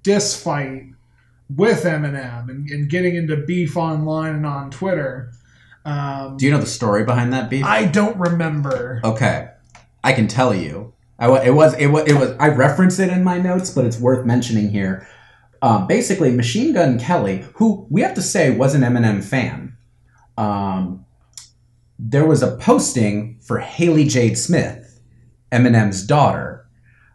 diss 0.03 0.41
fight 0.41 0.85
with 1.55 1.85
eminem 1.85 2.49
and, 2.49 2.69
and 2.71 2.91
getting 2.91 3.15
into 3.17 3.37
beef 3.37 3.77
online 3.77 4.35
and 4.35 4.47
on 4.47 4.71
twitter 4.71 5.31
um, 5.85 6.37
Do 6.37 6.45
you 6.45 6.51
know 6.53 6.59
the 6.59 6.67
story 6.67 7.05
behind 7.05 7.33
that 7.33 7.49
beef? 7.49 7.65
i 7.65 7.85
don't 7.87 8.17
remember 8.19 9.01
Okay, 9.05 9.49
I 10.05 10.13
can 10.13 10.27
tell 10.29 10.53
you. 10.55 10.93
I, 11.19 11.47
it 11.47 11.55
was 11.55 11.75
it 11.75 11.89
was 11.89 12.05
it 12.07 12.15
was 12.15 12.31
I 12.39 12.49
referenced 12.49 13.01
it 13.01 13.11
in 13.11 13.25
my 13.25 13.39
notes, 13.39 13.71
but 13.71 13.85
it's 13.85 13.99
worth 13.99 14.25
mentioning 14.25 14.71
here. 14.71 15.07
Um, 15.61 15.87
basically, 15.89 16.31
Machine 16.31 16.73
Gun 16.73 16.99
Kelly, 16.99 17.45
who 17.55 17.87
we 17.91 18.03
have 18.03 18.15
to 18.15 18.23
say 18.23 18.51
was 18.51 18.75
an 18.75 18.83
Eminem 18.83 19.25
fan, 19.25 19.77
um, 20.37 21.05
there 21.99 22.25
was 22.25 22.43
a 22.43 22.57
posting 22.57 23.41
for 23.41 23.59
Hailie 23.59 24.07
Jade 24.07 24.39
Smith, 24.39 25.01
Eminem's 25.51 26.07
daughter, 26.07 26.69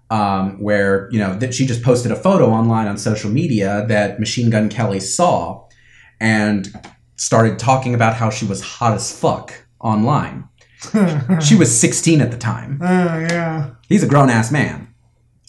um, 0.10 0.62
where 0.62 1.08
you 1.12 1.20
know 1.20 1.36
that 1.36 1.54
she 1.54 1.66
just 1.66 1.82
posted 1.82 2.12
a 2.12 2.18
photo 2.18 2.50
online 2.50 2.88
on 2.88 2.98
social 2.98 3.32
media 3.32 3.86
that 3.88 4.20
Machine 4.20 4.50
Gun 4.50 4.68
Kelly 4.68 5.00
saw, 5.00 5.66
and 6.20 6.68
started 7.16 7.58
talking 7.58 7.96
about 7.96 8.16
how 8.16 8.30
she 8.30 8.46
was 8.46 8.62
hot 8.62 8.94
as 8.94 9.18
fuck 9.18 9.66
online. 9.80 10.50
She 11.42 11.56
was 11.56 11.78
16 11.78 12.22
at 12.22 12.32
the 12.32 12.38
time. 12.38 12.80
Oh 12.82 13.20
yeah. 13.20 13.72
He's 13.88 14.04
a 14.04 14.08
grown 14.08 14.30
ass 14.30 14.52
man. 14.52 14.94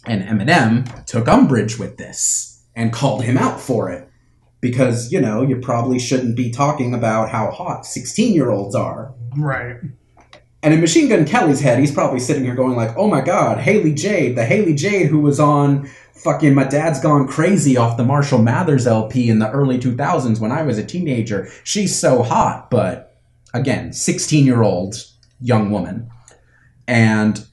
And 0.06 0.22
Eminem 0.22 1.04
took 1.06 1.28
umbrage 1.28 1.78
with 1.78 1.96
this 1.96 2.64
and 2.74 2.92
called 2.92 3.24
him 3.24 3.38
out 3.38 3.60
for 3.60 3.90
it. 3.90 4.08
Because, 4.60 5.12
you 5.12 5.20
know, 5.20 5.42
you 5.42 5.56
probably 5.56 5.98
shouldn't 5.98 6.36
be 6.36 6.50
talking 6.50 6.94
about 6.94 7.28
how 7.30 7.50
hot 7.50 7.84
16 7.84 8.34
year 8.34 8.50
olds 8.50 8.74
are. 8.74 9.14
Right. 9.36 9.76
And 10.62 10.72
in 10.72 10.80
Machine 10.80 11.10
Gun 11.10 11.26
Kelly's 11.26 11.60
head, 11.60 11.78
he's 11.78 11.92
probably 11.92 12.20
sitting 12.20 12.42
here 12.44 12.54
going 12.54 12.74
like, 12.74 12.96
"Oh 12.96 13.06
my 13.06 13.20
God, 13.20 13.58
Hailie 13.58 13.92
Jade, 13.92 14.34
the 14.34 14.46
Hailie 14.46 14.74
Jade 14.74 15.08
who 15.08 15.20
was 15.20 15.38
on 15.38 15.86
fucking 16.14 16.54
My 16.54 16.64
Dad's 16.64 17.00
Gone 17.00 17.28
Crazy 17.28 17.76
off 17.76 17.98
the 17.98 18.04
Marshall 18.04 18.40
Mathers 18.40 18.86
LP 18.86 19.28
in 19.28 19.40
the 19.40 19.50
early 19.50 19.78
2000s 19.78 20.40
when 20.40 20.52
I 20.52 20.62
was 20.62 20.78
a 20.78 20.84
teenager. 20.84 21.50
She's 21.64 21.94
so 21.94 22.22
hot." 22.22 22.70
But 22.70 23.18
again, 23.52 23.90
16-year-old 23.90 24.96
young 25.44 25.70
woman. 25.70 26.08
And 26.88 27.46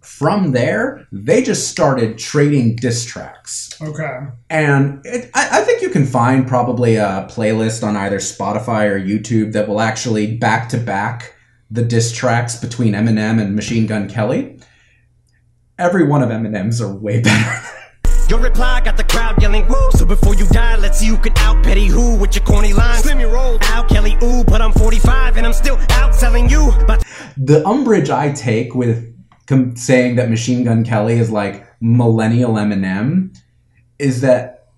from 0.00 0.52
there, 0.52 1.06
they 1.12 1.42
just 1.42 1.68
started 1.68 2.18
trading 2.18 2.76
diss 2.76 3.06
tracks. 3.06 3.70
Okay. 3.80 4.18
And 4.50 5.00
it, 5.04 5.30
I, 5.34 5.60
I 5.60 5.64
think 5.64 5.80
you 5.80 5.88
can 5.88 6.04
find 6.04 6.46
probably 6.46 6.96
a 6.96 7.26
playlist 7.30 7.86
on 7.86 7.96
either 7.96 8.18
Spotify 8.18 8.86
or 8.90 9.00
YouTube 9.00 9.52
that 9.52 9.66
will 9.66 9.80
actually 9.80 10.36
back 10.36 10.68
to 10.70 10.78
back 10.78 11.34
the 11.70 11.82
diss 11.82 12.12
tracks 12.12 12.56
between 12.56 12.92
Eminem 12.92 13.40
and 13.40 13.54
Machine 13.54 13.86
Gun 13.86 14.08
Kelly. 14.08 14.58
Every 15.78 16.06
one 16.06 16.22
of 16.22 16.28
Eminem's 16.28 16.80
are 16.80 16.94
way 16.94 17.20
better. 17.22 17.66
Your 18.30 18.38
reply 18.38 18.80
got 18.80 18.96
the 18.96 19.02
crowd 19.02 19.42
yelling 19.42 19.66
woo. 19.66 19.90
So 19.96 20.04
before 20.04 20.36
you 20.36 20.46
die, 20.46 20.76
let's 20.76 21.00
see 21.00 21.08
who 21.08 21.18
can 21.18 21.36
out 21.38 21.64
petty 21.64 21.86
who 21.86 22.14
with 22.14 22.32
your 22.36 22.44
corny 22.44 22.72
lines. 22.72 23.02
Slim 23.02 23.18
your 23.18 23.32
roll 23.32 23.58
out 23.62 23.88
Kelly 23.88 24.16
ooh, 24.22 24.44
but 24.44 24.62
I'm 24.62 24.70
45 24.70 25.36
and 25.36 25.44
I'm 25.44 25.52
still 25.52 25.76
outselling 25.76 26.48
you. 26.48 26.72
But 26.86 27.02
the 27.36 27.66
umbrage 27.66 28.08
I 28.08 28.30
take 28.30 28.72
with 28.72 29.12
com- 29.48 29.74
saying 29.74 30.14
that 30.14 30.30
Machine 30.30 30.62
Gun 30.62 30.84
Kelly 30.84 31.14
is 31.14 31.32
like 31.32 31.66
millennial 31.80 32.52
Eminem 32.54 33.36
is 33.98 34.20
that 34.20 34.68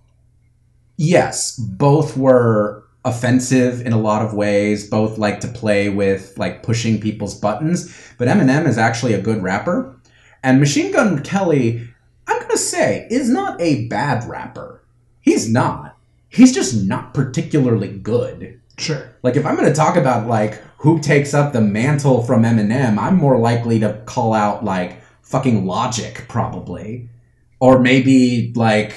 yes, 0.97 1.55
both 1.59 2.17
were 2.17 2.85
offensive 3.05 3.85
in 3.85 3.93
a 3.93 4.01
lot 4.01 4.25
of 4.25 4.33
ways. 4.33 4.89
Both 4.89 5.19
like 5.19 5.41
to 5.41 5.49
play 5.49 5.91
with 5.91 6.39
like 6.39 6.63
pushing 6.63 6.99
people's 6.99 7.39
buttons, 7.39 7.95
but 8.17 8.29
Eminem 8.29 8.67
is 8.67 8.79
actually 8.79 9.13
a 9.13 9.21
good 9.21 9.43
rapper, 9.43 10.01
and 10.43 10.59
Machine 10.59 10.91
Gun 10.91 11.23
Kelly, 11.23 11.92
I'm 12.27 12.41
gonna 12.41 12.57
say, 12.57 13.07
is 13.11 13.29
not 13.29 13.61
a 13.61 13.87
bad 13.89 14.29
rapper. 14.29 14.83
He's 15.21 15.49
not. 15.49 15.97
He's 16.29 16.55
just 16.55 16.85
not 16.85 17.15
particularly 17.15 17.89
good. 17.99 18.61
Sure. 18.79 19.15
Like 19.23 19.37
if 19.37 19.45
I'm 19.47 19.55
going 19.55 19.69
to 19.69 19.75
talk 19.75 19.97
about 19.97 20.27
like 20.27 20.55
who 20.79 20.99
takes 20.99 21.35
up 21.35 21.53
the 21.53 21.61
mantle 21.61 22.23
from 22.23 22.43
Eminem, 22.43 22.99
I'm 22.99 23.17
more 23.17 23.39
likely 23.39 23.79
to 23.81 24.03
call 24.07 24.33
out 24.33 24.65
like 24.65 25.03
fucking 25.23 25.67
Logic 25.67 26.25
probably, 26.29 27.09
or 27.61 27.79
maybe 27.79 28.53
like 28.57 28.95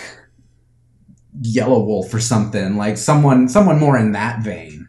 Yelawolf 1.42 2.14
or 2.14 2.20
something 2.20 2.78
like 2.78 2.98
someone 2.98 3.50
someone 3.50 3.80
more 3.80 3.98
in 3.98 4.14
that 4.14 4.42
vein 4.42 4.88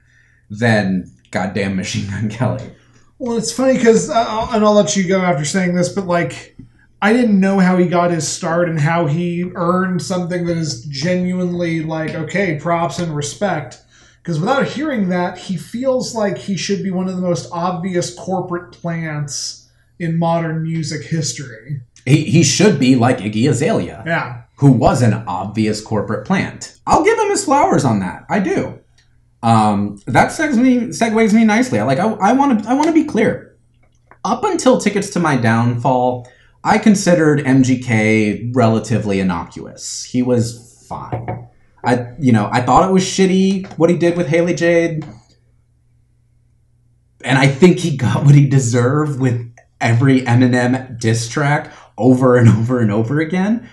than 0.49 1.11
goddamn 1.31 1.77
Machine 1.77 2.09
Gun 2.09 2.31
Kelly. 2.31 2.71
Well, 3.19 3.37
it's 3.39 3.53
funny 3.53 3.79
because, 3.79 4.11
uh, 4.11 4.49
and 4.53 4.65
I'll 4.65 4.75
let 4.75 4.95
you 4.95 5.09
go 5.09 5.21
after 5.21 5.45
saying 5.45 5.75
this, 5.75 5.89
but 5.89 6.07
like, 6.07 6.55
I 7.03 7.13
didn't 7.13 7.39
know 7.39 7.59
how 7.59 7.77
he 7.77 7.87
got 7.87 8.11
his 8.11 8.27
start 8.27 8.69
and 8.69 8.81
how 8.81 9.07
he 9.07 9.51
earned 9.55 10.03
something 10.03 10.47
that 10.47 10.57
is 10.57 10.85
genuinely 10.87 11.83
like, 11.83 12.15
okay, 12.15 12.59
props 12.59 12.99
and 12.99 13.15
respect. 13.15 13.83
Because 14.23 14.41
without 14.41 14.67
hearing 14.67 15.09
that, 15.11 15.39
he 15.39 15.57
feels 15.57 16.15
like 16.15 16.37
he 16.37 16.57
should 16.57 16.83
be 16.83 16.91
one 16.91 17.09
of 17.09 17.15
the 17.15 17.23
most 17.23 17.49
obvious 17.53 18.15
corporate 18.15 18.73
plants 18.73 19.69
in 19.99 20.19
modern 20.19 20.63
music 20.63 21.05
history. 21.05 21.81
He, 22.05 22.25
he 22.25 22.43
should 22.43 22.79
be 22.79 22.97
like 22.97 23.19
Iggy 23.19 23.49
Azalea. 23.49 24.03
Yeah. 24.07 24.43
who 24.59 24.73
was 24.73 25.03
an 25.03 25.13
obvious 25.27 25.81
corporate 25.81 26.27
plant. 26.27 26.79
I'll 26.87 27.05
give 27.05 27.19
him 27.19 27.29
his 27.29 27.45
flowers 27.45 27.85
on 27.85 28.01
that. 28.01 28.25
I 28.31 28.41
do. 28.41 28.79
Um, 29.43 30.01
that 30.07 30.31
segues 30.31 30.57
me 30.57 30.89
segues 30.89 31.33
me 31.33 31.45
nicely. 31.45 31.79
I 31.79 31.85
like. 31.85 31.99
I 31.99 32.33
want 32.33 32.65
to. 32.65 32.69
I 32.69 32.75
want 32.75 32.87
to 32.87 32.93
be 32.93 33.05
clear. 33.05 33.57
Up 34.25 34.43
until 34.45 34.81
tickets 34.81 35.11
to 35.11 35.21
my 35.21 35.37
downfall, 35.37 36.27
I 36.67 36.79
considered 36.79 37.41
MGK 37.41 38.55
relatively 38.55 39.21
innocuous. 39.21 40.05
He 40.05 40.23
was 40.23 40.85
fine. 40.89 41.49
I, 41.85 42.09
you 42.19 42.33
know, 42.33 42.49
I 42.53 42.61
thought 42.61 42.89
it 42.89 42.93
was 42.93 43.05
shitty 43.05 43.79
what 43.79 43.89
he 43.89 43.97
did 43.97 44.17
with 44.17 44.27
Hailie 44.27 44.55
Jade, 44.55 45.07
and 47.25 47.39
I 47.39 47.47
think 47.47 47.79
he 47.79 47.97
got 47.97 48.25
what 48.25 48.35
he 48.35 48.49
deserved 48.49 49.21
with 49.21 49.41
every 49.81 50.23
Eminem 50.23 50.99
diss 50.99 51.29
track 51.29 51.73
over 51.97 52.37
and 52.37 52.49
over 52.49 52.81
and 52.81 52.91
over 52.91 53.21
again 53.21 53.69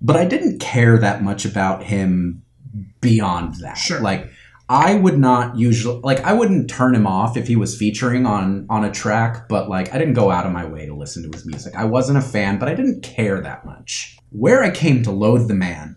but 0.00 0.16
I 0.16 0.24
didn't 0.24 0.60
care 0.60 0.98
that 0.98 1.22
much 1.22 1.44
about 1.44 1.84
him 1.84 2.42
beyond 3.00 3.56
that. 3.56 3.74
Sure. 3.74 4.00
Like 4.00 4.30
I 4.68 4.94
would 4.94 5.18
not 5.18 5.56
usually 5.56 6.00
like 6.02 6.20
I 6.20 6.32
wouldn't 6.32 6.68
turn 6.68 6.94
him 6.94 7.06
off 7.06 7.36
if 7.36 7.46
he 7.46 7.54
was 7.56 7.76
featuring 7.76 8.26
on 8.26 8.66
on 8.68 8.84
a 8.84 8.90
track, 8.90 9.48
but 9.48 9.68
like 9.68 9.94
I 9.94 9.98
didn't 9.98 10.14
go 10.14 10.30
out 10.30 10.46
of 10.46 10.52
my 10.52 10.64
way 10.64 10.86
to 10.86 10.94
listen 10.94 11.22
to 11.22 11.36
his 11.36 11.46
music. 11.46 11.74
I 11.76 11.84
wasn't 11.84 12.18
a 12.18 12.22
fan, 12.22 12.58
but 12.58 12.68
I 12.68 12.74
didn't 12.74 13.02
care 13.02 13.40
that 13.40 13.64
much. 13.64 14.16
Where 14.30 14.62
I 14.64 14.70
came 14.70 15.02
to 15.04 15.12
loathe 15.12 15.46
the 15.48 15.54
man 15.54 15.96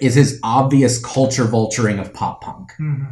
is 0.00 0.14
his 0.14 0.40
obvious 0.42 1.02
culture 1.02 1.44
vulturing 1.44 2.00
of 2.00 2.12
pop 2.12 2.42
punk. 2.42 2.72
Mhm. 2.80 3.06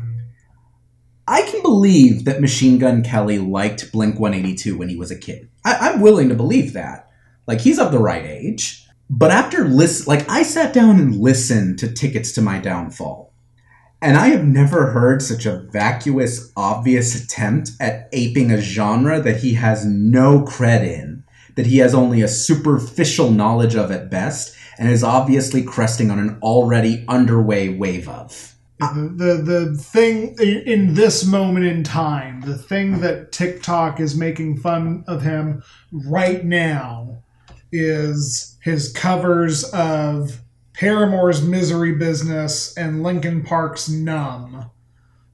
I 1.27 1.43
can 1.43 1.63
believe 1.63 2.25
that 2.27 2.41
Machine 2.41 2.79
Gun 2.79 3.03
Kelly 3.03 3.39
liked 3.39 3.91
Blink 3.93 4.19
182 4.21 4.77
when 4.77 4.89
he 4.91 4.97
was 4.97 5.11
a 5.11 5.17
kid. 5.17 5.49
I, 5.65 5.77
I'm 5.93 6.01
willing 6.01 6.29
to 6.29 6.35
believe 6.35 6.75
that. 6.75 7.09
Like, 7.47 7.63
he's 7.63 7.79
of 7.79 7.93
the 7.93 7.99
right 7.99 8.25
age. 8.25 8.87
But 9.09 9.31
after 9.31 9.67
listen, 9.67 10.05
like, 10.07 10.29
I 10.29 10.43
sat 10.43 10.75
down 10.75 10.99
and 11.01 11.17
listened 11.17 11.79
to 11.79 11.91
Tickets 11.91 12.33
to 12.33 12.43
My 12.43 12.59
Downfall. 12.59 13.33
And 14.05 14.19
I 14.19 14.29
have 14.29 14.45
never 14.45 14.91
heard 14.91 15.23
such 15.23 15.47
a 15.47 15.61
vacuous, 15.73 16.53
obvious 16.59 17.15
attempt 17.15 17.71
at 17.81 18.11
aping 18.13 18.51
a 18.51 18.61
genre 18.61 19.19
that 19.19 19.39
he 19.39 19.55
has 19.55 19.87
no 19.87 20.43
cred 20.43 20.83
in, 20.83 21.25
that 21.55 21.65
he 21.65 21.79
has 21.79 21.95
only 21.95 22.21
a 22.21 22.29
superficial 22.29 23.31
knowledge 23.31 23.75
of 23.75 23.91
at 23.91 24.11
best, 24.11 24.55
and 24.79 24.91
is 24.91 25.03
obviously 25.03 25.63
cresting 25.63 26.11
on 26.11 26.19
an 26.19 26.39
already 26.43 27.03
underway 27.09 27.71
wave 27.71 28.07
of. 28.07 28.55
The, 28.79 29.15
the 29.17 29.43
the 29.43 29.77
thing 29.79 30.37
in 30.39 30.59
in 30.67 30.95
this 30.95 31.25
moment 31.25 31.65
in 31.65 31.83
time, 31.83 32.43
the 32.43 32.59
thing 32.59 33.01
that 33.01 33.33
TikTok 33.33 34.01
is 34.01 34.15
making 34.15 34.59
fun 34.59 35.05
of 35.07 35.23
him 35.23 35.63
right 35.91 36.45
now 36.45 37.23
is 37.73 38.59
his 38.61 38.93
covers 38.93 39.65
of 39.73 40.44
Paramore's 40.75 41.41
Misery 41.41 41.95
Business 41.95 42.77
and 42.77 43.03
Linkin 43.03 43.45
Park's 43.45 43.89
Numb, 43.89 44.71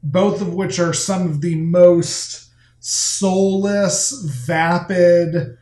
both 0.03 0.43
of 0.43 0.55
which 0.55 0.79
are 0.79 0.93
some 0.93 1.23
of 1.23 1.41
the 1.41 1.55
most 1.55 2.51
soulless, 2.79 4.13
vapid, 4.47 5.57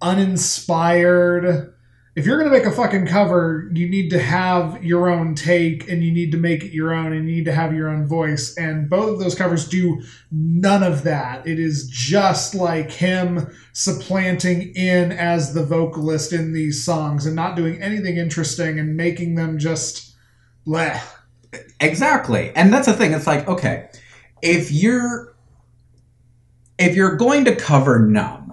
uninspired. 0.00 1.74
If 2.16 2.26
you're 2.26 2.38
going 2.38 2.50
to 2.50 2.56
make 2.58 2.66
a 2.66 2.74
fucking 2.74 3.06
cover, 3.06 3.70
you 3.72 3.88
need 3.88 4.10
to 4.10 4.18
have 4.18 4.82
your 4.82 5.08
own 5.08 5.34
take 5.36 5.88
and 5.88 6.02
you 6.02 6.10
need 6.10 6.32
to 6.32 6.38
make 6.38 6.64
it 6.64 6.72
your 6.72 6.92
own 6.92 7.12
and 7.12 7.28
you 7.28 7.36
need 7.36 7.44
to 7.44 7.52
have 7.52 7.72
your 7.74 7.88
own 7.88 8.06
voice. 8.08 8.56
And 8.56 8.90
both 8.90 9.10
of 9.10 9.18
those 9.20 9.36
covers 9.36 9.68
do 9.68 10.02
none 10.32 10.82
of 10.82 11.04
that. 11.04 11.46
It 11.46 11.60
is 11.60 11.86
just 11.86 12.54
like 12.54 12.90
him 12.90 13.54
supplanting 13.72 14.74
in 14.74 15.12
as 15.12 15.54
the 15.54 15.64
vocalist 15.64 16.32
in 16.32 16.52
these 16.52 16.84
songs 16.84 17.24
and 17.24 17.36
not 17.36 17.54
doing 17.54 17.80
anything 17.80 18.16
interesting 18.16 18.80
and 18.80 18.96
making 18.96 19.36
them 19.36 19.58
just 19.58 20.14
bleh. 20.66 21.00
Exactly. 21.80 22.52
And 22.56 22.72
that's 22.72 22.86
the 22.86 22.94
thing. 22.94 23.12
It's 23.12 23.26
like, 23.26 23.46
okay, 23.46 23.88
if 24.42 24.72
you're 24.72 25.34
if 26.78 26.94
you're 26.94 27.16
going 27.16 27.44
to 27.44 27.56
cover 27.56 27.98
numb, 27.98 28.47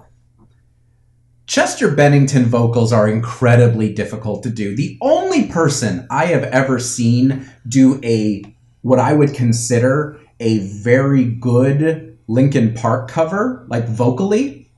Chester 1.46 1.90
Bennington 1.94 2.44
vocals 2.44 2.92
are 2.92 3.08
incredibly 3.08 3.92
difficult 3.92 4.42
to 4.42 4.50
do. 4.50 4.74
The 4.74 4.98
only 5.00 5.46
person 5.46 6.06
I 6.10 6.26
have 6.26 6.44
ever 6.44 6.78
seen 6.78 7.48
do 7.68 8.00
a 8.02 8.42
what 8.82 8.98
I 8.98 9.12
would 9.12 9.34
consider 9.34 10.18
a 10.40 10.58
very 10.58 11.24
good 11.24 12.18
Linkin 12.28 12.74
Park 12.74 13.08
cover, 13.08 13.64
like 13.68 13.86
vocally, 13.88 14.70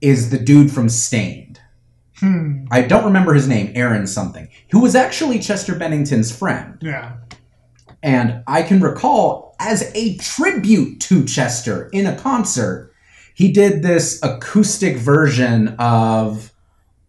is 0.00 0.30
the 0.30 0.38
dude 0.38 0.70
from 0.70 0.88
Staind. 0.88 1.60
Hmm. 2.18 2.66
I 2.70 2.82
don't 2.82 3.04
remember 3.04 3.34
his 3.34 3.48
name, 3.48 3.72
Aaron 3.74 4.06
something, 4.06 4.48
who 4.70 4.80
was 4.80 4.94
actually 4.94 5.40
Chester 5.40 5.74
Bennington's 5.74 6.36
friend. 6.36 6.78
Yeah. 6.80 7.16
And 8.02 8.42
I 8.46 8.62
can 8.62 8.80
recall 8.80 9.56
as 9.58 9.90
a 9.94 10.16
tribute 10.18 11.00
to 11.00 11.24
Chester 11.24 11.88
in 11.92 12.06
a 12.06 12.16
concert, 12.16 12.91
he 13.34 13.52
did 13.52 13.82
this 13.82 14.22
acoustic 14.22 14.96
version 14.96 15.68
of 15.78 16.52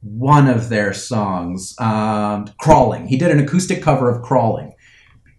one 0.02 0.50
of 0.50 0.70
their 0.70 0.94
songs, 0.94 1.76
um, 1.80 2.48
Crawling. 2.60 3.08
He 3.08 3.18
did 3.18 3.32
an 3.32 3.40
acoustic 3.40 3.82
cover 3.82 4.10
of 4.10 4.22
Crawling. 4.22 4.74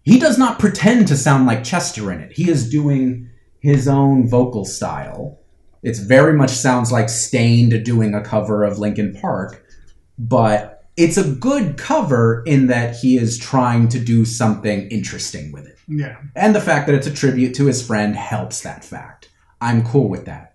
He 0.02 0.18
does 0.18 0.38
not 0.38 0.58
pretend 0.58 1.08
to 1.08 1.16
sound 1.16 1.46
like 1.46 1.64
Chester 1.64 2.12
in 2.12 2.20
it. 2.20 2.32
He 2.32 2.50
is 2.50 2.68
doing 2.68 3.30
his 3.60 3.88
own 3.88 4.28
vocal 4.28 4.64
style. 4.64 5.38
It 5.82 5.96
very 5.98 6.32
much 6.32 6.50
sounds 6.50 6.92
like 6.92 7.08
Staind 7.08 7.84
doing 7.84 8.14
a 8.14 8.22
cover 8.22 8.64
of 8.64 8.78
Linkin 8.78 9.14
Park, 9.14 9.64
but 10.18 10.84
it's 10.96 11.16
a 11.16 11.28
good 11.28 11.76
cover 11.76 12.42
in 12.46 12.68
that 12.68 12.96
he 12.96 13.16
is 13.16 13.38
trying 13.38 13.88
to 13.88 13.98
do 13.98 14.24
something 14.24 14.88
interesting 14.88 15.52
with 15.52 15.66
it. 15.66 15.76
Yeah. 15.88 16.16
And 16.36 16.54
the 16.54 16.60
fact 16.60 16.86
that 16.86 16.94
it's 16.94 17.06
a 17.06 17.14
tribute 17.14 17.54
to 17.56 17.66
his 17.66 17.84
friend 17.86 18.14
helps 18.14 18.62
that 18.62 18.84
fact. 18.84 19.30
I'm 19.60 19.84
cool 19.84 20.08
with 20.08 20.26
that. 20.26 20.53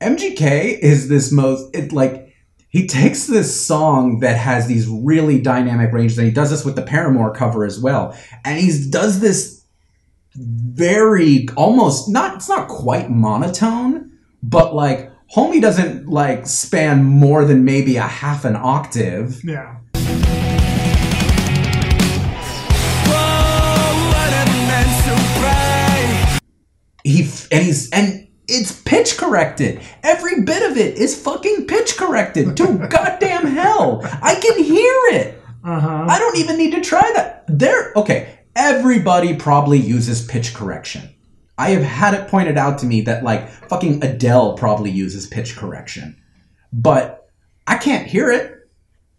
MGK 0.00 0.78
is 0.78 1.08
this 1.08 1.32
most 1.32 1.74
it 1.74 1.92
like 1.92 2.34
he 2.68 2.86
takes 2.86 3.26
this 3.26 3.66
song 3.66 4.20
that 4.20 4.36
has 4.36 4.66
these 4.66 4.86
really 4.86 5.40
dynamic 5.40 5.92
ranges 5.92 6.18
and 6.18 6.26
he 6.26 6.32
does 6.32 6.50
this 6.50 6.64
with 6.64 6.76
the 6.76 6.82
Paramore 6.82 7.32
cover 7.32 7.64
as 7.64 7.80
well. 7.80 8.16
And 8.44 8.60
he 8.60 8.90
does 8.90 9.20
this 9.20 9.64
very 10.36 11.48
almost 11.56 12.08
not 12.08 12.36
it's 12.36 12.48
not 12.48 12.68
quite 12.68 13.10
monotone, 13.10 14.12
but 14.42 14.72
like 14.74 15.10
homie 15.34 15.60
doesn't 15.60 16.06
like 16.08 16.46
span 16.46 17.02
more 17.02 17.44
than 17.44 17.64
maybe 17.64 17.96
a 17.96 18.02
half 18.02 18.44
an 18.44 18.54
octave. 18.54 19.42
Yeah. 19.42 19.78
He 27.02 27.22
f- 27.24 27.48
and 27.50 27.64
he's 27.64 27.90
and 27.90 28.27
it's 28.48 28.80
pitch 28.82 29.16
corrected. 29.18 29.80
Every 30.02 30.42
bit 30.42 30.68
of 30.70 30.76
it 30.76 30.96
is 30.96 31.20
fucking 31.20 31.66
pitch 31.66 31.96
corrected 31.96 32.56
to 32.56 32.88
goddamn 32.90 33.46
hell. 33.46 34.00
I 34.22 34.34
can 34.36 34.64
hear 34.64 35.20
it. 35.20 35.42
Uh 35.62 35.80
huh. 35.80 36.06
I 36.08 36.18
don't 36.18 36.38
even 36.38 36.56
need 36.56 36.72
to 36.72 36.80
try 36.80 37.12
that. 37.14 37.44
There, 37.46 37.92
okay. 37.94 38.38
Everybody 38.56 39.36
probably 39.36 39.78
uses 39.78 40.24
pitch 40.26 40.54
correction. 40.54 41.14
I 41.58 41.70
have 41.70 41.82
had 41.82 42.14
it 42.14 42.28
pointed 42.28 42.56
out 42.56 42.78
to 42.78 42.86
me 42.86 43.02
that 43.02 43.22
like 43.22 43.48
fucking 43.48 44.02
Adele 44.02 44.54
probably 44.54 44.90
uses 44.90 45.26
pitch 45.26 45.56
correction, 45.56 46.20
but 46.72 47.30
I 47.66 47.76
can't 47.76 48.06
hear 48.06 48.30
it. 48.30 48.70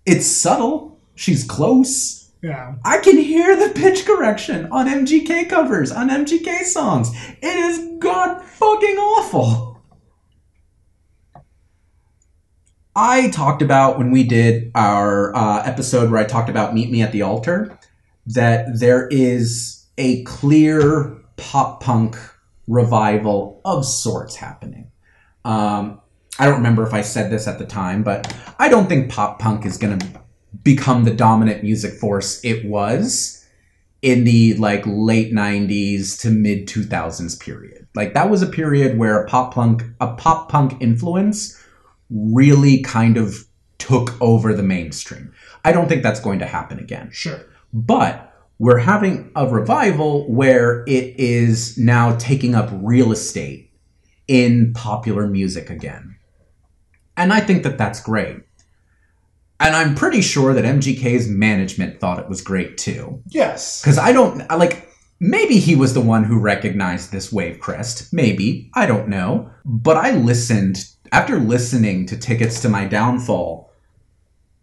It's 0.06 0.26
subtle. 0.26 1.00
She's 1.16 1.44
close. 1.44 2.19
Yeah. 2.42 2.76
I 2.86 3.00
can 3.00 3.18
hear 3.18 3.56
the 3.56 3.74
pitch 3.74 4.06
correction 4.06 4.68
on 4.72 4.88
MGK 4.88 5.50
covers, 5.50 5.92
on 5.92 6.10
MGK 6.10 6.64
songs. 6.64 7.10
It 7.42 7.56
is 7.56 7.98
god 8.00 8.44
fucking 8.44 8.98
awful. 8.98 9.82
I 12.96 13.30
talked 13.30 13.62
about 13.62 13.98
when 13.98 14.12
we 14.12 14.24
did 14.24 14.72
our 14.74 15.36
uh, 15.36 15.64
episode 15.64 16.12
where 16.12 16.20
I 16.20 16.26
talked 16.26 16.50
about 16.50 16.74
Meet 16.74 16.92
Me 16.92 17.02
at 17.02 17.12
the 17.12 17.22
Altar 17.22 17.78
that 18.28 18.80
there 18.80 19.08
is 19.08 19.86
a 19.98 20.24
clear 20.24 21.18
pop 21.38 21.82
punk 21.82 22.16
revival 22.68 23.62
of 23.66 23.86
sorts 23.86 24.36
happening. 24.36 24.92
Um, 25.44 26.02
I 26.38 26.46
don't 26.46 26.56
remember 26.56 26.86
if 26.86 26.94
I 26.94 27.02
said 27.02 27.32
this 27.32 27.48
at 27.48 27.60
the 27.60 27.66
time, 27.66 28.04
but 28.04 28.34
I 28.58 28.70
don't 28.70 28.88
think 28.88 29.12
pop 29.12 29.40
punk 29.40 29.66
is 29.66 29.78
going 29.78 30.00
to 30.00 30.22
become 30.64 31.04
the 31.04 31.14
dominant 31.14 31.64
music 31.64 31.94
force 31.94 32.44
it 32.44 32.66
was 32.66 33.46
in 34.02 34.24
the 34.24 34.54
like 34.56 34.84
late 34.86 35.34
90s 35.34 36.20
to 36.22 36.30
mid 36.30 36.68
2000s 36.68 37.40
period. 37.40 37.88
Like 37.96 38.14
that 38.14 38.30
was 38.30 38.42
a 38.42 38.48
period 38.48 38.98
where 38.98 39.22
a 39.22 39.28
pop 39.28 39.54
punk 39.54 39.84
a 40.00 40.14
pop 40.14 40.50
punk 40.50 40.82
influence 40.82 41.62
really 42.10 42.82
kind 42.82 43.18
of 43.18 43.46
took 43.78 44.20
over 44.22 44.54
the 44.54 44.64
mainstream. 44.64 45.34
I 45.66 45.72
don't 45.72 45.88
think 45.88 46.04
that's 46.04 46.20
going 46.20 46.40
to 46.40 46.46
happen 46.46 46.80
again. 46.80 47.10
Sure. 47.12 47.40
But 47.74 48.34
we're 48.58 48.80
having 48.80 49.32
a 49.36 49.48
revival 49.48 50.32
where 50.32 50.84
it 50.88 51.20
is 51.20 51.78
now 51.78 52.16
taking 52.18 52.56
up 52.56 52.70
real 52.74 53.12
estate 53.12 53.72
in 54.28 54.74
popular 54.74 55.28
music 55.28 55.70
again. 55.70 56.18
And 57.18 57.34
I 57.34 57.40
think 57.40 57.64
that 57.64 57.78
that's 57.78 58.02
great. 58.02 58.38
And 59.60 59.76
I'm 59.76 59.96
pretty 59.96 60.22
sure 60.22 60.54
that 60.54 60.64
MGK's 60.64 61.28
management 61.28 62.00
thought 62.00 62.20
it 62.20 62.30
was 62.30 62.42
great 62.42 62.78
too. 62.78 63.22
Yes. 63.28 63.82
Because 63.82 63.98
I 63.98 64.14
don't, 64.14 64.42
I 64.50 64.56
like, 64.56 64.90
maybe 65.20 65.60
he 65.60 65.76
was 65.76 65.94
the 65.94 66.02
one 66.02 66.24
who 66.24 66.40
recognized 66.40 67.12
this 67.12 67.32
wave 67.32 67.60
crest. 67.60 68.14
Maybe. 68.14 68.72
I 68.74 68.86
don't 68.86 69.10
know. 69.10 69.52
But 69.66 69.98
I 69.98 70.12
listened, 70.12 70.86
after 71.12 71.40
listening 71.40 72.06
to 72.06 72.18
Tickets 72.18 72.62
to 72.62 72.70
My 72.70 72.86
Downfall, 72.86 73.70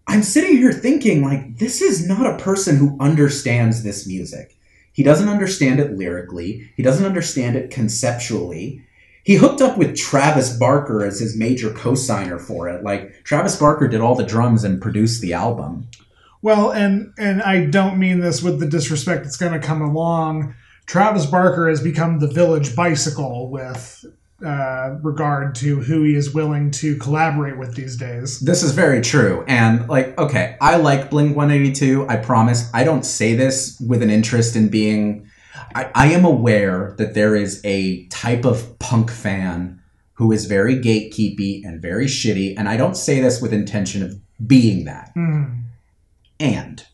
I'm 0.09 0.23
sitting 0.23 0.57
here 0.57 0.73
thinking, 0.73 1.23
like, 1.23 1.59
this 1.59 1.83
is 1.83 2.09
not 2.09 2.27
a 2.27 2.43
person 2.43 2.77
who 2.77 2.97
understands 3.01 3.83
this 3.83 4.07
music. 4.07 4.57
He 4.93 5.03
doesn't 5.03 5.29
understand 5.29 5.79
it 5.79 5.93
lyrically, 5.93 6.71
he 6.77 6.83
doesn't 6.83 7.05
understand 7.05 7.57
it 7.57 7.71
conceptually. 7.71 8.83
He 9.27 9.35
hooked 9.35 9.61
up 9.61 9.77
with 9.77 9.97
Travis 9.97 10.57
Barker 10.57 11.05
as 11.05 11.19
his 11.19 11.37
major 11.37 11.73
co-signer 11.73 12.39
for 12.39 12.69
it. 12.69 12.85
Like 12.85 13.25
Travis 13.25 13.57
Barker 13.57 13.89
did 13.89 14.01
all 14.01 14.15
the 14.15 14.25
drums 14.25 14.63
and 14.63 14.81
produced 14.81 15.21
the 15.21 15.33
album. 15.33 15.89
Well, 16.43 16.71
and 16.71 17.13
and 17.19 17.43
I 17.43 17.67
don't 17.67 17.99
mean 17.99 18.21
this 18.21 18.41
with 18.41 18.61
the 18.61 18.69
disrespect 18.69 19.25
that's 19.25 19.37
going 19.37 19.53
to 19.53 19.67
come 19.67 19.83
along. 19.83 20.55
Travis 20.87 21.27
Barker 21.27 21.69
has 21.69 21.83
become 21.83 22.21
the 22.21 22.29
village 22.29 22.77
bicycle 22.77 23.51
with 23.51 24.05
uh, 24.45 24.99
regard 25.03 25.57
to 25.57 25.81
who 25.81 26.05
he 26.05 26.15
is 26.15 26.33
willing 26.33 26.71
to 26.71 26.95
collaborate 26.99 27.59
with 27.59 27.75
these 27.75 27.97
days. 27.97 28.39
This 28.39 28.63
is 28.63 28.73
very 28.75 29.01
true. 29.01 29.45
And 29.49 29.89
like, 29.89 30.17
okay, 30.19 30.57
I 30.61 30.77
like 30.77 31.11
Blink 31.11 31.35
182. 31.35 32.07
I 32.09 32.15
promise. 32.15 32.71
I 32.73 32.85
don't 32.85 33.05
say 33.05 33.35
this 33.35 33.77
with 33.81 34.05
an 34.05 34.11
interest 34.11 34.55
in 34.55 34.69
being 34.69 35.26
I, 35.75 35.91
I 35.95 36.07
am 36.13 36.25
aware 36.25 36.95
that 36.99 37.15
there 37.15 37.35
is 37.37 37.61
a 37.65 38.07
type 38.07 38.45
of 38.45 38.79
punk 38.79 39.11
fan 39.11 39.81
who 40.15 40.33
is 40.33 40.47
very 40.47 40.77
gatekeepy 40.77 41.63
and 41.65 41.81
very 41.81 42.07
shitty, 42.07 42.55
and 42.57 42.69
I 42.69 42.77
don't 42.77 42.97
say 42.97 43.21
this 43.21 43.41
with 43.41 43.53
intention 43.53 44.03
of 44.03 44.19
being 44.47 44.85
that. 44.85 45.13
Mm. 45.15 45.65
And 46.41 46.85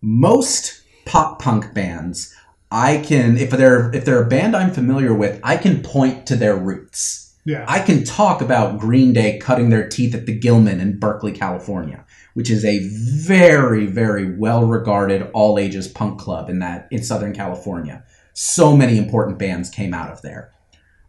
most 0.00 0.82
pop 1.04 1.40
punk 1.40 1.74
bands, 1.74 2.34
I 2.70 2.98
can 2.98 3.36
if 3.36 3.50
they're 3.50 3.92
if 3.94 4.04
they're 4.04 4.22
a 4.22 4.28
band 4.28 4.56
I'm 4.56 4.72
familiar 4.72 5.12
with, 5.12 5.40
I 5.42 5.56
can 5.56 5.82
point 5.82 6.26
to 6.26 6.36
their 6.36 6.56
roots. 6.56 7.36
Yeah. 7.44 7.64
I 7.66 7.80
can 7.80 8.04
talk 8.04 8.40
about 8.40 8.78
Green 8.78 9.12
Day 9.12 9.38
cutting 9.38 9.70
their 9.70 9.88
teeth 9.88 10.14
at 10.14 10.26
the 10.26 10.38
Gilman 10.38 10.80
in 10.80 10.98
Berkeley, 10.98 11.32
California, 11.32 12.04
which 12.40 12.48
is 12.48 12.64
a 12.64 12.78
very, 12.88 13.84
very 13.84 14.34
well 14.34 14.64
regarded 14.64 15.30
all 15.34 15.58
ages 15.58 15.86
punk 15.86 16.18
club 16.18 16.48
in 16.48 16.58
that 16.60 16.88
in 16.90 17.04
Southern 17.04 17.34
California. 17.34 18.02
So 18.32 18.74
many 18.74 18.96
important 18.96 19.38
bands 19.38 19.68
came 19.68 19.92
out 19.92 20.10
of 20.10 20.22
there. 20.22 20.50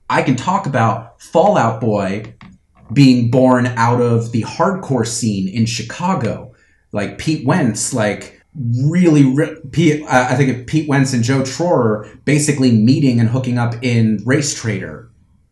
I 0.09 0.23
can 0.23 0.35
talk 0.35 0.65
about 0.65 1.21
Fall 1.21 1.55
Out 1.55 1.79
Boy 1.79 2.35
being 2.91 3.31
born 3.31 3.67
out 3.77 4.01
of 4.01 4.33
the 4.33 4.41
hardcore 4.41 5.07
scene 5.07 5.47
in 5.47 5.65
Chicago, 5.65 6.53
like 6.91 7.17
Pete 7.17 7.47
Wentz, 7.47 7.93
like 7.93 8.41
really, 8.83 9.23
re- 9.23 9.55
Pete, 9.71 10.03
I 10.09 10.35
think 10.35 10.67
Pete 10.67 10.89
Wentz 10.89 11.13
and 11.13 11.23
Joe 11.23 11.43
Trohman 11.43 12.25
basically 12.25 12.73
meeting 12.73 13.21
and 13.21 13.29
hooking 13.29 13.57
up 13.57 13.75
in 13.81 14.17
Racetraitor 14.25 15.07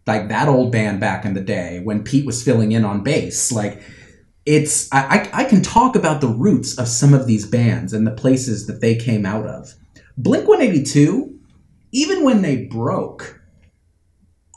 like 0.05 0.27
that 0.27 0.49
old 0.49 0.73
band 0.73 0.99
back 0.99 1.23
in 1.23 1.35
the 1.35 1.41
day 1.41 1.79
when 1.83 2.03
Pete 2.03 2.25
was 2.25 2.43
filling 2.43 2.73
in 2.73 2.83
on 2.83 3.01
bass. 3.01 3.49
Like 3.49 3.81
it's 4.49 4.91
I, 4.91 5.29
I, 5.31 5.41
I 5.41 5.43
can 5.43 5.61
talk 5.61 5.95
about 5.95 6.21
the 6.21 6.27
roots 6.27 6.79
of 6.79 6.87
some 6.87 7.13
of 7.13 7.27
these 7.27 7.45
bands 7.45 7.93
and 7.93 8.07
the 8.07 8.11
places 8.11 8.65
that 8.65 8.81
they 8.81 8.95
came 8.95 9.23
out 9.23 9.45
of. 9.45 9.75
Blink 10.17 10.47
182, 10.47 11.39
even 11.91 12.23
when 12.23 12.41
they 12.41 12.65
broke, 12.65 13.39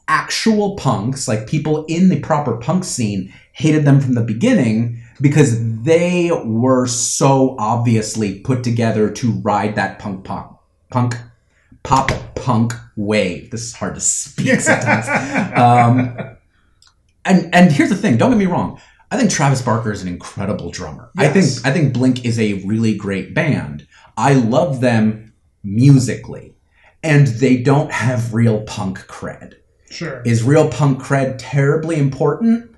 actual 0.09 0.77
punks, 0.77 1.29
like 1.29 1.47
people 1.47 1.85
in 1.85 2.09
the 2.09 2.21
proper 2.21 2.57
punk 2.57 2.85
scene, 2.85 3.35
hated 3.53 3.85
them 3.85 4.01
from 4.01 4.15
the 4.15 4.23
beginning 4.23 4.99
because 5.21 5.59
they 5.83 6.31
were 6.43 6.87
so 6.87 7.55
obviously 7.59 8.39
put 8.41 8.65
together 8.65 9.11
to 9.11 9.33
ride 9.43 9.75
that 9.75 9.99
punk 9.99 10.25
punk 10.25 10.57
punk 10.91 11.17
pop 11.83 12.11
punk 12.35 12.73
wave. 12.97 13.51
This 13.51 13.65
is 13.65 13.75
hard 13.75 13.97
to 13.97 14.01
speak 14.01 14.59
sometimes. 14.61 15.07
um, 15.55 16.39
and 17.27 17.55
and 17.55 17.71
here's 17.71 17.91
the 17.91 17.97
thing. 17.97 18.17
Don't 18.17 18.31
get 18.31 18.39
me 18.39 18.47
wrong. 18.47 18.81
I 19.13 19.19
think 19.19 19.31
Travis 19.31 19.61
Barker 19.61 19.93
is 19.93 20.01
an 20.01 20.09
incredible 20.09 20.71
drummer. 20.71 21.11
I 21.19 21.29
think 21.29 21.67
I 21.67 21.71
think 21.71 21.93
Blink 21.93 22.25
is 22.25 22.41
a 22.41 22.55
really 22.65 22.97
great 22.97 23.35
band. 23.35 23.87
I 24.17 24.33
love 24.33 24.81
them 24.81 25.35
musically, 25.63 26.55
and 27.03 27.27
they 27.27 27.59
don't 27.59 27.93
have 27.93 28.33
real 28.33 28.63
punk 28.63 29.01
cred. 29.09 29.57
Sure. 29.91 30.23
Is 30.25 30.43
real 30.43 30.71
punk 30.71 31.03
cred 31.03 31.37
terribly 31.39 31.97
important? 31.97 32.71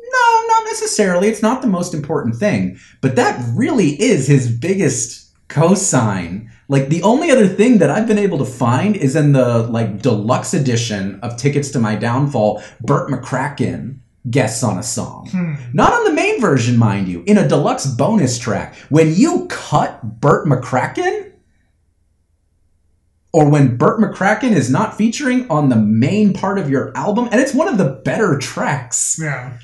No, 0.00 0.44
not 0.48 0.64
necessarily. 0.64 1.28
It's 1.28 1.42
not 1.42 1.62
the 1.62 1.68
most 1.68 1.94
important 1.94 2.34
thing. 2.34 2.76
But 3.00 3.14
that 3.14 3.40
really 3.54 3.90
is 4.02 4.26
his 4.26 4.50
biggest 4.50 5.32
cosign. 5.46 6.48
Like 6.66 6.88
the 6.88 7.04
only 7.04 7.30
other 7.30 7.46
thing 7.46 7.78
that 7.78 7.88
I've 7.88 8.08
been 8.08 8.18
able 8.18 8.38
to 8.38 8.44
find 8.44 8.96
is 8.96 9.14
in 9.14 9.30
the 9.30 9.58
like 9.68 10.02
deluxe 10.02 10.54
edition 10.54 11.20
of 11.20 11.36
Tickets 11.36 11.70
to 11.70 11.78
My 11.78 11.94
Downfall, 11.94 12.64
Bert 12.80 13.08
McCracken 13.08 14.00
guests 14.30 14.62
on 14.62 14.78
a 14.78 14.82
song. 14.82 15.28
Hmm. 15.30 15.54
Not 15.72 15.92
on 15.92 16.04
the 16.04 16.12
main 16.12 16.40
version, 16.40 16.76
mind 16.76 17.08
you, 17.08 17.22
in 17.26 17.38
a 17.38 17.46
deluxe 17.48 17.86
bonus 17.86 18.38
track. 18.38 18.74
When 18.88 19.14
you 19.14 19.46
cut 19.48 20.20
Bert 20.20 20.46
McCracken, 20.46 21.32
or 23.32 23.48
when 23.50 23.76
Bert 23.76 24.00
McCracken 24.00 24.52
is 24.52 24.70
not 24.70 24.96
featuring 24.96 25.48
on 25.50 25.68
the 25.68 25.76
main 25.76 26.32
part 26.32 26.58
of 26.58 26.70
your 26.70 26.96
album, 26.96 27.28
and 27.30 27.40
it's 27.40 27.54
one 27.54 27.68
of 27.68 27.78
the 27.78 28.00
better 28.04 28.38
tracks, 28.38 29.18
Yeah. 29.20 29.58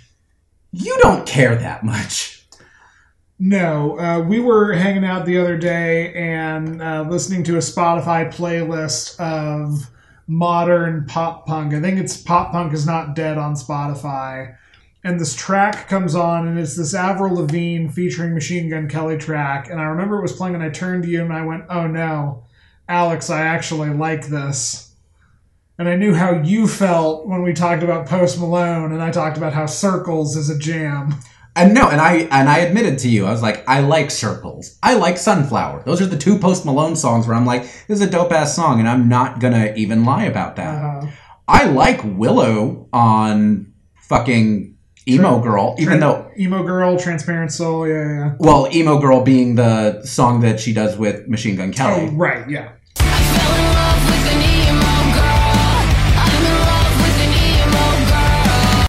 you 0.73 0.97
don't 1.01 1.27
care 1.27 1.57
that 1.57 1.83
much. 1.85 2.47
No, 3.39 3.99
uh, 3.99 4.21
we 4.21 4.39
were 4.39 4.75
hanging 4.75 5.05
out 5.05 5.27
the 5.27 5.39
other 5.39 5.57
day 5.59 6.15
and 6.15 6.81
uh, 6.81 7.05
listening 7.09 7.43
to 7.45 7.57
a 7.57 7.59
Spotify 7.61 8.33
playlist 8.33 9.19
of 9.19 9.91
modern 10.27 11.07
pop 11.07 11.47
punk. 11.47 11.75
I 11.75 11.81
think 11.81 11.99
it's 11.99 12.17
Pop 12.17 12.53
Punk 12.53 12.73
is 12.73 12.87
Not 12.87 13.15
Dead 13.15 13.39
on 13.39 13.55
Spotify. 13.55 14.57
And 15.03 15.21
this 15.21 15.35
track 15.35 15.87
comes 15.89 16.15
on, 16.15 16.49
and 16.49 16.59
it's 16.59 16.77
this 16.77 16.95
Avril 16.95 17.35
Lavigne 17.35 17.89
featuring 17.89 18.33
Machine 18.33 18.71
Gun 18.71 18.89
Kelly 18.89 19.19
track. 19.19 19.69
And 19.69 19.79
I 19.79 19.85
remember 19.85 20.19
it 20.19 20.23
was 20.23 20.33
playing, 20.33 20.55
and 20.55 20.65
I 20.65 20.71
turned 20.71 21.03
to 21.03 21.11
you 21.11 21.23
and 21.23 21.33
I 21.33 21.45
went, 21.45 21.65
"Oh 21.69 21.87
no, 21.87 22.45
Alex, 22.89 23.29
I 23.29 23.43
actually 23.43 23.91
like 23.91 24.29
this." 24.29 24.93
And 25.79 25.89
I 25.89 25.97
knew 25.97 26.15
how 26.15 26.41
you 26.41 26.67
felt 26.69 27.27
when 27.27 27.43
we 27.43 27.53
talked 27.53 27.83
about 27.83 28.07
Post 28.07 28.39
Malone, 28.39 28.93
and 28.93 29.03
I 29.03 29.11
talked 29.11 29.37
about 29.37 29.53
how 29.53 29.67
Circles 29.67 30.37
is 30.37 30.49
a 30.49 30.59
jam. 30.59 31.17
And 31.57 31.73
no, 31.73 31.89
and 31.89 32.01
I 32.01 32.29
and 32.33 32.49
I 32.49 32.59
admitted 32.59 32.99
to 33.01 33.09
you, 33.09 33.27
I 33.27 33.31
was 33.31 33.43
like, 33.43 33.63
I 33.69 33.81
like 33.81 34.11
Circles. 34.11 34.77
I 34.83 34.95
like 34.95 35.17
Sunflower. 35.19 35.85
Those 35.87 36.01
are 36.03 36.07
the 36.07 36.17
two 36.19 36.39
Post 36.39 36.65
Malone 36.67 36.97
songs 36.97 37.27
where 37.29 37.37
I'm 37.37 37.47
like, 37.47 37.63
this 37.63 38.01
is 38.01 38.03
a 38.03 38.11
dope 38.11 38.33
ass 38.33 38.57
song, 38.57 38.81
and 38.81 38.89
I'm 38.89 39.09
not 39.09 39.39
gonna 39.39 39.73
even 39.77 40.05
lie 40.05 40.25
about 40.25 40.57
that. 40.57 40.75
Uh, 40.85 41.07
I 41.47 41.67
like 41.67 42.01
Willow 42.05 42.89
on 42.93 43.73
fucking 44.01 44.77
Emo 45.07 45.39
Girl, 45.41 45.77
even 45.79 46.01
though 46.01 46.31
emo 46.39 46.63
girl, 46.65 46.99
transparent 46.99 47.53
soul, 47.53 47.87
yeah, 47.87 47.95
yeah. 48.09 48.35
well, 48.39 48.67
Emo 48.75 48.99
Girl 48.99 49.23
being 49.23 49.55
the 49.55 50.03
song 50.05 50.41
that 50.41 50.59
she 50.59 50.73
does 50.73 50.97
with 50.97 51.29
Machine 51.29 51.57
Gun 51.57 51.69
Oh, 51.71 51.73
Kelly. 51.73 52.09
right, 52.17 52.49
yeah. 52.49 52.73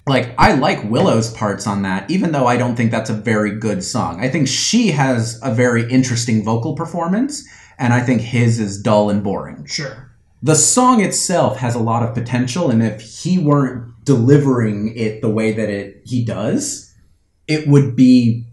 Like 0.06 0.34
I 0.38 0.54
like 0.54 0.84
Willow's 0.84 1.32
parts 1.32 1.66
on 1.66 1.82
that, 1.82 2.08
even 2.10 2.30
though 2.32 2.46
I 2.46 2.56
don't 2.56 2.76
think 2.76 2.90
that's 2.92 3.10
a 3.10 3.14
very 3.14 3.50
good 3.58 3.82
song. 3.82 4.20
I 4.20 4.28
think 4.28 4.46
she 4.46 4.88
has 4.92 5.40
a 5.42 5.52
very 5.52 5.90
interesting 5.90 6.44
vocal 6.44 6.74
performance, 6.76 7.44
and 7.78 7.92
I 7.92 8.00
think 8.00 8.20
his 8.20 8.60
is 8.60 8.80
dull 8.80 9.10
and 9.10 9.22
boring. 9.24 9.64
Sure. 9.66 10.12
the 10.42 10.54
song 10.54 11.00
itself 11.02 11.56
has 11.58 11.74
a 11.74 11.78
lot 11.80 12.02
of 12.04 12.14
potential 12.14 12.70
and 12.70 12.82
if 12.82 13.00
he 13.00 13.38
weren't 13.38 14.04
delivering 14.04 14.94
it 14.96 15.20
the 15.22 15.30
way 15.30 15.50
that 15.52 15.68
it 15.70 16.02
he 16.04 16.22
does 16.24 16.94
it 17.48 17.66
would 17.66 17.96
be 17.96 18.44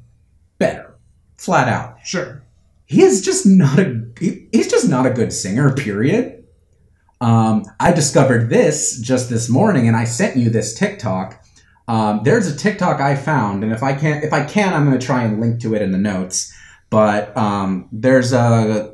better 0.58 0.96
flat 1.38 1.68
out 1.68 1.98
Sure. 2.04 2.42
he 2.86 3.02
is 3.04 3.22
just 3.22 3.46
not 3.46 3.78
a 3.80 4.02
he- 4.20 4.48
he's 4.54 4.70
just 4.72 4.88
not 4.90 5.06
a 5.06 5.10
good 5.12 5.32
singer 5.34 5.74
period 5.76 6.46
um, 7.22 7.64
i 7.82 7.92
discovered 7.92 8.50
this 8.50 8.98
just 9.00 9.30
this 9.30 9.50
morning 9.50 9.86
and 9.88 9.96
i 9.98 10.06
sent 10.06 10.38
you 10.38 10.50
this 10.50 10.74
tiktok 10.74 11.43
um, 11.88 12.22
there's 12.24 12.48
a 12.48 12.56
tiktok 12.56 13.02
i 13.02 13.16
found 13.16 13.64
and 13.64 13.74
if 13.74 13.84
i 13.84 13.94
can 13.94 14.24
if 14.24 14.34
i 14.34 14.44
can 14.44 14.74
i'm 14.74 14.86
going 14.86 14.98
to 14.98 15.06
try 15.06 15.24
and 15.24 15.40
link 15.42 15.60
to 15.62 15.76
it 15.76 15.82
in 15.82 15.92
the 15.92 15.98
notes. 15.98 16.54
But 16.94 17.36
um, 17.36 17.90
there's 17.92 18.34
a 18.34 18.94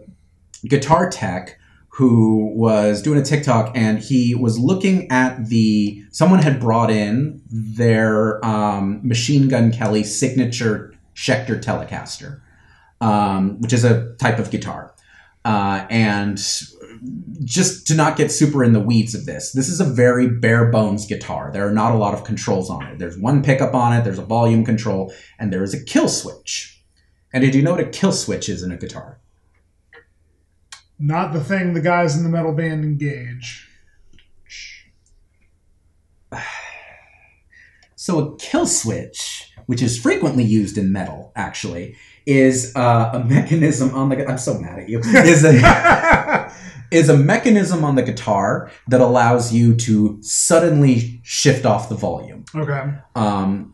guitar 0.66 1.10
tech 1.10 1.60
who 1.90 2.54
was 2.56 3.02
doing 3.02 3.20
a 3.20 3.22
TikTok 3.22 3.76
and 3.76 4.00
he 4.00 4.34
was 4.34 4.58
looking 4.58 5.12
at 5.12 5.50
the 5.50 6.02
someone 6.10 6.40
had 6.42 6.62
brought 6.62 6.90
in 6.90 7.42
their 7.50 8.44
um, 8.46 9.02
Machine 9.06 9.50
Gun 9.50 9.74
Kelly 9.74 10.06
signature 10.06 10.94
Schecter 11.14 11.62
Telecaster, 11.62 12.40
um, 13.02 13.60
which 13.60 13.74
is 13.74 13.84
a 13.84 14.14
type 14.16 14.40
of 14.40 14.50
guitar, 14.50 14.96
uh, 15.44 15.86
and 15.90 16.40
just 17.44 17.88
to 17.88 17.96
not 17.96 18.18
get 18.18 18.32
super 18.32 18.64
in 18.64 18.74
the 18.74 18.80
weeds 18.80 19.16
of 19.16 19.26
this, 19.26 19.52
this 19.52 19.70
is 19.70 19.80
a 19.80 19.86
very 19.86 20.28
bare 20.28 20.66
bones 20.66 21.06
guitar. 21.06 21.52
There 21.52 21.68
are 21.68 21.72
not 21.72 21.94
a 21.94 21.98
lot 21.98 22.14
of 22.14 22.24
controls 22.24 22.70
on 22.70 22.86
it. 22.88 23.00
There's 23.00 23.18
one 23.18 23.44
pickup 23.44 23.74
on 23.74 23.94
it, 23.94 24.04
there's 24.04 24.20
a 24.20 24.26
volume 24.26 24.66
control, 24.66 25.14
and 25.40 25.52
there 25.52 25.64
is 25.64 25.74
a 25.74 25.84
kill 25.84 26.08
switch. 26.08 26.84
And 27.34 27.44
did 27.44 27.56
you 27.56 27.62
know 27.62 27.72
what 27.72 27.80
a 27.80 27.90
kill 27.90 28.12
switch 28.12 28.50
is 28.50 28.64
in 28.64 28.72
a 28.72 28.78
guitar? 28.78 29.20
Not 30.98 31.32
the 31.32 31.44
thing 31.44 31.74
the 31.74 31.82
guys 31.82 32.18
in 32.18 32.24
the 32.24 32.30
metal 32.30 32.54
band 32.54 32.84
engage. 32.84 33.68
So 37.96 38.18
a 38.18 38.38
kill 38.38 38.66
switch, 38.66 39.52
which 39.66 39.82
is 39.82 40.00
frequently 40.00 40.46
used 40.46 40.78
in 40.78 40.90
metal, 40.90 41.34
actually, 41.36 41.98
is 42.26 42.74
uh, 42.74 43.10
a 43.14 43.24
mechanism 43.26 43.94
on 43.94 44.08
the. 44.08 44.26
I'm 44.26 44.38
so 44.38 44.58
mad 44.58 44.80
at 44.80 44.88
you. 44.88 45.00
Is 45.00 45.44
a 45.44 45.52
is 46.92 47.10
a 47.10 47.18
mechanism 47.18 47.84
on 47.84 47.96
the 47.96 48.04
guitar 48.04 48.72
that 48.88 49.02
allows 49.02 49.54
you 49.54 49.76
to 49.76 50.18
suddenly 50.22 51.20
shift 51.24 51.66
off 51.66 51.90
the 51.90 51.96
volume. 51.96 52.46
Okay. 52.56 52.94
Um, 53.16 53.74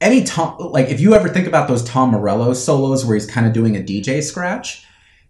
any 0.00 0.24
Tom, 0.24 0.58
like 0.58 0.88
if 0.88 1.00
you 1.00 1.14
ever 1.14 1.28
think 1.28 1.46
about 1.46 1.68
those 1.68 1.84
Tom 1.84 2.10
Morello 2.10 2.52
solos 2.54 3.04
where 3.04 3.14
he's 3.14 3.26
kind 3.26 3.46
of 3.46 3.52
doing 3.52 3.76
a 3.76 3.80
DJ 3.80 4.22
scratch, 4.22 4.84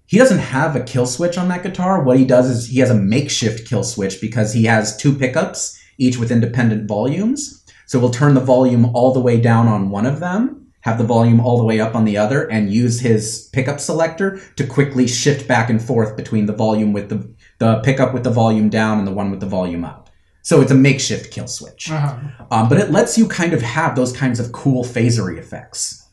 he 0.06 0.18
doesn't 0.18 0.38
have 0.38 0.76
a 0.76 0.82
kill 0.82 1.06
switch 1.06 1.38
on 1.38 1.48
that 1.48 1.62
guitar. 1.62 2.02
What 2.02 2.18
he 2.18 2.24
does 2.24 2.48
is 2.48 2.68
he 2.68 2.80
has 2.80 2.90
a 2.90 2.94
makeshift 2.94 3.68
kill 3.68 3.84
switch 3.84 4.20
because 4.20 4.52
he 4.52 4.64
has 4.64 4.96
two 4.96 5.14
pickups, 5.14 5.78
each 5.98 6.18
with 6.18 6.30
independent 6.30 6.86
volumes. 6.86 7.64
So 7.86 7.98
we'll 7.98 8.10
turn 8.10 8.34
the 8.34 8.40
volume 8.40 8.94
all 8.94 9.12
the 9.12 9.20
way 9.20 9.40
down 9.40 9.68
on 9.68 9.90
one 9.90 10.06
of 10.06 10.20
them, 10.20 10.61
have 10.82 10.98
the 10.98 11.04
volume 11.04 11.40
all 11.40 11.58
the 11.58 11.64
way 11.64 11.80
up 11.80 11.94
on 11.96 12.04
the 12.04 12.16
other, 12.16 12.48
and 12.50 12.72
use 12.72 13.00
his 13.00 13.48
pickup 13.52 13.80
selector 13.80 14.40
to 14.56 14.66
quickly 14.66 15.06
shift 15.08 15.48
back 15.48 15.70
and 15.70 15.82
forth 15.82 16.16
between 16.16 16.46
the 16.46 16.52
volume 16.52 16.92
with 16.92 17.08
the 17.08 17.28
the 17.58 17.80
pickup 17.80 18.12
with 18.12 18.24
the 18.24 18.30
volume 18.30 18.68
down 18.68 18.98
and 18.98 19.06
the 19.06 19.12
one 19.12 19.30
with 19.30 19.40
the 19.40 19.46
volume 19.46 19.84
up. 19.84 20.10
So 20.42 20.60
it's 20.60 20.72
a 20.72 20.74
makeshift 20.74 21.30
kill 21.32 21.46
switch. 21.46 21.88
Uh-huh. 21.90 22.16
Um, 22.50 22.68
but 22.68 22.78
it 22.78 22.90
lets 22.90 23.16
you 23.16 23.28
kind 23.28 23.52
of 23.52 23.62
have 23.62 23.94
those 23.94 24.12
kinds 24.12 24.40
of 24.40 24.50
cool 24.50 24.82
phasery 24.84 25.38
effects. 25.38 26.08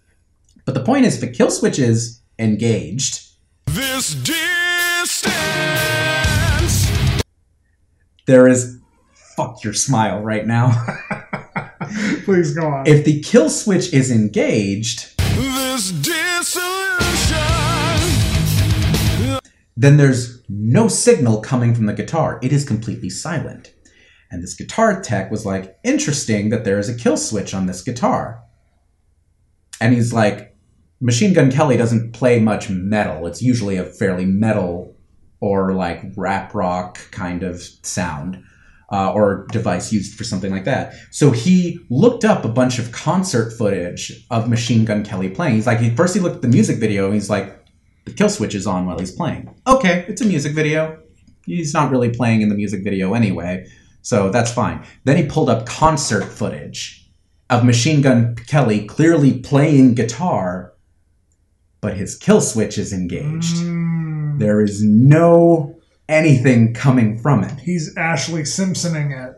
But 0.66 0.76
the 0.76 0.84
point 0.84 1.06
is, 1.06 1.18
if 1.22 1.28
a 1.28 1.32
kill 1.34 1.50
switch 1.50 1.80
is 1.80 2.22
engaged, 2.38 3.28
This 3.66 4.14
distance. 4.14 5.26
there 8.28 8.48
is. 8.48 8.79
Fuck 9.40 9.64
your 9.64 9.74
smile 9.74 10.20
right 10.20 10.46
now. 10.46 10.74
Please 12.26 12.54
go 12.54 12.68
on. 12.68 12.86
if 12.86 13.06
the 13.06 13.22
kill 13.22 13.50
switch 13.50 13.94
is 13.94 14.12
engaged, 14.12 15.18
This 15.18 15.92
dissolution. 15.92 17.40
then 19.78 19.96
there's 19.96 20.44
no 20.50 20.90
signal 20.90 21.40
coming 21.40 21.74
from 21.74 21.86
the 21.86 21.94
guitar. 21.94 22.38
It 22.44 22.52
is 22.52 22.66
completely 22.66 23.10
silent. 23.10 23.74
And 24.30 24.44
this 24.44 24.56
guitar 24.56 25.02
tech 25.02 25.32
was 25.32 25.46
like, 25.46 25.78
interesting 25.86 26.50
that 26.50 26.66
there 26.66 26.78
is 26.78 26.90
a 26.90 26.94
kill 26.94 27.16
switch 27.16 27.54
on 27.54 27.66
this 27.66 27.82
guitar. 27.82 28.44
And 29.80 29.94
he's 29.94 30.12
like, 30.12 30.54
Machine 31.00 31.32
Gun 31.32 31.50
Kelly 31.50 31.78
doesn't 31.78 32.12
play 32.12 32.42
much 32.42 32.70
metal. 32.70 33.26
It's 33.26 33.42
usually 33.42 33.78
a 33.78 33.86
fairly 33.86 34.26
metal 34.26 34.98
or 35.40 35.72
like 35.72 36.04
rap 36.18 36.54
rock 36.54 37.00
kind 37.12 37.42
of 37.44 37.62
sound 37.62 38.44
uh, 38.92 39.12
or 39.14 39.46
device 39.52 39.92
used 39.94 40.16
for 40.18 40.24
something 40.24 40.52
like 40.52 40.66
that. 40.66 40.94
So 41.12 41.32
he 41.32 41.80
looked 41.90 42.26
up 42.26 42.44
a 42.44 42.50
bunch 42.50 42.80
of 42.80 42.92
concert 42.92 43.52
footage 43.52 44.26
of 44.32 44.50
Machine 44.50 44.86
Gun 44.86 45.04
Kelly 45.04 45.30
playing. 45.30 45.56
He's 45.56 45.68
like, 45.68 45.80
he, 45.80 45.96
first 45.96 46.16
he 46.16 46.20
looked 46.20 46.38
at 46.38 46.42
the 46.42 46.48
music 46.48 46.78
video 46.78 47.06
and 47.06 47.14
he's 47.14 47.30
like, 47.30 47.66
the 48.06 48.12
kill 48.14 48.30
switch 48.30 48.56
is 48.56 48.66
on 48.66 48.86
while 48.86 48.98
he's 48.98 49.12
playing. 49.12 49.54
Okay, 49.68 50.06
it's 50.08 50.22
a 50.22 50.26
music 50.26 50.54
video. 50.54 51.00
He's 51.46 51.74
not 51.74 51.92
really 51.92 52.10
playing 52.10 52.42
in 52.42 52.50
the 52.50 52.56
music 52.56 52.84
video 52.84 53.14
anyway, 53.14 53.68
so 54.02 54.30
that's 54.30 54.52
fine. 54.52 54.84
Then 55.04 55.18
he 55.18 55.26
pulled 55.26 55.50
up 55.50 55.66
concert 55.66 56.24
footage 56.24 57.10
of 57.50 57.64
Machine 57.64 58.02
Gun 58.02 58.36
Kelly 58.48 58.86
clearly 58.86 59.40
playing 59.40 59.96
guitar, 59.96 60.74
but 61.82 61.98
his 61.98 62.16
kill 62.16 62.42
switch 62.42 62.78
is 62.78 62.94
engaged. 62.94 63.58
Mm, 63.58 64.40
There 64.40 64.62
is 64.62 64.84
no 64.84 65.79
anything 66.10 66.74
coming 66.74 67.18
from 67.18 67.44
it. 67.44 67.60
he's 67.60 67.96
Ashley 67.96 68.44
Simpsoning 68.44 69.12
it. 69.12 69.36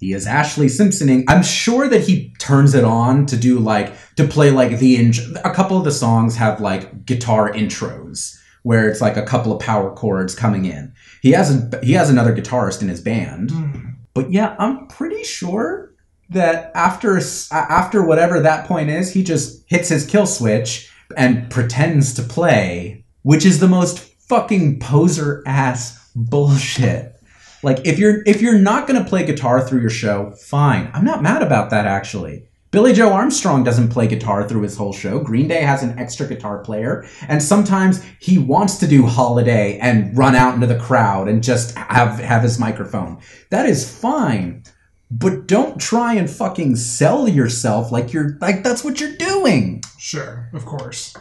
He 0.00 0.12
is 0.12 0.26
Ashley 0.26 0.68
Simpsoning. 0.68 1.24
I'm 1.28 1.42
sure 1.42 1.88
that 1.88 2.00
he 2.00 2.34
turns 2.38 2.74
it 2.74 2.82
on 2.84 3.26
to 3.26 3.36
do 3.36 3.58
like 3.58 3.92
to 4.16 4.26
play 4.26 4.50
like 4.50 4.78
the 4.78 4.96
in- 4.96 5.36
a 5.44 5.54
couple 5.54 5.78
of 5.78 5.84
the 5.84 5.92
songs 5.92 6.36
have 6.36 6.60
like 6.60 7.06
guitar 7.06 7.52
intros 7.52 8.36
where 8.62 8.88
it's 8.88 9.00
like 9.00 9.16
a 9.16 9.22
couple 9.22 9.52
of 9.52 9.60
power 9.60 9.94
chords 9.94 10.34
coming 10.34 10.64
in. 10.64 10.92
He 11.20 11.32
has 11.32 11.54
a, 11.54 11.80
he 11.82 11.92
has 11.92 12.10
another 12.10 12.34
guitarist 12.34 12.82
in 12.82 12.88
his 12.88 13.00
band. 13.00 13.50
Mm. 13.50 13.94
But 14.14 14.32
yeah, 14.32 14.56
I'm 14.58 14.86
pretty 14.88 15.24
sure 15.24 15.94
that 16.30 16.72
after 16.74 17.20
after 17.52 18.04
whatever 18.04 18.40
that 18.40 18.66
point 18.66 18.90
is, 18.90 19.12
he 19.12 19.22
just 19.22 19.64
hits 19.68 19.88
his 19.88 20.06
kill 20.06 20.26
switch 20.26 20.90
and 21.16 21.50
pretends 21.50 22.14
to 22.14 22.22
play, 22.22 23.04
which 23.22 23.44
is 23.44 23.60
the 23.60 23.68
most 23.68 24.11
fucking 24.32 24.80
poser 24.80 25.42
ass 25.44 26.10
bullshit. 26.16 27.14
Like 27.62 27.86
if 27.86 27.98
you're 27.98 28.22
if 28.24 28.40
you're 28.40 28.58
not 28.58 28.86
going 28.86 28.98
to 28.98 29.06
play 29.06 29.26
guitar 29.26 29.60
through 29.60 29.82
your 29.82 29.90
show, 29.90 30.30
fine. 30.30 30.90
I'm 30.94 31.04
not 31.04 31.22
mad 31.22 31.42
about 31.42 31.68
that 31.68 31.84
actually. 31.84 32.48
Billie 32.70 32.94
Joe 32.94 33.12
Armstrong 33.12 33.62
doesn't 33.62 33.90
play 33.90 34.06
guitar 34.06 34.48
through 34.48 34.62
his 34.62 34.74
whole 34.74 34.94
show. 34.94 35.18
Green 35.18 35.48
Day 35.48 35.60
has 35.60 35.82
an 35.82 35.98
extra 35.98 36.26
guitar 36.26 36.60
player, 36.60 37.06
and 37.28 37.42
sometimes 37.42 38.02
he 38.20 38.38
wants 38.38 38.78
to 38.78 38.86
do 38.86 39.04
Holiday 39.04 39.78
and 39.80 40.16
run 40.16 40.34
out 40.34 40.54
into 40.54 40.66
the 40.66 40.78
crowd 40.78 41.28
and 41.28 41.44
just 41.44 41.76
have 41.76 42.18
have 42.20 42.42
his 42.42 42.58
microphone. 42.58 43.20
That 43.50 43.66
is 43.66 43.94
fine. 43.94 44.62
But 45.10 45.46
don't 45.46 45.78
try 45.78 46.14
and 46.14 46.30
fucking 46.30 46.76
sell 46.76 47.28
yourself 47.28 47.92
like 47.92 48.14
you're 48.14 48.38
like 48.40 48.62
that's 48.62 48.82
what 48.82 48.98
you're 48.98 49.14
doing. 49.18 49.82
Sure, 49.98 50.48
of 50.54 50.64
course. 50.64 51.14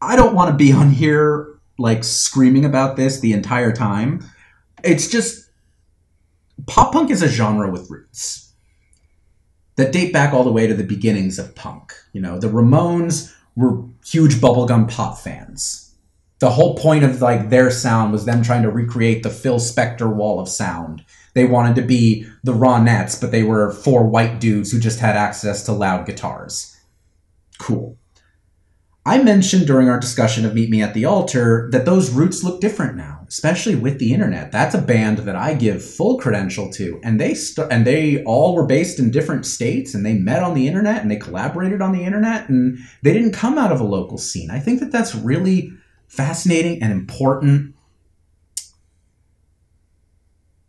I 0.00 0.16
don't 0.16 0.34
want 0.34 0.50
to 0.50 0.56
be 0.56 0.72
on 0.72 0.90
here 0.90 1.58
like 1.78 2.04
screaming 2.04 2.64
about 2.64 2.96
this 2.96 3.20
the 3.20 3.32
entire 3.32 3.72
time. 3.72 4.24
It's 4.84 5.08
just 5.08 5.48
pop 6.66 6.92
punk 6.92 7.10
is 7.10 7.22
a 7.22 7.28
genre 7.28 7.70
with 7.70 7.90
roots 7.90 8.52
that 9.76 9.92
date 9.92 10.12
back 10.12 10.32
all 10.32 10.44
the 10.44 10.52
way 10.52 10.66
to 10.66 10.74
the 10.74 10.84
beginnings 10.84 11.38
of 11.38 11.54
punk. 11.54 11.94
You 12.12 12.20
know, 12.20 12.38
the 12.38 12.48
Ramones 12.48 13.34
were 13.54 13.84
huge 14.04 14.36
bubblegum 14.36 14.90
pop 14.90 15.18
fans. 15.18 15.94
The 16.38 16.50
whole 16.50 16.76
point 16.76 17.04
of 17.04 17.22
like 17.22 17.48
their 17.48 17.70
sound 17.70 18.12
was 18.12 18.26
them 18.26 18.42
trying 18.42 18.62
to 18.62 18.70
recreate 18.70 19.22
the 19.22 19.30
Phil 19.30 19.58
Spector 19.58 20.12
wall 20.14 20.38
of 20.38 20.48
sound. 20.48 21.04
They 21.34 21.46
wanted 21.46 21.76
to 21.76 21.82
be 21.82 22.26
the 22.44 22.52
Ronettes, 22.52 23.20
but 23.20 23.30
they 23.30 23.42
were 23.42 23.72
four 23.72 24.06
white 24.06 24.40
dudes 24.40 24.72
who 24.72 24.78
just 24.78 25.00
had 25.00 25.16
access 25.16 25.62
to 25.64 25.72
loud 25.72 26.06
guitars. 26.06 26.76
Cool. 27.58 27.96
I 29.06 29.22
mentioned 29.22 29.68
during 29.68 29.88
our 29.88 30.00
discussion 30.00 30.44
of 30.44 30.52
Meet 30.52 30.68
Me 30.68 30.82
at 30.82 30.92
the 30.92 31.04
Altar 31.04 31.68
that 31.70 31.84
those 31.84 32.10
roots 32.10 32.42
look 32.42 32.60
different 32.60 32.96
now, 32.96 33.24
especially 33.28 33.76
with 33.76 34.00
the 34.00 34.12
internet. 34.12 34.50
That's 34.50 34.74
a 34.74 34.82
band 34.82 35.18
that 35.18 35.36
I 35.36 35.54
give 35.54 35.84
full 35.84 36.18
credential 36.18 36.72
to, 36.72 37.00
and 37.04 37.20
they 37.20 37.32
st- 37.34 37.70
and 37.70 37.86
they 37.86 38.24
all 38.24 38.56
were 38.56 38.66
based 38.66 38.98
in 38.98 39.12
different 39.12 39.46
states, 39.46 39.94
and 39.94 40.04
they 40.04 40.14
met 40.14 40.42
on 40.42 40.54
the 40.54 40.66
internet, 40.66 41.02
and 41.02 41.10
they 41.10 41.18
collaborated 41.18 41.80
on 41.80 41.92
the 41.92 42.02
internet, 42.02 42.48
and 42.48 42.78
they 43.02 43.12
didn't 43.12 43.30
come 43.30 43.58
out 43.58 43.70
of 43.70 43.80
a 43.80 43.84
local 43.84 44.18
scene. 44.18 44.50
I 44.50 44.58
think 44.58 44.80
that 44.80 44.90
that's 44.90 45.14
really 45.14 45.70
fascinating 46.08 46.82
and 46.82 46.92
important. 46.92 47.76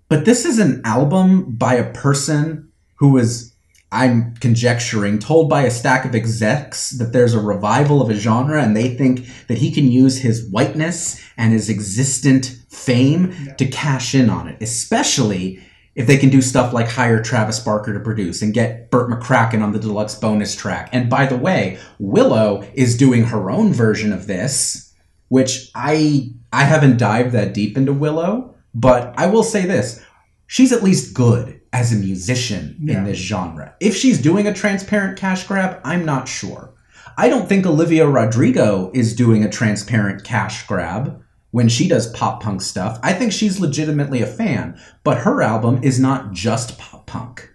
But 0.10 0.26
this 0.26 0.46
is 0.46 0.60
an 0.60 0.82
album 0.86 1.56
by 1.56 1.74
a 1.74 1.92
person 1.92 2.72
who 2.98 3.14
was 3.14 3.57
I'm 3.92 4.36
conjecturing, 4.36 5.20
told 5.20 5.50
by 5.50 5.64
a 5.64 5.72
stack 5.72 6.04
of 6.04 6.14
execs 6.14 6.90
that 6.92 7.14
there's 7.14 7.34
a 7.34 7.40
revival 7.40 8.02
of 8.02 8.10
a 8.10 8.16
genre 8.16 8.62
and 8.62 8.76
they 8.76 8.96
think 8.96 9.26
that 9.48 9.60
he 9.60 9.72
can 9.72 9.90
use 9.90 10.18
his 10.18 10.50
whiteness 10.50 11.22
and 11.38 11.54
his 11.54 11.70
existent 11.70 12.58
fame 12.70 13.54
to 13.58 13.66
cash 13.66 14.14
in 14.14 14.30
on 14.30 14.50
it, 14.50 14.62
especially 14.62 15.64
if 15.96 16.06
they 16.06 16.18
can 16.18 16.30
do 16.30 16.42
stuff 16.42 16.74
like 16.74 16.90
hire 16.90 17.22
Travis 17.24 17.60
Barker 17.60 17.94
to 17.94 18.00
produce 18.00 18.42
and 18.42 18.54
get 18.54 18.92
Bert 18.92 19.10
McCracken 19.10 19.64
on 19.64 19.72
the 19.72 19.80
deluxe 19.80 20.16
bonus 20.16 20.56
track. 20.56 20.90
And 20.92 21.10
by 21.10 21.26
the 21.26 21.38
way, 21.38 21.80
Willow 21.98 22.68
is 22.74 22.98
doing 22.98 23.24
her 23.24 23.50
own 23.50 23.74
version 23.74 24.12
of 24.12 24.28
this, 24.28 24.94
which 25.30 25.72
I 25.74 26.34
I 26.52 26.66
haven't 26.66 26.98
dived 26.98 27.32
that 27.32 27.54
deep 27.54 27.78
into 27.78 27.94
Willow, 27.94 28.54
but 28.76 29.14
I 29.18 29.28
will 29.28 29.44
say 29.44 29.66
this. 29.66 30.04
She's 30.46 30.72
at 30.72 30.84
least 30.84 31.14
good 31.14 31.57
as 31.74 31.91
a 31.93 31.95
musician 31.97 32.76
Yeah. 32.80 32.99
in 32.99 33.03
this 33.05 33.18
genre. 33.18 33.74
If 33.80 33.95
she's 33.95 34.22
doing 34.22 34.47
a 34.47 34.53
transparent 34.53 35.18
cash 35.18 35.45
grab, 35.47 35.80
I'm 35.84 36.05
not 36.05 36.28
sure. 36.28 36.72
I 37.18 37.30
don't 37.30 37.49
think 37.49 37.65
Olivia 37.65 38.07
Rodrigo 38.07 38.91
is 38.93 39.15
doing 39.15 39.43
a 39.43 39.49
transparent 39.49 40.24
cash 40.24 40.65
grab 40.68 41.22
when 41.51 41.68
she 41.70 41.88
does 41.88 42.11
pop 42.11 42.43
punk 42.43 42.61
stuff. 42.61 42.99
I 43.01 43.13
think 43.13 43.32
she's 43.32 43.59
legitimately 43.59 44.22
a 44.22 44.28
fan, 44.28 44.80
but 45.03 45.20
her 45.20 45.41
album 45.41 45.80
is 45.82 45.99
not 45.99 46.32
just 46.32 46.78
pop 46.78 47.07
punk. 47.07 47.49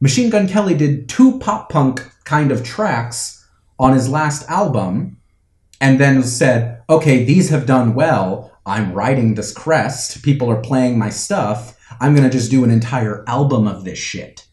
Machine 0.00 0.28
Gun 0.28 0.46
Kelly 0.46 0.74
did 0.74 1.08
two 1.08 1.38
pop 1.38 1.70
punk 1.70 2.10
kind 2.24 2.52
of 2.52 2.62
tracks 2.62 3.46
on 3.78 3.94
his 3.94 4.08
last 4.08 4.48
album 4.50 5.16
and 5.80 5.98
then 5.98 6.22
said, 6.22 6.82
okay, 6.90 7.24
these 7.24 7.48
have 7.50 7.66
done 7.66 7.94
well. 7.94 8.52
I'm 8.66 8.92
riding 8.92 9.34
this 9.34 9.52
crest. 9.52 10.22
People 10.22 10.50
are 10.50 10.60
playing 10.60 10.98
my 10.98 11.08
stuff. 11.08 11.75
I'm 12.00 12.14
going 12.14 12.28
to 12.28 12.36
just 12.36 12.50
do 12.50 12.64
an 12.64 12.70
entire 12.70 13.24
album 13.28 13.66
of 13.66 13.84
this 13.84 13.98
shit. 13.98 14.46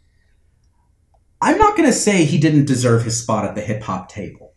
I'm 1.42 1.58
not 1.58 1.76
going 1.76 1.90
to 1.90 1.94
say 1.94 2.24
he 2.24 2.38
didn't 2.38 2.66
deserve 2.66 3.04
his 3.04 3.22
spot 3.22 3.46
at 3.46 3.56
the 3.56 3.62
hip 3.62 3.84
hop 3.84 4.10
table. 4.10 4.54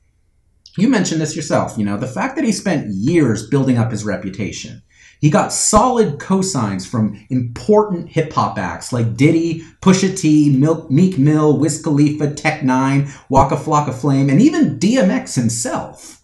You 0.79 0.89
mentioned 0.89 1.21
this 1.21 1.35
yourself, 1.35 1.77
you 1.77 1.85
know, 1.85 1.97
the 1.97 2.07
fact 2.07 2.37
that 2.37 2.45
he 2.45 2.53
spent 2.53 2.89
years 2.89 3.49
building 3.49 3.79
up 3.79 3.91
his 3.91 4.05
reputation. 4.05 4.83
He 5.21 5.31
got 5.31 5.53
solid 5.53 6.19
cosigns 6.19 6.87
from 6.87 7.27
important 7.31 8.11
hip 8.11 8.33
hop 8.33 8.59
acts 8.59 8.93
like 8.93 9.17
Diddy, 9.17 9.63
Pusha 9.81 10.17
T, 10.17 10.51
Milk, 10.51 10.91
Meek 10.91 11.19
Mill, 11.19 11.59
Wiz 11.59 11.83
Khalifa, 11.83 12.35
Tech 12.35 12.61
N9ne, 12.61 13.11
Waka 13.31 13.57
Flocka 13.57 13.95
Flame, 13.95 14.29
and 14.29 14.43
even 14.43 14.79
DMX 14.79 15.35
himself. 15.35 16.16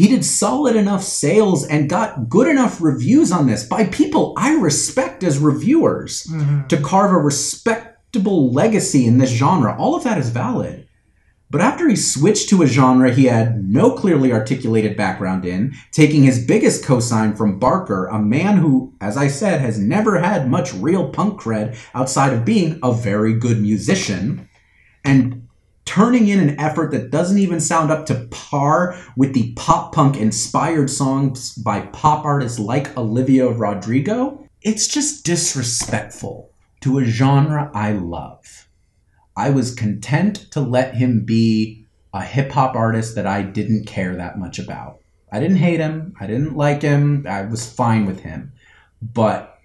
He 0.00 0.08
did 0.08 0.24
solid 0.24 0.76
enough 0.76 1.02
sales 1.02 1.66
and 1.66 1.86
got 1.86 2.30
good 2.30 2.48
enough 2.48 2.80
reviews 2.80 3.30
on 3.30 3.46
this 3.46 3.66
by 3.66 3.84
people 3.84 4.32
I 4.34 4.54
respect 4.54 5.22
as 5.22 5.38
reviewers 5.38 6.24
mm-hmm. 6.24 6.68
to 6.68 6.80
carve 6.80 7.12
a 7.12 7.18
respectable 7.18 8.50
legacy 8.50 9.04
in 9.04 9.18
this 9.18 9.28
genre. 9.28 9.76
All 9.76 9.94
of 9.94 10.04
that 10.04 10.16
is 10.16 10.30
valid. 10.30 10.88
But 11.50 11.60
after 11.60 11.86
he 11.86 11.96
switched 11.96 12.48
to 12.48 12.62
a 12.62 12.66
genre 12.66 13.12
he 13.12 13.26
had 13.26 13.62
no 13.62 13.90
clearly 13.90 14.32
articulated 14.32 14.96
background 14.96 15.44
in, 15.44 15.74
taking 15.92 16.22
his 16.22 16.46
biggest 16.46 16.82
cosign 16.82 17.36
from 17.36 17.58
Barker, 17.58 18.06
a 18.06 18.18
man 18.18 18.56
who, 18.56 18.94
as 19.02 19.18
I 19.18 19.28
said, 19.28 19.60
has 19.60 19.78
never 19.78 20.18
had 20.18 20.48
much 20.48 20.72
real 20.72 21.10
punk 21.10 21.38
cred 21.38 21.76
outside 21.92 22.32
of 22.32 22.46
being 22.46 22.80
a 22.82 22.94
very 22.94 23.34
good 23.34 23.60
musician, 23.60 24.48
and 25.04 25.39
turning 25.90 26.28
in 26.28 26.38
an 26.38 26.60
effort 26.60 26.92
that 26.92 27.10
doesn't 27.10 27.38
even 27.38 27.58
sound 27.58 27.90
up 27.90 28.06
to 28.06 28.14
par 28.30 28.96
with 29.16 29.34
the 29.34 29.52
pop 29.54 29.92
punk 29.92 30.16
inspired 30.16 30.88
songs 30.88 31.52
by 31.56 31.80
pop 31.86 32.24
artists 32.24 32.60
like 32.60 32.96
Olivia 32.96 33.48
Rodrigo, 33.48 34.46
it's 34.62 34.86
just 34.86 35.26
disrespectful 35.26 36.52
to 36.80 37.00
a 37.00 37.04
genre 37.04 37.72
I 37.74 37.90
love. 37.90 38.68
I 39.36 39.50
was 39.50 39.74
content 39.74 40.48
to 40.52 40.60
let 40.60 40.94
him 40.94 41.24
be 41.24 41.88
a 42.14 42.22
hip 42.22 42.52
hop 42.52 42.76
artist 42.76 43.16
that 43.16 43.26
I 43.26 43.42
didn't 43.42 43.86
care 43.86 44.14
that 44.14 44.38
much 44.38 44.60
about. 44.60 45.00
I 45.32 45.40
didn't 45.40 45.56
hate 45.56 45.80
him, 45.80 46.14
I 46.20 46.28
didn't 46.28 46.56
like 46.56 46.82
him, 46.82 47.26
I 47.28 47.42
was 47.42 47.68
fine 47.68 48.06
with 48.06 48.20
him. 48.20 48.52
But 49.02 49.58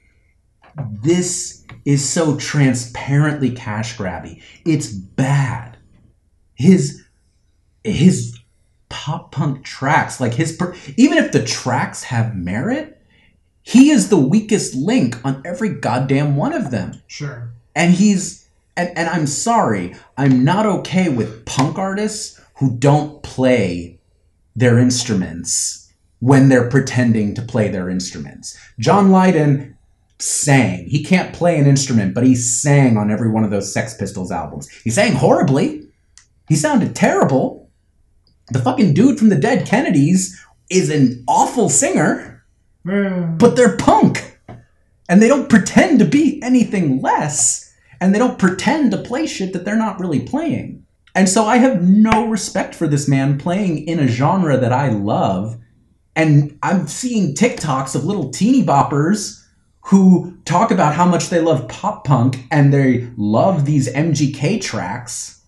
this 1.03 1.63
is 1.85 2.03
so 2.03 2.35
transparently 2.37 3.51
cash 3.51 3.95
grabby. 3.95 4.41
It's 4.65 4.87
bad. 4.87 5.74
His 6.55 7.03
his 7.83 8.39
pop 8.89 9.31
punk 9.31 9.63
tracks, 9.63 10.19
like 10.19 10.33
his 10.33 10.53
per- 10.55 10.75
even 10.97 11.17
if 11.17 11.31
the 11.31 11.43
tracks 11.43 12.03
have 12.03 12.35
merit, 12.35 13.01
he 13.61 13.89
is 13.91 14.09
the 14.09 14.17
weakest 14.17 14.73
link 14.75 15.23
on 15.25 15.41
every 15.45 15.69
goddamn 15.69 16.35
one 16.35 16.53
of 16.53 16.71
them. 16.71 17.01
Sure. 17.07 17.51
and 17.75 17.93
he's 17.93 18.47
and, 18.77 18.89
and 18.97 19.07
i'm 19.09 19.27
sorry 19.27 19.95
i'm 20.17 20.43
not 20.43 20.65
okay 20.65 21.09
with 21.09 21.45
punk 21.45 21.77
artists 21.77 22.39
who 22.55 22.75
don't 22.77 23.21
play 23.23 23.99
their 24.55 24.77
instruments 24.79 25.93
when 26.19 26.47
they're 26.49 26.69
pretending 26.69 27.35
to 27.35 27.41
play 27.41 27.67
their 27.69 27.89
instruments. 27.89 28.57
John 28.79 29.11
lydon 29.11 29.77
sang. 30.19 30.85
He 30.87 31.03
can't 31.03 31.33
play 31.33 31.57
an 31.59 31.67
instrument 31.67 32.13
but 32.13 32.23
he 32.25 32.35
sang 32.35 32.97
on 32.97 33.11
every 33.11 33.29
one 33.29 33.43
of 33.43 33.51
those 33.51 33.73
sex 33.73 33.93
pistols 33.95 34.31
albums. 34.31 34.69
He 34.69 34.89
sang 34.89 35.13
horribly 35.13 35.84
he 36.47 36.55
sounded 36.55 36.95
terrible. 36.95 37.69
The 38.51 38.59
fucking 38.59 38.93
dude 38.93 39.17
from 39.17 39.29
the 39.29 39.35
dead 39.35 39.67
kennedys 39.67 40.39
is 40.69 40.89
an 40.89 41.23
awful 41.27 41.69
singer 41.69 42.35
Eh, 42.87 43.25
but 43.37 43.55
they're 43.55 43.77
punk. 43.77 44.39
And 45.07 45.21
they 45.21 45.27
don't 45.27 45.49
pretend 45.49 45.99
to 45.99 46.05
be 46.05 46.41
anything 46.41 47.01
less 47.01 47.73
and 48.01 48.13
they 48.13 48.19
don't 48.19 48.39
pretend 48.39 48.91
to 48.91 48.97
play 48.97 49.27
shit 49.27 49.53
that 49.53 49.65
they're 49.65 49.75
not 49.75 49.99
really 49.99 50.19
playing. 50.19 50.85
And 51.13 51.29
so 51.29 51.45
i 51.45 51.57
have 51.57 51.87
no 51.87 52.27
respect 52.27 52.75
for 52.75 52.87
this 52.87 53.07
man 53.07 53.37
playing 53.37 53.87
in 53.87 53.99
a 53.99 54.07
genre 54.07 54.57
that 54.57 54.73
i 54.73 54.89
love. 54.89 55.57
And 56.15 56.57
i'm 56.61 56.87
seeing 56.87 57.33
tiktoks 57.35 57.95
of 57.95 58.05
little 58.05 58.29
teeny 58.29 58.63
boppers 58.63 59.41
who 59.81 60.37
talk 60.45 60.71
about 60.71 60.95
how 60.95 61.05
much 61.05 61.29
they 61.29 61.39
love 61.39 61.67
pop 61.67 62.05
punk 62.05 62.45
and 62.51 62.73
they 62.73 63.07
love 63.17 63.65
these 63.65 63.91
mgk 63.93 64.61
tracks 64.61 65.41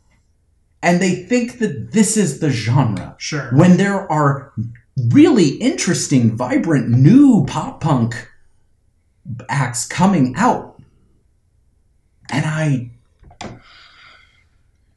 and 0.81 1.01
they 1.01 1.15
think 1.15 1.59
that 1.59 1.91
this 1.91 2.17
is 2.17 2.39
the 2.39 2.49
genre 2.49 3.15
Sure. 3.17 3.49
when 3.53 3.77
there 3.77 4.09
are 4.11 4.53
really 5.09 5.49
interesting, 5.57 6.35
vibrant, 6.35 6.89
new 6.89 7.45
pop 7.47 7.81
punk 7.81 8.29
acts 9.49 9.85
coming 9.87 10.33
out. 10.37 10.81
And 12.31 12.45
I 12.45 12.91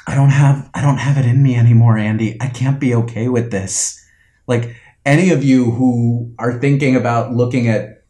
I 0.06 0.14
don't 0.14 0.30
have 0.30 0.68
I 0.74 0.80
don't 0.80 0.98
have 0.98 1.16
it 1.18 1.26
in 1.26 1.42
me 1.42 1.54
anymore, 1.56 1.96
Andy. 1.98 2.36
I 2.40 2.48
can't 2.48 2.80
be 2.80 2.94
okay 2.94 3.28
with 3.28 3.50
this. 3.50 4.04
Like 4.46 4.74
any 5.06 5.30
of 5.30 5.44
you 5.44 5.70
who 5.70 6.32
are 6.38 6.58
thinking 6.58 6.96
about 6.96 7.32
looking 7.32 7.68
at 7.68 8.04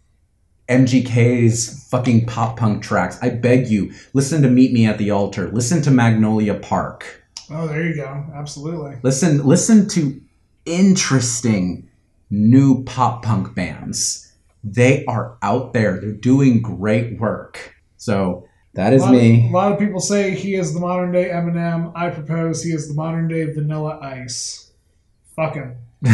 MGK's 0.68 1.88
fucking 1.90 2.26
pop 2.26 2.56
punk 2.56 2.82
tracks, 2.82 3.18
I 3.20 3.30
beg 3.30 3.68
you, 3.68 3.92
listen 4.12 4.40
to 4.42 4.48
Meet 4.48 4.72
Me 4.72 4.86
at 4.86 4.98
the 4.98 5.10
Altar. 5.10 5.50
Listen 5.50 5.82
to 5.82 5.90
Magnolia 5.90 6.54
Park. 6.54 7.19
Oh, 7.50 7.66
there 7.66 7.86
you 7.86 7.96
go. 7.96 8.24
Absolutely. 8.34 8.98
Listen, 9.02 9.44
listen 9.44 9.88
to 9.88 10.20
interesting 10.66 11.88
new 12.30 12.84
pop 12.84 13.24
punk 13.24 13.54
bands. 13.54 14.32
They 14.62 15.04
are 15.06 15.36
out 15.42 15.72
there. 15.72 16.00
They're 16.00 16.12
doing 16.12 16.62
great 16.62 17.18
work. 17.18 17.74
So 17.96 18.46
that 18.74 18.92
is 18.92 19.02
a 19.02 19.10
me. 19.10 19.48
a 19.48 19.52
lot 19.52 19.72
of 19.72 19.78
people 19.78 20.00
say 20.00 20.34
he 20.34 20.54
is 20.54 20.74
the 20.74 20.80
modern 20.80 21.12
day 21.12 21.28
Eminem. 21.28 21.92
I 21.94 22.10
propose 22.10 22.62
he 22.62 22.70
is 22.70 22.88
the 22.88 22.94
modern 22.94 23.26
day 23.26 23.52
Vanilla 23.52 23.98
Ice. 24.00 24.70
Fuck 25.34 25.54
him. 25.54 25.76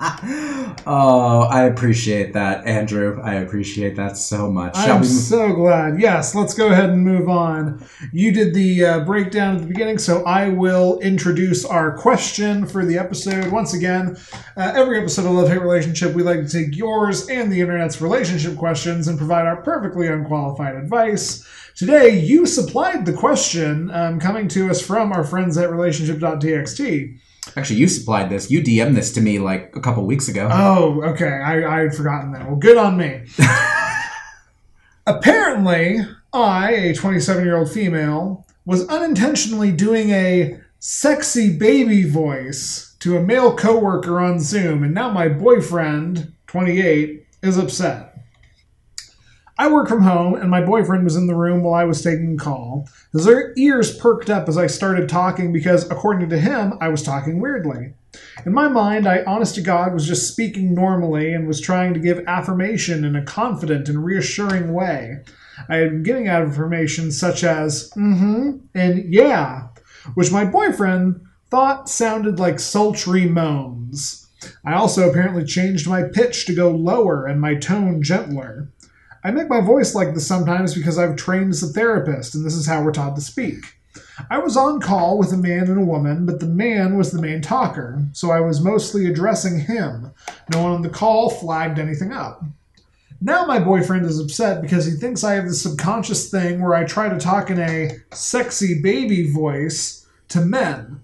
oh, 0.00 1.46
I 1.50 1.64
appreciate 1.64 2.32
that, 2.32 2.66
Andrew. 2.66 3.20
I 3.22 3.34
appreciate 3.34 3.96
that 3.96 4.16
so 4.16 4.50
much. 4.50 4.74
Shall 4.74 4.96
I'm 4.96 5.00
we? 5.02 5.06
so 5.06 5.52
glad. 5.52 6.00
Yes, 6.00 6.34
let's 6.34 6.54
go 6.54 6.68
ahead 6.68 6.88
and 6.88 7.04
move 7.04 7.28
on. 7.28 7.84
You 8.10 8.32
did 8.32 8.54
the 8.54 8.84
uh, 8.84 9.00
breakdown 9.00 9.56
at 9.56 9.62
the 9.62 9.68
beginning, 9.68 9.98
so 9.98 10.24
I 10.24 10.48
will 10.48 10.98
introduce 11.00 11.66
our 11.66 11.98
question 11.98 12.66
for 12.66 12.82
the 12.82 12.96
episode. 12.96 13.52
Once 13.52 13.74
again, 13.74 14.16
uh, 14.56 14.72
every 14.74 14.98
episode 14.98 15.26
of 15.26 15.32
Love 15.32 15.48
Hate 15.48 15.60
Relationship, 15.60 16.14
we 16.14 16.22
like 16.22 16.46
to 16.46 16.48
take 16.48 16.74
yours 16.74 17.28
and 17.28 17.52
the 17.52 17.60
internet's 17.60 18.00
relationship 18.00 18.56
questions 18.56 19.06
and 19.06 19.18
provide 19.18 19.46
our 19.46 19.60
perfectly 19.60 20.06
unqualified 20.06 20.76
advice. 20.76 21.46
Today, 21.74 22.18
you 22.18 22.46
supplied 22.46 23.04
the 23.04 23.12
question 23.12 23.90
um, 23.90 24.18
coming 24.18 24.48
to 24.48 24.70
us 24.70 24.80
from 24.80 25.12
our 25.12 25.24
friends 25.24 25.58
at 25.58 25.70
relationship.txt. 25.70 27.18
Actually, 27.56 27.80
you 27.80 27.88
supplied 27.88 28.30
this. 28.30 28.50
You 28.50 28.62
DM'd 28.62 28.96
this 28.96 29.12
to 29.12 29.20
me 29.20 29.38
like 29.38 29.74
a 29.76 29.80
couple 29.80 30.04
weeks 30.04 30.28
ago. 30.28 30.48
Oh, 30.50 31.02
okay. 31.02 31.28
I, 31.28 31.78
I 31.78 31.80
had 31.80 31.94
forgotten 31.94 32.32
that. 32.32 32.46
Well, 32.46 32.56
good 32.56 32.76
on 32.76 32.96
me. 32.96 33.22
Apparently, 35.06 35.98
I, 36.32 36.72
a 36.72 36.94
27 36.94 37.44
year 37.44 37.56
old 37.56 37.70
female, 37.70 38.46
was 38.64 38.86
unintentionally 38.88 39.72
doing 39.72 40.10
a 40.10 40.60
sexy 40.78 41.56
baby 41.56 42.08
voice 42.08 42.94
to 43.00 43.16
a 43.16 43.22
male 43.22 43.56
coworker 43.56 44.20
on 44.20 44.40
Zoom, 44.40 44.82
and 44.82 44.94
now 44.94 45.10
my 45.10 45.28
boyfriend, 45.28 46.32
28, 46.46 47.26
is 47.42 47.56
upset. 47.56 48.09
I 49.60 49.68
work 49.68 49.88
from 49.88 50.04
home, 50.04 50.36
and 50.36 50.50
my 50.50 50.62
boyfriend 50.62 51.04
was 51.04 51.16
in 51.16 51.26
the 51.26 51.34
room 51.34 51.62
while 51.62 51.74
I 51.74 51.84
was 51.84 52.00
taking 52.00 52.32
a 52.32 52.42
call. 52.42 52.88
His 53.12 53.28
ears 53.58 53.94
perked 53.94 54.30
up 54.30 54.48
as 54.48 54.56
I 54.56 54.66
started 54.66 55.06
talking 55.06 55.52
because, 55.52 55.84
according 55.90 56.30
to 56.30 56.38
him, 56.38 56.78
I 56.80 56.88
was 56.88 57.02
talking 57.02 57.42
weirdly. 57.42 57.92
In 58.46 58.54
my 58.54 58.68
mind, 58.68 59.06
I, 59.06 59.22
honest 59.24 59.54
to 59.56 59.60
God, 59.60 59.92
was 59.92 60.08
just 60.08 60.32
speaking 60.32 60.74
normally 60.74 61.34
and 61.34 61.46
was 61.46 61.60
trying 61.60 61.92
to 61.92 62.00
give 62.00 62.24
affirmation 62.26 63.04
in 63.04 63.14
a 63.14 63.22
confident 63.22 63.90
and 63.90 64.02
reassuring 64.02 64.72
way. 64.72 65.18
I 65.68 65.76
had 65.76 65.90
been 65.90 66.04
getting 66.04 66.26
affirmations 66.26 67.20
such 67.20 67.44
as, 67.44 67.90
mm 67.90 68.18
hmm, 68.18 68.50
and 68.74 69.12
yeah, 69.12 69.68
which 70.14 70.32
my 70.32 70.46
boyfriend 70.46 71.20
thought 71.50 71.86
sounded 71.90 72.40
like 72.40 72.60
sultry 72.60 73.26
moans. 73.26 74.26
I 74.64 74.72
also 74.72 75.10
apparently 75.10 75.44
changed 75.44 75.86
my 75.86 76.04
pitch 76.04 76.46
to 76.46 76.54
go 76.54 76.70
lower 76.70 77.26
and 77.26 77.42
my 77.42 77.56
tone 77.56 78.02
gentler. 78.02 78.70
I 79.22 79.30
make 79.30 79.48
my 79.48 79.60
voice 79.60 79.94
like 79.94 80.14
this 80.14 80.26
sometimes 80.26 80.74
because 80.74 80.98
I've 80.98 81.16
trained 81.16 81.50
as 81.50 81.62
a 81.62 81.66
therapist, 81.66 82.34
and 82.34 82.44
this 82.44 82.54
is 82.54 82.66
how 82.66 82.82
we're 82.82 82.92
taught 82.92 83.16
to 83.16 83.22
speak. 83.22 83.76
I 84.30 84.38
was 84.38 84.56
on 84.56 84.80
call 84.80 85.18
with 85.18 85.32
a 85.32 85.36
man 85.36 85.68
and 85.68 85.80
a 85.80 85.84
woman, 85.84 86.26
but 86.26 86.40
the 86.40 86.46
man 86.46 86.96
was 86.96 87.10
the 87.10 87.20
main 87.20 87.40
talker, 87.40 88.02
so 88.12 88.30
I 88.30 88.40
was 88.40 88.60
mostly 88.60 89.06
addressing 89.06 89.60
him. 89.60 90.12
No 90.52 90.62
one 90.62 90.72
on 90.72 90.82
the 90.82 90.88
call 90.88 91.30
flagged 91.30 91.78
anything 91.78 92.12
up. 92.12 92.44
Now 93.20 93.44
my 93.44 93.58
boyfriend 93.58 94.06
is 94.06 94.18
upset 94.18 94.62
because 94.62 94.86
he 94.86 94.92
thinks 94.92 95.22
I 95.22 95.34
have 95.34 95.44
this 95.44 95.62
subconscious 95.62 96.30
thing 96.30 96.62
where 96.62 96.74
I 96.74 96.84
try 96.84 97.08
to 97.08 97.18
talk 97.18 97.50
in 97.50 97.58
a 97.60 97.98
sexy 98.12 98.80
baby 98.80 99.30
voice 99.30 100.06
to 100.28 100.40
men. 100.40 101.00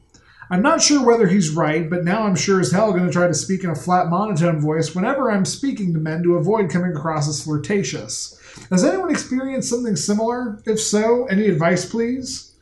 I'm 0.49 0.63
not 0.63 0.81
sure 0.81 1.05
whether 1.05 1.27
he's 1.27 1.51
right, 1.51 1.91
but 1.91 2.05
now 2.05 2.23
I'm 2.23 2.37
sure 2.37 2.61
as 2.61 2.71
hell 2.71 2.93
going 2.93 3.07
to 3.07 3.13
try 3.13 3.27
to 3.27 3.35
speak 3.35 3.65
in 3.65 3.71
a 3.71 3.75
flat 3.75 4.09
monotone 4.09 4.61
voice 4.61 4.95
whenever 4.95 5.31
I'm 5.31 5.45
speaking 5.45 5.93
to 5.95 5.99
men 5.99 6.23
to 6.23 6.37
avoid 6.37 6.71
coming 6.71 6.93
across 6.93 7.29
as 7.29 7.43
flirtatious. 7.43 8.41
Has 8.71 8.85
anyone 8.85 9.11
experienced 9.11 9.69
something 9.69 9.97
similar? 9.97 10.63
If 10.65 10.81
so, 10.81 11.27
any 11.27 11.47
advice, 11.47 11.89
please? 11.89 12.55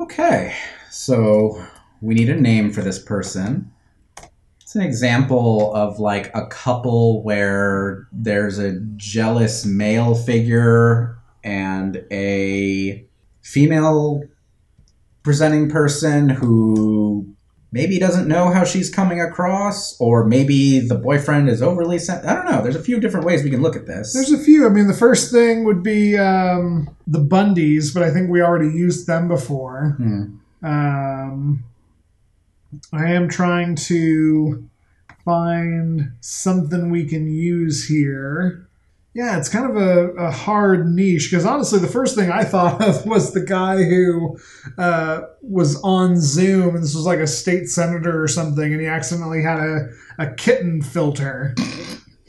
Okay, 0.00 0.56
so 0.90 1.62
we 2.00 2.14
need 2.14 2.30
a 2.30 2.40
name 2.40 2.72
for 2.72 2.80
this 2.80 2.98
person. 2.98 3.70
It's 4.62 4.74
an 4.74 4.82
example 4.82 5.74
of 5.74 5.98
like 5.98 6.34
a 6.34 6.46
couple 6.46 7.22
where 7.22 8.08
there's 8.12 8.58
a 8.58 8.80
jealous 8.96 9.66
male 9.66 10.14
figure 10.14 11.18
and 11.44 12.02
a 12.10 13.04
female 13.42 14.22
presenting 15.22 15.68
person 15.68 16.28
who 16.28 17.34
maybe 17.72 17.98
doesn't 17.98 18.26
know 18.26 18.50
how 18.50 18.64
she's 18.64 18.90
coming 18.90 19.20
across, 19.20 19.98
or 20.00 20.24
maybe 20.24 20.80
the 20.80 20.96
boyfriend 20.96 21.48
is 21.48 21.62
overly 21.62 21.98
sent. 21.98 22.26
I 22.26 22.34
don't 22.34 22.50
know. 22.50 22.62
There's 22.62 22.76
a 22.76 22.82
few 22.82 22.98
different 22.98 23.26
ways 23.26 23.44
we 23.44 23.50
can 23.50 23.62
look 23.62 23.76
at 23.76 23.86
this. 23.86 24.12
There's 24.12 24.32
a 24.32 24.38
few. 24.38 24.66
I 24.66 24.70
mean, 24.70 24.88
the 24.88 24.94
first 24.94 25.30
thing 25.30 25.64
would 25.64 25.82
be 25.82 26.18
um, 26.18 26.94
the 27.06 27.20
Bundys, 27.20 27.94
but 27.94 28.02
I 28.02 28.10
think 28.10 28.28
we 28.28 28.42
already 28.42 28.70
used 28.70 29.06
them 29.06 29.28
before. 29.28 29.94
Hmm. 29.98 30.24
Um, 30.62 31.64
I 32.92 33.10
am 33.12 33.28
trying 33.28 33.76
to 33.76 34.68
find 35.24 36.12
something 36.20 36.90
we 36.90 37.06
can 37.06 37.28
use 37.30 37.86
here. 37.86 38.68
Yeah, 39.12 39.38
it's 39.38 39.48
kind 39.48 39.68
of 39.68 39.76
a, 39.76 40.10
a 40.12 40.30
hard 40.30 40.88
niche 40.88 41.28
because 41.30 41.44
honestly, 41.44 41.80
the 41.80 41.88
first 41.88 42.14
thing 42.14 42.30
I 42.30 42.44
thought 42.44 42.80
of 42.82 43.04
was 43.06 43.32
the 43.32 43.44
guy 43.44 43.82
who 43.82 44.38
uh, 44.78 45.22
was 45.42 45.80
on 45.82 46.20
Zoom, 46.20 46.76
and 46.76 46.84
this 46.84 46.94
was 46.94 47.06
like 47.06 47.18
a 47.18 47.26
state 47.26 47.68
senator 47.68 48.22
or 48.22 48.28
something, 48.28 48.72
and 48.72 48.80
he 48.80 48.86
accidentally 48.86 49.42
had 49.42 49.58
a, 49.58 49.88
a 50.18 50.34
kitten 50.34 50.82
filter. 50.82 51.54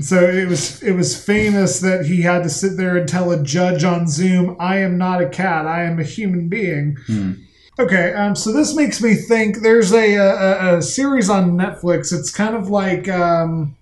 So 0.01 0.19
it 0.19 0.47
was 0.47 0.81
it 0.81 0.93
was 0.93 1.23
famous 1.23 1.79
that 1.81 2.07
he 2.07 2.21
had 2.21 2.41
to 2.41 2.49
sit 2.49 2.75
there 2.75 2.97
and 2.97 3.07
tell 3.07 3.31
a 3.31 3.43
judge 3.43 3.83
on 3.83 4.07
Zoom, 4.07 4.55
"I 4.59 4.77
am 4.77 4.97
not 4.97 5.21
a 5.21 5.29
cat. 5.29 5.67
I 5.67 5.83
am 5.83 5.99
a 5.99 6.03
human 6.03 6.49
being." 6.49 6.97
Hmm. 7.05 7.33
Okay, 7.79 8.13
um, 8.13 8.35
so 8.35 8.51
this 8.51 8.75
makes 8.75 9.01
me 9.01 9.15
think 9.15 9.61
there's 9.61 9.93
a, 9.93 10.15
a, 10.15 10.77
a 10.77 10.81
series 10.81 11.29
on 11.29 11.51
Netflix. 11.51 12.11
It's 12.11 12.31
kind 12.31 12.55
of 12.55 12.69
like 12.69 13.07
um, 13.09 13.75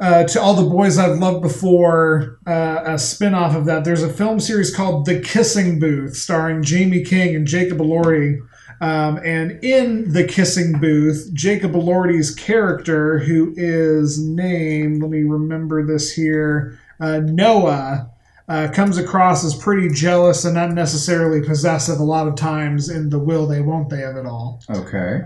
uh, 0.00 0.24
to 0.24 0.40
all 0.40 0.54
the 0.54 0.68
boys 0.68 0.96
I've 0.96 1.18
loved 1.18 1.42
before, 1.42 2.38
uh, 2.46 2.82
a 2.86 2.98
spin 2.98 3.34
off 3.34 3.54
of 3.54 3.66
that. 3.66 3.84
There's 3.84 4.02
a 4.02 4.12
film 4.12 4.40
series 4.40 4.74
called 4.74 5.04
The 5.04 5.20
Kissing 5.20 5.78
Booth, 5.78 6.16
starring 6.16 6.62
Jamie 6.62 7.04
King 7.04 7.36
and 7.36 7.46
Jacob 7.46 7.78
Elordi. 7.78 8.38
Um, 8.80 9.20
and 9.22 9.62
in 9.62 10.10
The 10.12 10.24
Kissing 10.24 10.80
Booth, 10.80 11.30
Jacob 11.34 11.72
Elordi's 11.72 12.34
character, 12.34 13.18
who 13.18 13.52
is 13.58 14.18
named, 14.18 15.02
let 15.02 15.10
me 15.10 15.22
remember 15.22 15.86
this 15.86 16.12
here, 16.12 16.78
uh, 16.98 17.18
Noah, 17.18 18.10
uh, 18.48 18.68
comes 18.72 18.96
across 18.96 19.44
as 19.44 19.54
pretty 19.54 19.88
jealous 19.90 20.46
and 20.46 20.56
unnecessarily 20.56 21.46
possessive 21.46 22.00
a 22.00 22.04
lot 22.04 22.26
of 22.26 22.34
times 22.34 22.88
in 22.88 23.10
the 23.10 23.18
will 23.18 23.46
they 23.46 23.60
won't 23.60 23.90
they 23.90 24.02
of 24.02 24.16
it 24.16 24.26
all. 24.26 24.60
Okay. 24.70 25.20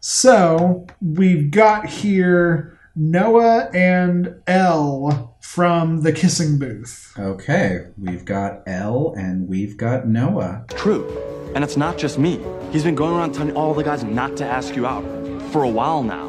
So 0.00 0.86
we've 1.00 1.50
got 1.50 1.86
here 1.86 2.77
Noah 3.00 3.70
and 3.72 4.34
Elle 4.48 5.36
from 5.40 6.02
the 6.02 6.12
kissing 6.12 6.58
booth. 6.58 7.12
Okay. 7.16 7.86
We've 7.96 8.24
got 8.24 8.62
Elle 8.66 9.14
and 9.16 9.48
we've 9.48 9.76
got 9.76 10.08
Noah. 10.08 10.64
True. 10.70 11.08
And 11.54 11.62
it's 11.62 11.76
not 11.76 11.96
just 11.96 12.18
me. 12.18 12.40
He's 12.72 12.82
been 12.82 12.96
going 12.96 13.14
around 13.14 13.34
telling 13.34 13.54
all 13.54 13.72
the 13.72 13.84
guys 13.84 14.02
not 14.02 14.36
to 14.38 14.44
ask 14.44 14.74
you 14.74 14.84
out 14.84 15.04
for 15.52 15.62
a 15.62 15.68
while 15.68 16.02
now. 16.02 16.28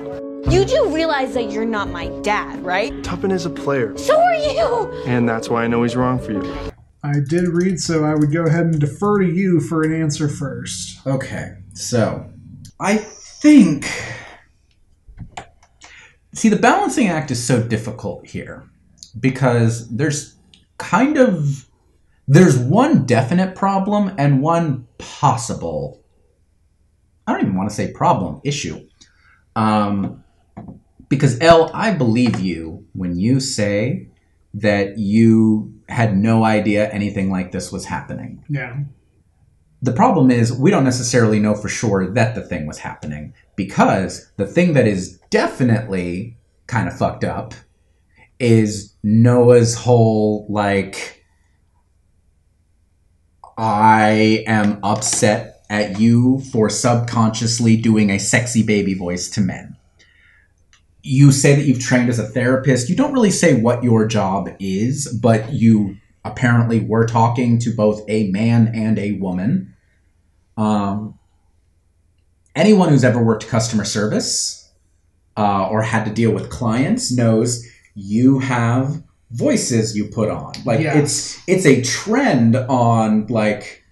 You 0.51 0.63
do 0.63 0.93
realize 0.93 1.33
that 1.33 1.51
you're 1.51 1.65
not 1.65 1.89
my 1.89 2.09
dad, 2.21 2.63
right? 2.63 2.93
Tuppen 3.01 3.31
is 3.31 3.47
a 3.47 3.49
player, 3.49 3.97
So 3.97 4.15
are 4.21 4.35
you! 4.35 5.03
and 5.07 5.27
that's 5.27 5.49
why 5.49 5.63
I 5.63 5.67
know 5.67 5.81
he's 5.81 5.95
wrong 5.95 6.19
for 6.19 6.33
you. 6.33 6.71
I 7.03 7.13
did 7.27 7.47
read, 7.47 7.79
so 7.79 8.05
I 8.05 8.13
would 8.13 8.31
go 8.31 8.43
ahead 8.43 8.65
and 8.67 8.79
defer 8.79 9.19
to 9.19 9.27
you 9.27 9.59
for 9.59 9.81
an 9.81 9.91
answer 9.99 10.29
first. 10.29 11.05
Okay, 11.07 11.55
so 11.73 12.29
I 12.79 12.97
think. 12.97 13.87
See, 16.39 16.47
the 16.47 16.55
balancing 16.55 17.09
act 17.09 17.31
is 17.31 17.43
so 17.45 17.61
difficult 17.61 18.25
here 18.25 18.63
because 19.19 19.89
there's 19.89 20.37
kind 20.77 21.17
of 21.17 21.67
there's 22.29 22.57
one 22.57 23.05
definite 23.05 23.55
problem 23.55 24.15
and 24.17 24.41
one 24.41 24.87
possible. 24.99 26.01
I 27.27 27.33
don't 27.33 27.41
even 27.41 27.57
want 27.57 27.69
to 27.69 27.75
say 27.75 27.91
problem 27.91 28.39
issue, 28.45 28.87
um, 29.57 30.23
because 31.09 31.37
Elle, 31.41 31.71
I 31.73 31.91
believe 31.93 32.39
you 32.39 32.85
when 32.93 33.17
you 33.17 33.41
say 33.41 34.07
that 34.53 34.97
you 34.97 35.73
had 35.89 36.15
no 36.15 36.45
idea 36.45 36.89
anything 36.89 37.29
like 37.29 37.51
this 37.51 37.69
was 37.69 37.83
happening. 37.83 38.45
Yeah. 38.47 38.77
The 39.81 39.93
problem 39.93 40.29
is, 40.29 40.51
we 40.51 40.71
don't 40.71 40.83
necessarily 40.83 41.39
know 41.39 41.55
for 41.55 41.69
sure 41.69 42.11
that 42.13 42.35
the 42.35 42.41
thing 42.41 42.65
was 42.65 42.79
happening 42.79 43.33
because 43.55 44.29
the 44.35 44.45
thing 44.45 44.73
that 44.73 44.87
is 44.87 45.19
definitely 45.29 46.37
kind 46.67 46.87
of 46.87 46.97
fucked 46.97 47.23
up 47.23 47.53
is 48.39 48.93
Noah's 49.03 49.75
whole, 49.75 50.45
like, 50.49 51.23
I 53.57 54.43
am 54.47 54.79
upset 54.83 55.63
at 55.69 55.99
you 55.99 56.41
for 56.51 56.69
subconsciously 56.69 57.77
doing 57.77 58.09
a 58.09 58.19
sexy 58.19 58.63
baby 58.63 58.93
voice 58.93 59.29
to 59.31 59.41
men. 59.41 59.77
You 61.03 61.31
say 61.31 61.55
that 61.55 61.65
you've 61.65 61.79
trained 61.79 62.09
as 62.09 62.19
a 62.19 62.27
therapist. 62.27 62.89
You 62.89 62.95
don't 62.95 63.13
really 63.13 63.31
say 63.31 63.59
what 63.61 63.83
your 63.83 64.05
job 64.07 64.49
is, 64.59 65.07
but 65.21 65.53
you 65.53 65.97
apparently 66.25 66.79
were 66.79 67.05
talking 67.05 67.59
to 67.59 67.73
both 67.73 68.01
a 68.09 68.29
man 68.31 68.71
and 68.73 68.99
a 68.99 69.13
woman. 69.13 69.75
Um, 70.57 71.17
anyone 72.55 72.89
who's 72.89 73.03
ever 73.03 73.23
worked 73.23 73.47
customer 73.47 73.85
service 73.85 74.71
uh, 75.37 75.67
or 75.69 75.81
had 75.81 76.03
to 76.05 76.11
deal 76.11 76.31
with 76.31 76.49
clients 76.49 77.11
knows 77.11 77.65
you 77.95 78.39
have 78.39 79.01
voices 79.31 79.95
you 79.95 80.05
put 80.05 80.29
on. 80.29 80.53
Like 80.65 80.81
Yes. 80.81 80.95
it's 80.95 81.43
it's 81.47 81.65
a 81.65 81.81
trend 81.81 82.55
on 82.55 83.27
like 83.27 83.83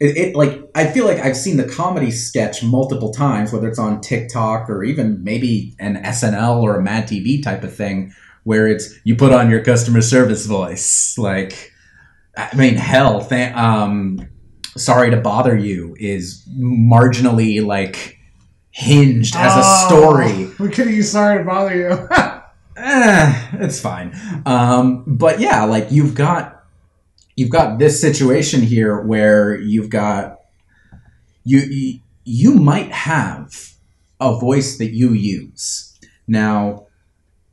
it, 0.00 0.16
it 0.16 0.36
like 0.36 0.60
I 0.74 0.86
feel 0.88 1.06
like 1.06 1.18
I've 1.18 1.36
seen 1.36 1.56
the 1.56 1.68
comedy 1.68 2.10
sketch 2.10 2.62
multiple 2.62 3.12
times, 3.12 3.52
whether 3.52 3.68
it's 3.68 3.78
on 3.78 4.00
TikTok 4.00 4.68
or 4.68 4.82
even 4.82 5.22
maybe 5.22 5.74
an 5.78 6.02
SNL 6.02 6.60
or 6.60 6.76
a 6.76 6.82
Mad 6.82 7.06
TV 7.08 7.42
type 7.42 7.62
of 7.62 7.74
thing, 7.74 8.12
where 8.44 8.66
it's 8.66 8.94
you 9.04 9.16
put 9.16 9.32
on 9.32 9.50
your 9.50 9.62
customer 9.62 10.02
service 10.02 10.46
voice. 10.46 11.16
Like, 11.18 11.72
I 12.36 12.54
mean, 12.56 12.74
hell, 12.74 13.24
th- 13.24 13.54
um, 13.54 14.28
sorry 14.76 15.10
to 15.10 15.16
bother 15.18 15.56
you 15.56 15.94
is 15.98 16.46
marginally 16.58 17.64
like 17.64 18.18
hinged 18.70 19.36
as 19.36 19.52
a 19.54 19.60
Oh, 19.62 19.86
story. 19.88 20.46
We 20.58 20.68
could 20.68 20.86
have 20.86 20.94
used 20.94 21.12
sorry 21.12 21.38
to 21.38 21.44
bother 21.44 21.76
you. 21.76 22.08
eh, 22.76 23.48
it's 23.54 23.80
fine. 23.80 24.14
Um, 24.46 25.04
but 25.06 25.40
yeah, 25.40 25.64
like 25.64 25.88
you've 25.90 26.14
got 26.14 26.64
you've 27.36 27.50
got 27.50 27.78
this 27.78 28.00
situation 28.00 28.62
here 28.62 29.00
where 29.00 29.58
you've 29.58 29.90
got 29.90 30.40
you 31.44 31.60
you, 31.60 32.00
you 32.24 32.54
might 32.54 32.90
have 32.92 33.72
a 34.20 34.38
voice 34.38 34.78
that 34.78 34.92
you 34.92 35.12
use. 35.12 35.98
Now, 36.26 36.86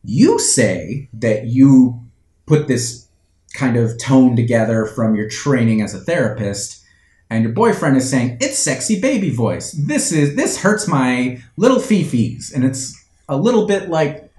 you 0.03 0.39
say 0.39 1.09
that 1.13 1.45
you 1.45 2.01
put 2.45 2.67
this 2.67 3.07
kind 3.53 3.77
of 3.77 3.97
tone 3.99 4.35
together 4.35 4.85
from 4.85 5.15
your 5.15 5.29
training 5.29 5.81
as 5.81 5.93
a 5.93 5.99
therapist 5.99 6.83
and 7.29 7.43
your 7.43 7.53
boyfriend 7.53 7.97
is 7.97 8.09
saying 8.09 8.37
it's 8.41 8.57
sexy 8.57 8.99
baby 8.99 9.29
voice. 9.29 9.71
This 9.71 10.11
is 10.11 10.35
this 10.35 10.61
hurts 10.61 10.87
my 10.87 11.41
little 11.57 11.77
fifis 11.77 12.53
and 12.53 12.63
it's 12.63 12.95
a 13.27 13.37
little 13.37 13.67
bit 13.67 13.89
like 13.89 14.29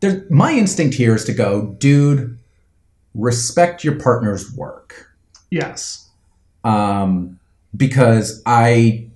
there, 0.00 0.24
my 0.30 0.52
instinct 0.52 0.94
here 0.94 1.14
is 1.14 1.24
to 1.24 1.32
go, 1.32 1.74
dude, 1.78 2.38
respect 3.14 3.84
your 3.84 3.98
partner's 3.98 4.52
work. 4.54 5.12
yes. 5.50 6.08
Um, 6.64 7.38
because 7.76 8.42
I, 8.46 9.07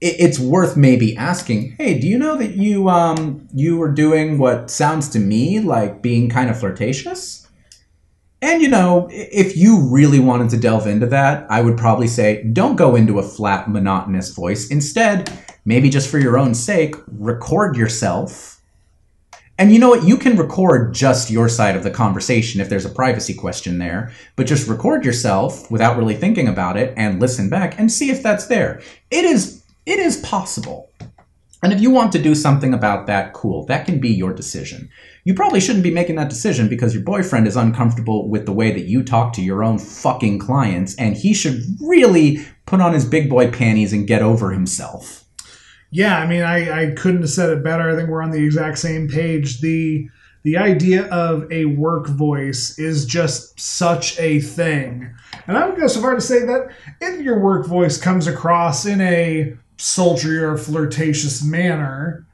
it's 0.00 0.38
worth 0.38 0.76
maybe 0.76 1.16
asking, 1.16 1.72
hey, 1.72 1.98
do 1.98 2.06
you 2.06 2.18
know 2.18 2.36
that 2.36 2.52
you, 2.52 2.88
um, 2.88 3.48
you 3.52 3.76
were 3.76 3.90
doing 3.90 4.38
what 4.38 4.70
sounds 4.70 5.08
to 5.10 5.18
me 5.18 5.60
like 5.60 6.02
being 6.02 6.28
kind 6.28 6.50
of 6.50 6.58
flirtatious? 6.58 7.48
And 8.40 8.62
you 8.62 8.68
know, 8.68 9.08
if 9.10 9.56
you 9.56 9.88
really 9.88 10.20
wanted 10.20 10.50
to 10.50 10.56
delve 10.56 10.86
into 10.86 11.06
that, 11.06 11.50
I 11.50 11.60
would 11.60 11.76
probably 11.76 12.06
say 12.06 12.44
don't 12.44 12.76
go 12.76 12.94
into 12.94 13.18
a 13.18 13.22
flat, 13.24 13.68
monotonous 13.68 14.30
voice. 14.30 14.68
Instead, 14.70 15.32
maybe 15.64 15.90
just 15.90 16.08
for 16.08 16.18
your 16.18 16.38
own 16.38 16.54
sake, 16.54 16.94
record 17.08 17.76
yourself 17.76 18.58
and 19.58 19.72
you 19.72 19.80
know 19.80 19.88
what? 19.88 20.04
You 20.04 20.16
can 20.16 20.36
record 20.36 20.94
just 20.94 21.30
your 21.30 21.48
side 21.48 21.74
of 21.74 21.82
the 21.82 21.90
conversation 21.90 22.60
if 22.60 22.68
there's 22.68 22.84
a 22.84 22.90
privacy 22.90 23.34
question 23.34 23.78
there, 23.78 24.12
but 24.36 24.46
just 24.46 24.68
record 24.68 25.04
yourself 25.04 25.68
without 25.68 25.96
really 25.96 26.14
thinking 26.14 26.46
about 26.46 26.76
it 26.76 26.94
and 26.96 27.20
listen 27.20 27.50
back 27.50 27.76
and 27.76 27.90
see 27.90 28.10
if 28.10 28.22
that's 28.22 28.46
there. 28.46 28.80
It 29.10 29.24
is 29.24 29.57
it 29.88 29.98
is 29.98 30.18
possible. 30.18 30.90
And 31.62 31.72
if 31.72 31.80
you 31.80 31.90
want 31.90 32.12
to 32.12 32.22
do 32.22 32.34
something 32.34 32.72
about 32.72 33.06
that, 33.06 33.32
cool. 33.32 33.64
That 33.66 33.86
can 33.86 33.98
be 33.98 34.10
your 34.10 34.32
decision. 34.32 34.90
You 35.24 35.34
probably 35.34 35.60
shouldn't 35.60 35.82
be 35.82 35.90
making 35.90 36.16
that 36.16 36.28
decision 36.28 36.68
because 36.68 36.94
your 36.94 37.02
boyfriend 37.02 37.48
is 37.48 37.56
uncomfortable 37.56 38.28
with 38.28 38.46
the 38.46 38.52
way 38.52 38.70
that 38.70 38.84
you 38.84 39.02
talk 39.02 39.32
to 39.32 39.42
your 39.42 39.64
own 39.64 39.78
fucking 39.78 40.38
clients 40.38 40.94
and 40.96 41.16
he 41.16 41.34
should 41.34 41.62
really 41.80 42.46
put 42.66 42.80
on 42.80 42.92
his 42.92 43.04
big 43.04 43.28
boy 43.28 43.50
panties 43.50 43.92
and 43.92 44.06
get 44.06 44.22
over 44.22 44.52
himself. 44.52 45.24
Yeah, 45.90 46.18
I 46.18 46.26
mean, 46.26 46.42
I, 46.42 46.82
I 46.82 46.90
couldn't 46.92 47.22
have 47.22 47.30
said 47.30 47.50
it 47.50 47.64
better. 47.64 47.90
I 47.90 47.96
think 47.96 48.10
we're 48.10 48.22
on 48.22 48.30
the 48.30 48.44
exact 48.44 48.78
same 48.78 49.08
page. 49.08 49.60
The 49.60 50.06
the 50.44 50.56
idea 50.56 51.06
of 51.08 51.50
a 51.50 51.64
work 51.64 52.06
voice 52.06 52.78
is 52.78 53.04
just 53.04 53.58
such 53.58 54.18
a 54.20 54.40
thing. 54.40 55.12
And 55.46 55.58
I 55.58 55.66
would 55.66 55.78
go 55.78 55.88
so 55.88 56.00
far 56.00 56.14
to 56.14 56.20
say 56.20 56.44
that 56.46 56.68
if 57.00 57.20
your 57.20 57.40
work 57.40 57.66
voice 57.66 57.98
comes 57.98 58.26
across 58.26 58.86
in 58.86 59.00
a 59.00 59.56
sultry 59.78 60.38
or 60.38 60.56
flirtatious 60.56 61.42
manner, 61.42 62.26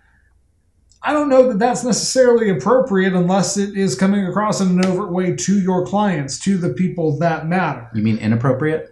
I 1.02 1.12
don't 1.12 1.28
know 1.28 1.48
that 1.48 1.58
that's 1.58 1.84
necessarily 1.84 2.48
appropriate 2.50 3.12
unless 3.12 3.56
it 3.58 3.76
is 3.76 3.94
coming 3.94 4.26
across 4.26 4.60
in 4.60 4.68
an 4.68 4.86
overt 4.86 5.12
way 5.12 5.36
to 5.36 5.60
your 5.60 5.84
clients, 5.86 6.38
to 6.40 6.56
the 6.56 6.70
people 6.70 7.18
that 7.18 7.46
matter. 7.46 7.90
You 7.94 8.02
mean 8.02 8.16
inappropriate? 8.18 8.90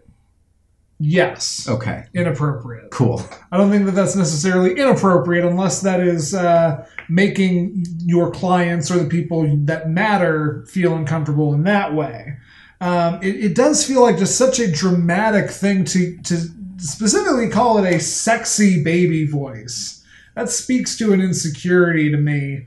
Yes, 1.04 1.66
Okay. 1.68 2.04
inappropriate. 2.14 2.90
Cool. 2.92 3.20
I 3.50 3.56
don't 3.56 3.70
think 3.70 3.86
that 3.86 3.92
that's 3.96 4.14
necessarily 4.14 4.78
inappropriate 4.78 5.44
unless 5.44 5.80
that 5.80 6.00
is 6.00 6.32
uh, 6.32 6.86
making 7.08 7.84
your 8.04 8.30
clients 8.30 8.88
or 8.88 8.98
the 8.98 9.08
people 9.08 9.48
that 9.64 9.90
matter 9.90 10.64
feel 10.68 10.94
uncomfortable 10.94 11.54
in 11.54 11.64
that 11.64 11.92
way. 11.94 12.36
Um, 12.80 13.18
it, 13.22 13.34
it 13.46 13.54
does 13.56 13.84
feel 13.84 14.02
like 14.02 14.16
just 14.16 14.36
such 14.38 14.60
a 14.60 14.70
dramatic 14.70 15.50
thing 15.50 15.84
to, 15.86 16.18
to 16.22 16.36
specifically 16.82 17.48
call 17.48 17.78
it 17.78 17.94
a 17.94 18.00
sexy 18.00 18.82
baby 18.82 19.26
voice. 19.26 20.04
That 20.34 20.48
speaks 20.48 20.96
to 20.98 21.12
an 21.12 21.20
insecurity 21.20 22.10
to 22.10 22.16
me 22.16 22.66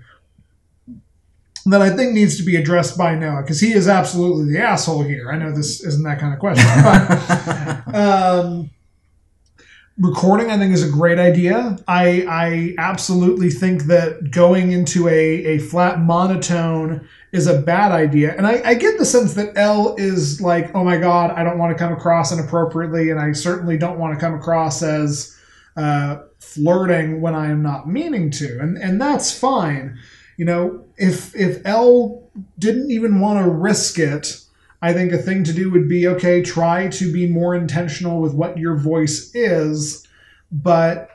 that 1.66 1.82
I 1.82 1.90
think 1.90 2.14
needs 2.14 2.38
to 2.38 2.44
be 2.44 2.56
addressed 2.56 2.98
by 2.98 3.16
Noah 3.16 3.42
because 3.42 3.60
he 3.60 3.74
is 3.74 3.88
absolutely 3.88 4.54
the 4.54 4.60
asshole 4.60 5.04
here. 5.04 5.32
I 5.32 5.38
know 5.38 5.52
this 5.52 5.84
isn't 5.84 6.04
that 6.04 6.20
kind 6.20 6.34
of 6.34 6.40
question, 6.40 6.68
but 7.86 7.96
um, 7.96 8.70
recording 9.98 10.52
I 10.52 10.58
think 10.58 10.74
is 10.74 10.88
a 10.88 10.92
great 10.92 11.18
idea. 11.18 11.78
I 11.88 12.26
I 12.30 12.76
absolutely 12.78 13.50
think 13.50 13.84
that 13.86 14.32
going 14.32 14.72
into 14.72 15.08
a, 15.08 15.46
a 15.46 15.58
flat 15.58 16.00
monotone 16.00 17.08
is 17.36 17.48
a 17.48 17.62
bad 17.62 17.92
idea. 17.92 18.34
And 18.36 18.48
I, 18.48 18.62
I 18.64 18.74
get 18.76 18.98
the 18.98 19.06
sense 19.06 19.34
that 19.34 19.58
Elle 19.58 19.96
is 19.98 20.40
like, 20.40 20.74
oh 20.74 20.84
my 20.84 20.98
god, 20.98 21.32
I 21.32 21.44
don't 21.44 21.58
want 21.58 21.78
to 21.78 21.84
come 21.84 21.92
across 21.92 22.32
inappropriately, 22.32 23.10
and 23.10 23.20
I 23.20 23.34
certainly 23.34 23.78
don't 23.78 24.00
want 24.00 24.14
to 24.14 24.20
come 24.20 24.34
across 24.34 24.82
as 24.82 25.38
uh, 25.76 26.20
flirting 26.40 27.20
when 27.20 27.36
I 27.36 27.52
am 27.52 27.62
not 27.62 27.90
meaning 27.90 28.32
to. 28.32 28.60
And 28.60 28.78
and 28.78 29.00
that's 29.00 29.38
fine. 29.38 30.00
You 30.38 30.46
know, 30.46 30.86
if 30.98 31.36
if 31.36 31.66
Elle 31.66 32.24
didn't 32.58 32.90
even 32.90 33.20
want 33.20 33.44
to 33.44 33.50
risk 33.50 34.00
it, 34.00 34.40
I 34.82 34.94
think 34.94 35.12
a 35.12 35.18
thing 35.18 35.44
to 35.44 35.54
do 35.54 35.70
would 35.72 35.90
be 35.90 36.08
okay, 36.08 36.42
try 36.42 36.88
to 36.88 37.12
be 37.12 37.28
more 37.28 37.54
intentional 37.54 38.22
with 38.22 38.34
what 38.34 38.58
your 38.58 38.78
voice 38.78 39.34
is, 39.36 40.08
but 40.52 41.10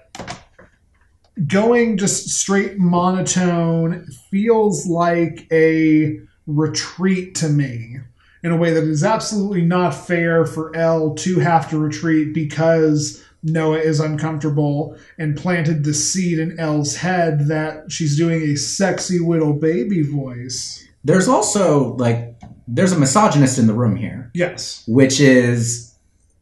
going 1.46 1.96
just 1.96 2.28
straight 2.28 2.78
monotone 2.78 4.06
feels 4.30 4.86
like 4.86 5.46
a 5.52 6.18
retreat 6.46 7.34
to 7.36 7.48
me 7.48 7.98
in 8.42 8.50
a 8.50 8.56
way 8.56 8.72
that 8.72 8.84
is 8.84 9.04
absolutely 9.04 9.62
not 9.62 9.90
fair 9.90 10.44
for 10.46 10.74
Elle 10.74 11.14
to 11.14 11.38
have 11.40 11.68
to 11.70 11.78
retreat 11.78 12.32
because 12.34 13.22
Noah 13.42 13.78
is 13.78 14.00
uncomfortable 14.00 14.96
and 15.18 15.36
planted 15.36 15.84
the 15.84 15.94
seed 15.94 16.38
in 16.38 16.58
Elle's 16.58 16.96
head 16.96 17.46
that 17.48 17.90
she's 17.90 18.16
doing 18.16 18.42
a 18.42 18.56
sexy 18.56 19.18
little 19.18 19.52
baby 19.54 20.02
voice. 20.02 20.86
There's 21.04 21.28
also 21.28 21.94
like 21.96 22.34
there's 22.68 22.92
a 22.92 22.98
misogynist 22.98 23.58
in 23.58 23.66
the 23.66 23.72
room 23.74 23.96
here, 23.96 24.30
Yes. 24.34 24.84
which 24.86 25.20
is 25.20 25.94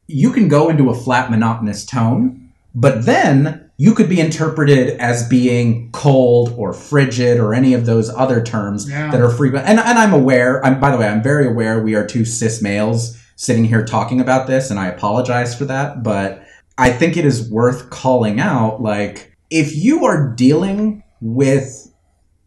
you 0.08 0.32
can 0.32 0.48
go 0.48 0.68
into 0.68 0.90
a 0.90 0.94
flat 0.94 1.30
monotonous 1.30 1.84
tone, 1.84 2.50
but 2.74 3.04
then 3.06 3.67
you 3.80 3.94
could 3.94 4.08
be 4.08 4.20
interpreted 4.20 4.98
as 4.98 5.26
being 5.28 5.88
cold 5.92 6.52
or 6.56 6.72
frigid 6.72 7.38
or 7.38 7.54
any 7.54 7.74
of 7.74 7.86
those 7.86 8.10
other 8.10 8.42
terms 8.42 8.90
Yeah. 8.90 9.10
that 9.12 9.20
are 9.20 9.30
frequent. 9.30 9.66
And, 9.66 9.78
and 9.78 9.96
I'm 9.98 10.12
aware, 10.12 10.64
I'm 10.66 10.80
by 10.80 10.90
the 10.90 10.96
way, 10.98 11.06
I'm 11.08 11.22
very 11.22 11.46
aware 11.46 11.80
we 11.80 11.94
are 11.94 12.04
two 12.04 12.24
cis 12.24 12.60
males 12.60 13.16
sitting 13.36 13.64
here 13.64 13.84
talking 13.84 14.20
about 14.20 14.48
this, 14.48 14.68
and 14.70 14.80
I 14.80 14.88
apologize 14.88 15.56
for 15.56 15.64
that, 15.66 16.02
but 16.02 16.42
I 16.76 16.90
think 16.90 17.16
it 17.16 17.24
is 17.24 17.48
worth 17.48 17.88
calling 17.88 18.40
out 18.40 18.82
like 18.82 19.36
if 19.48 19.76
you 19.76 20.04
are 20.04 20.34
dealing 20.34 21.04
with 21.20 21.84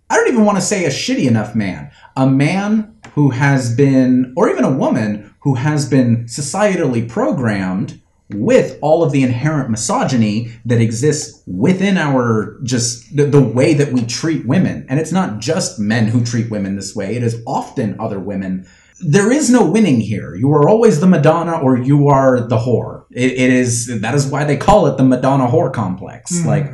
I 0.09 0.15
don't 0.17 0.27
even 0.27 0.43
want 0.43 0.57
to 0.57 0.61
say 0.61 0.83
a 0.83 0.89
shitty 0.89 1.25
enough 1.25 1.55
man. 1.55 1.89
A 2.17 2.29
man 2.29 2.93
who 3.13 3.29
has 3.29 3.73
been, 3.73 4.33
or 4.35 4.49
even 4.49 4.65
a 4.65 4.69
woman 4.75 5.33
who 5.39 5.55
has 5.55 5.89
been 5.89 6.25
societally 6.25 7.07
programmed 7.07 8.01
with 8.33 8.77
all 8.81 9.03
of 9.03 9.11
the 9.11 9.23
inherent 9.23 9.69
misogyny 9.69 10.51
that 10.65 10.81
exists 10.81 11.41
within 11.45 11.97
our 11.97 12.59
just 12.63 13.15
the, 13.15 13.25
the 13.25 13.41
way 13.41 13.73
that 13.73 13.91
we 13.91 14.05
treat 14.05 14.45
women. 14.45 14.85
And 14.89 14.99
it's 14.99 15.11
not 15.11 15.39
just 15.39 15.79
men 15.79 16.07
who 16.07 16.23
treat 16.23 16.49
women 16.49 16.75
this 16.75 16.95
way, 16.95 17.15
it 17.15 17.23
is 17.23 17.41
often 17.45 17.99
other 17.99 18.19
women. 18.19 18.67
There 18.99 19.31
is 19.31 19.49
no 19.49 19.65
winning 19.65 19.99
here. 19.99 20.35
You 20.35 20.51
are 20.51 20.69
always 20.69 20.99
the 20.99 21.07
Madonna 21.07 21.59
or 21.59 21.77
you 21.77 22.07
are 22.07 22.41
the 22.41 22.57
whore. 22.57 23.05
It, 23.11 23.31
it 23.31 23.51
is 23.51 24.01
that 24.01 24.13
is 24.13 24.27
why 24.27 24.43
they 24.43 24.57
call 24.57 24.87
it 24.87 24.97
the 24.97 25.03
Madonna 25.03 25.47
whore 25.47 25.73
complex. 25.73 26.31
Mm-hmm. 26.31 26.47
Like 26.47 26.71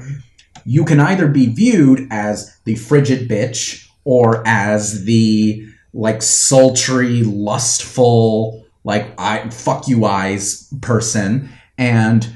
you 0.65 0.83
can 0.83 0.99
either 0.99 1.27
be 1.27 1.47
viewed 1.47 2.07
as 2.11 2.59
the 2.65 2.75
frigid 2.75 3.29
bitch 3.29 3.87
or 4.03 4.43
as 4.45 5.05
the 5.05 5.65
like 5.93 6.21
sultry, 6.21 7.23
lustful, 7.23 8.66
like 8.87 9.13
I 9.19 9.49
fuck 9.49 9.87
you 9.87 10.05
eyes 10.05 10.73
person. 10.81 11.49
And 11.77 12.27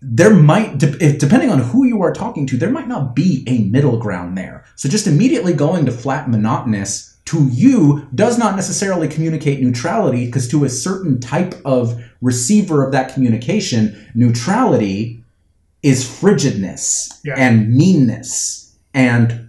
there 0.00 0.34
might, 0.34 0.78
de- 0.78 1.02
if, 1.04 1.18
depending 1.18 1.50
on 1.50 1.58
who 1.58 1.84
you 1.84 2.02
are 2.02 2.12
talking 2.12 2.46
to, 2.48 2.56
there 2.56 2.70
might 2.70 2.86
not 2.86 3.16
be 3.16 3.42
a 3.48 3.64
middle 3.64 3.98
ground 3.98 4.36
there. 4.36 4.64
So 4.76 4.88
just 4.88 5.06
immediately 5.06 5.54
going 5.54 5.86
to 5.86 5.92
flat 5.92 6.28
monotonous 6.28 7.16
to 7.24 7.48
you 7.50 8.06
does 8.14 8.38
not 8.38 8.54
necessarily 8.54 9.08
communicate 9.08 9.60
neutrality 9.60 10.26
because 10.26 10.46
to 10.48 10.64
a 10.64 10.68
certain 10.68 11.18
type 11.18 11.54
of 11.64 12.00
receiver 12.20 12.84
of 12.84 12.92
that 12.92 13.12
communication, 13.14 14.06
neutrality 14.14 15.24
is 15.82 16.04
frigidness 16.04 17.20
Yeah. 17.24 17.34
and 17.38 17.74
meanness 17.74 18.76
and 18.92 19.48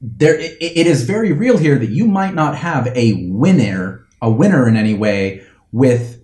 there 0.00 0.34
it, 0.38 0.56
it 0.60 0.86
is 0.86 1.02
very 1.04 1.32
real 1.32 1.56
here 1.56 1.78
that 1.78 1.90
you 1.90 2.06
might 2.06 2.34
not 2.34 2.56
have 2.56 2.86
a 2.88 3.28
winner 3.30 4.01
a 4.22 4.30
winner 4.30 4.66
in 4.66 4.76
any 4.76 4.94
way 4.94 5.44
with 5.72 6.22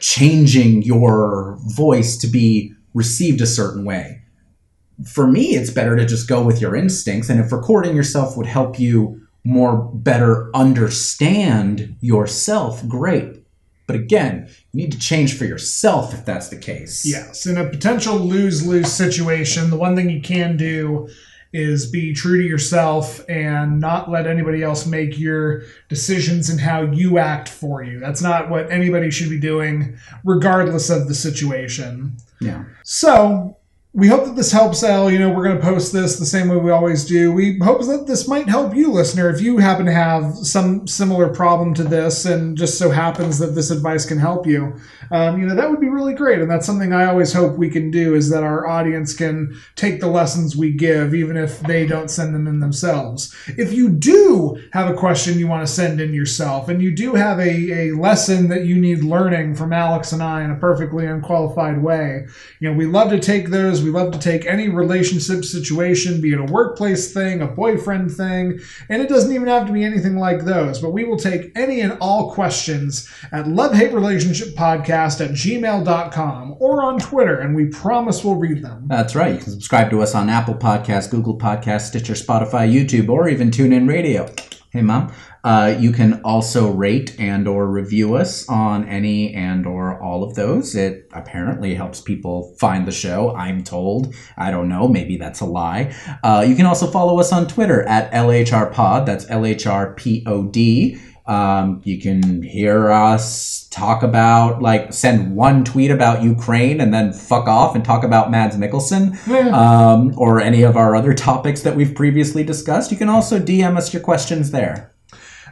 changing 0.00 0.82
your 0.82 1.56
voice 1.64 2.18
to 2.18 2.26
be 2.26 2.74
received 2.92 3.40
a 3.40 3.46
certain 3.46 3.84
way. 3.84 4.20
For 5.06 5.26
me 5.26 5.54
it's 5.54 5.70
better 5.70 5.96
to 5.96 6.04
just 6.04 6.28
go 6.28 6.42
with 6.42 6.60
your 6.60 6.74
instincts 6.74 7.30
and 7.30 7.40
if 7.40 7.52
recording 7.52 7.94
yourself 7.94 8.36
would 8.36 8.46
help 8.46 8.78
you 8.78 9.22
more 9.44 9.76
better 9.76 10.50
understand 10.54 11.96
yourself 12.00 12.86
great. 12.88 13.44
But 13.86 13.96
again 13.96 14.48
you 14.72 14.82
need 14.82 14.92
to 14.92 14.98
change 14.98 15.38
for 15.38 15.44
yourself 15.44 16.12
if 16.12 16.24
that's 16.24 16.48
the 16.48 16.58
case. 16.58 17.06
Yes, 17.06 17.46
in 17.46 17.56
a 17.56 17.68
potential 17.68 18.16
lose 18.16 18.66
lose 18.66 18.92
situation, 18.92 19.70
the 19.70 19.76
one 19.76 19.94
thing 19.94 20.10
you 20.10 20.20
can 20.20 20.56
do 20.56 21.08
is 21.52 21.90
be 21.90 22.12
true 22.12 22.42
to 22.42 22.46
yourself 22.46 23.20
and 23.28 23.80
not 23.80 24.10
let 24.10 24.26
anybody 24.26 24.62
else 24.62 24.86
make 24.86 25.18
your 25.18 25.62
decisions 25.88 26.50
and 26.50 26.60
how 26.60 26.82
you 26.82 27.18
act 27.18 27.48
for 27.48 27.82
you. 27.82 27.98
That's 28.00 28.22
not 28.22 28.50
what 28.50 28.70
anybody 28.70 29.10
should 29.10 29.30
be 29.30 29.38
doing, 29.38 29.96
regardless 30.24 30.90
of 30.90 31.08
the 31.08 31.14
situation. 31.14 32.16
yeah 32.40 32.64
So 32.82 33.55
we 33.96 34.08
hope 34.08 34.26
that 34.26 34.36
this 34.36 34.52
helps 34.52 34.84
Al. 34.84 35.10
You 35.10 35.18
know, 35.18 35.30
we're 35.30 35.44
going 35.44 35.56
to 35.56 35.62
post 35.62 35.90
this 35.90 36.18
the 36.18 36.26
same 36.26 36.48
way 36.48 36.58
we 36.58 36.70
always 36.70 37.06
do. 37.06 37.32
We 37.32 37.58
hope 37.60 37.80
that 37.86 38.06
this 38.06 38.28
might 38.28 38.46
help 38.46 38.76
you, 38.76 38.92
listener, 38.92 39.30
if 39.30 39.40
you 39.40 39.56
happen 39.56 39.86
to 39.86 39.92
have 39.92 40.36
some 40.36 40.86
similar 40.86 41.30
problem 41.30 41.72
to 41.74 41.82
this 41.82 42.26
and 42.26 42.58
just 42.58 42.76
so 42.76 42.90
happens 42.90 43.38
that 43.38 43.54
this 43.54 43.70
advice 43.70 44.04
can 44.04 44.18
help 44.18 44.46
you. 44.46 44.78
Um, 45.10 45.40
you 45.40 45.46
know, 45.46 45.54
that 45.54 45.70
would 45.70 45.80
be 45.80 45.88
really 45.88 46.12
great. 46.12 46.40
And 46.40 46.50
that's 46.50 46.66
something 46.66 46.92
I 46.92 47.06
always 47.06 47.32
hope 47.32 47.56
we 47.56 47.70
can 47.70 47.90
do 47.90 48.14
is 48.14 48.28
that 48.28 48.42
our 48.42 48.66
audience 48.66 49.14
can 49.14 49.58
take 49.76 50.00
the 50.00 50.08
lessons 50.08 50.54
we 50.54 50.72
give, 50.72 51.14
even 51.14 51.38
if 51.38 51.60
they 51.60 51.86
don't 51.86 52.10
send 52.10 52.34
them 52.34 52.46
in 52.46 52.60
themselves. 52.60 53.34
If 53.56 53.72
you 53.72 53.88
do 53.88 54.62
have 54.74 54.90
a 54.90 54.94
question 54.94 55.38
you 55.38 55.46
want 55.46 55.66
to 55.66 55.72
send 55.72 56.02
in 56.02 56.12
yourself 56.12 56.68
and 56.68 56.82
you 56.82 56.94
do 56.94 57.14
have 57.14 57.38
a, 57.38 57.72
a 57.72 57.92
lesson 57.92 58.48
that 58.48 58.66
you 58.66 58.78
need 58.78 59.04
learning 59.04 59.54
from 59.54 59.72
Alex 59.72 60.12
and 60.12 60.22
I 60.22 60.44
in 60.44 60.50
a 60.50 60.56
perfectly 60.56 61.06
unqualified 61.06 61.82
way, 61.82 62.26
you 62.60 62.68
know, 62.68 62.76
we 62.76 62.84
love 62.84 63.08
to 63.08 63.18
take 63.18 63.48
those. 63.48 63.85
We 63.86 63.92
love 63.92 64.10
to 64.12 64.18
take 64.18 64.44
any 64.46 64.68
relationship 64.68 65.44
situation, 65.44 66.20
be 66.20 66.32
it 66.32 66.40
a 66.40 66.44
workplace 66.44 67.12
thing, 67.14 67.40
a 67.40 67.46
boyfriend 67.46 68.10
thing, 68.10 68.58
and 68.88 69.00
it 69.00 69.08
doesn't 69.08 69.32
even 69.32 69.46
have 69.46 69.66
to 69.68 69.72
be 69.72 69.84
anything 69.84 70.16
like 70.16 70.44
those. 70.44 70.80
But 70.80 70.90
we 70.90 71.04
will 71.04 71.16
take 71.16 71.52
any 71.56 71.80
and 71.80 71.96
all 72.00 72.32
questions 72.32 73.08
at 73.30 73.46
love 73.46 73.74
hate 73.74 73.92
relationship 73.92 74.54
podcast 74.56 75.24
at 75.24 75.30
gmail.com 75.30 76.56
or 76.58 76.82
on 76.82 76.98
Twitter, 76.98 77.38
and 77.38 77.54
we 77.54 77.66
promise 77.66 78.24
we'll 78.24 78.34
read 78.34 78.62
them. 78.62 78.86
That's 78.88 79.14
right. 79.14 79.34
You 79.34 79.40
can 79.40 79.52
subscribe 79.52 79.90
to 79.90 80.02
us 80.02 80.16
on 80.16 80.28
Apple 80.28 80.54
Podcasts, 80.54 81.08
Google 81.08 81.38
Podcasts, 81.38 81.82
Stitcher, 81.82 82.14
Spotify, 82.14 82.68
YouTube, 82.68 83.08
or 83.08 83.28
even 83.28 83.52
TuneIn 83.52 83.88
Radio. 83.88 84.26
Hey, 84.72 84.82
mom. 84.82 85.12
Uh, 85.44 85.76
you 85.78 85.92
can 85.92 86.20
also 86.24 86.72
rate 86.72 87.14
and 87.20 87.46
or 87.46 87.68
review 87.68 88.16
us 88.16 88.48
on 88.48 88.88
any 88.88 89.32
and 89.32 89.64
or 89.64 90.02
all 90.02 90.24
of 90.24 90.34
those. 90.34 90.74
It 90.74 91.08
apparently 91.12 91.74
helps 91.74 92.00
people 92.00 92.54
find 92.58 92.86
the 92.86 92.92
show. 92.92 93.34
I'm 93.36 93.62
told. 93.62 94.12
I 94.36 94.50
don't 94.50 94.68
know. 94.68 94.88
Maybe 94.88 95.16
that's 95.16 95.40
a 95.40 95.44
lie. 95.46 95.94
Uh, 96.24 96.44
you 96.46 96.56
can 96.56 96.66
also 96.66 96.88
follow 96.88 97.20
us 97.20 97.32
on 97.32 97.46
Twitter 97.46 97.84
at 97.84 98.10
LHRPod. 98.12 99.06
That's 99.06 99.24
LHRPOD. 99.26 101.00
Um, 101.26 101.80
you 101.84 102.00
can 102.00 102.42
hear 102.42 102.90
us 102.90 103.66
talk 103.70 104.02
about, 104.02 104.62
like, 104.62 104.92
send 104.92 105.34
one 105.34 105.64
tweet 105.64 105.90
about 105.90 106.22
Ukraine 106.22 106.80
and 106.80 106.94
then 106.94 107.12
fuck 107.12 107.46
off 107.48 107.74
and 107.74 107.84
talk 107.84 108.04
about 108.04 108.30
Mads 108.30 108.56
Mikkelsen 108.56 109.16
um, 109.52 110.14
or 110.16 110.40
any 110.40 110.62
of 110.62 110.76
our 110.76 110.94
other 110.94 111.12
topics 111.14 111.62
that 111.62 111.76
we've 111.76 111.94
previously 111.94 112.44
discussed. 112.44 112.90
You 112.90 112.96
can 112.96 113.08
also 113.08 113.38
DM 113.38 113.76
us 113.76 113.92
your 113.92 114.02
questions 114.02 114.50
there. 114.50 114.92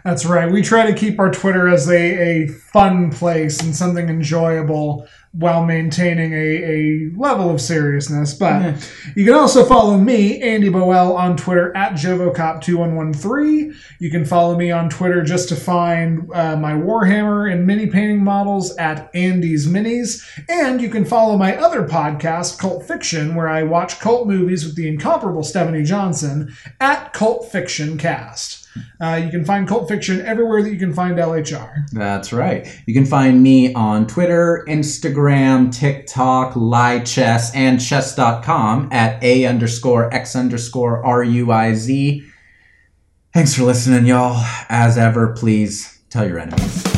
That's 0.04 0.26
right. 0.26 0.52
We 0.52 0.60
try 0.60 0.84
to 0.90 0.94
keep 0.94 1.18
our 1.18 1.30
Twitter 1.30 1.66
as 1.66 1.88
a, 1.88 1.94
a 1.96 2.46
fun 2.48 3.10
place 3.10 3.62
and 3.62 3.74
something 3.74 4.10
enjoyable 4.10 5.08
while 5.32 5.64
maintaining 5.64 6.34
a, 6.34 6.36
a 6.36 7.10
level 7.16 7.48
of 7.50 7.58
seriousness. 7.58 8.34
But 8.34 8.86
you 9.16 9.24
can 9.24 9.32
also 9.32 9.64
follow 9.64 9.96
me, 9.96 10.42
Andy 10.42 10.68
Boel, 10.68 11.16
on 11.16 11.38
Twitter 11.38 11.74
at 11.74 11.94
JovoCop2113. 11.94 13.74
You 13.98 14.10
can 14.10 14.26
follow 14.26 14.58
me 14.58 14.70
on 14.70 14.90
Twitter 14.90 15.24
just 15.24 15.48
to 15.48 15.56
find 15.56 16.30
uh, 16.34 16.56
my 16.56 16.74
Warhammer 16.74 17.50
and 17.50 17.66
mini 17.66 17.86
painting 17.86 18.22
models 18.22 18.76
at 18.76 19.10
Andy's 19.14 19.66
Minis. 19.66 20.22
And 20.50 20.82
you 20.82 20.90
can 20.90 21.06
follow 21.06 21.38
my 21.38 21.56
other 21.56 21.88
podcast, 21.88 22.58
Cult 22.58 22.86
Fiction, 22.86 23.34
where 23.34 23.48
I 23.48 23.62
watch 23.62 24.00
cult 24.00 24.28
movies 24.28 24.66
with 24.66 24.76
the 24.76 24.86
incomparable 24.86 25.44
Stephanie 25.44 25.82
Johnson 25.82 26.54
at 26.78 27.14
Cult 27.14 27.50
Fiction 27.50 27.96
Cast. 27.96 28.63
Uh, 29.00 29.20
you 29.24 29.30
can 29.30 29.44
find 29.44 29.66
Cult 29.66 29.88
Fiction 29.88 30.20
everywhere 30.22 30.62
that 30.62 30.70
you 30.70 30.78
can 30.78 30.92
find 30.92 31.16
LHR. 31.16 31.88
That's 31.92 32.32
right. 32.32 32.66
You 32.86 32.94
can 32.94 33.06
find 33.06 33.42
me 33.42 33.74
on 33.74 34.06
Twitter, 34.06 34.64
Instagram, 34.68 35.72
TikTok, 35.72 36.54
LiChess, 36.54 37.54
and 37.54 37.80
chess.com 37.80 38.88
at 38.92 39.22
A 39.22 39.46
underscore 39.46 40.12
X 40.12 40.36
underscore 40.36 41.04
R 41.04 41.22
U 41.22 41.52
I 41.52 41.74
Z. 41.74 42.24
Thanks 43.32 43.54
for 43.54 43.64
listening, 43.64 44.06
y'all. 44.06 44.44
As 44.68 44.96
ever, 44.96 45.32
please 45.32 46.00
tell 46.08 46.26
your 46.26 46.38
enemies. 46.38 46.93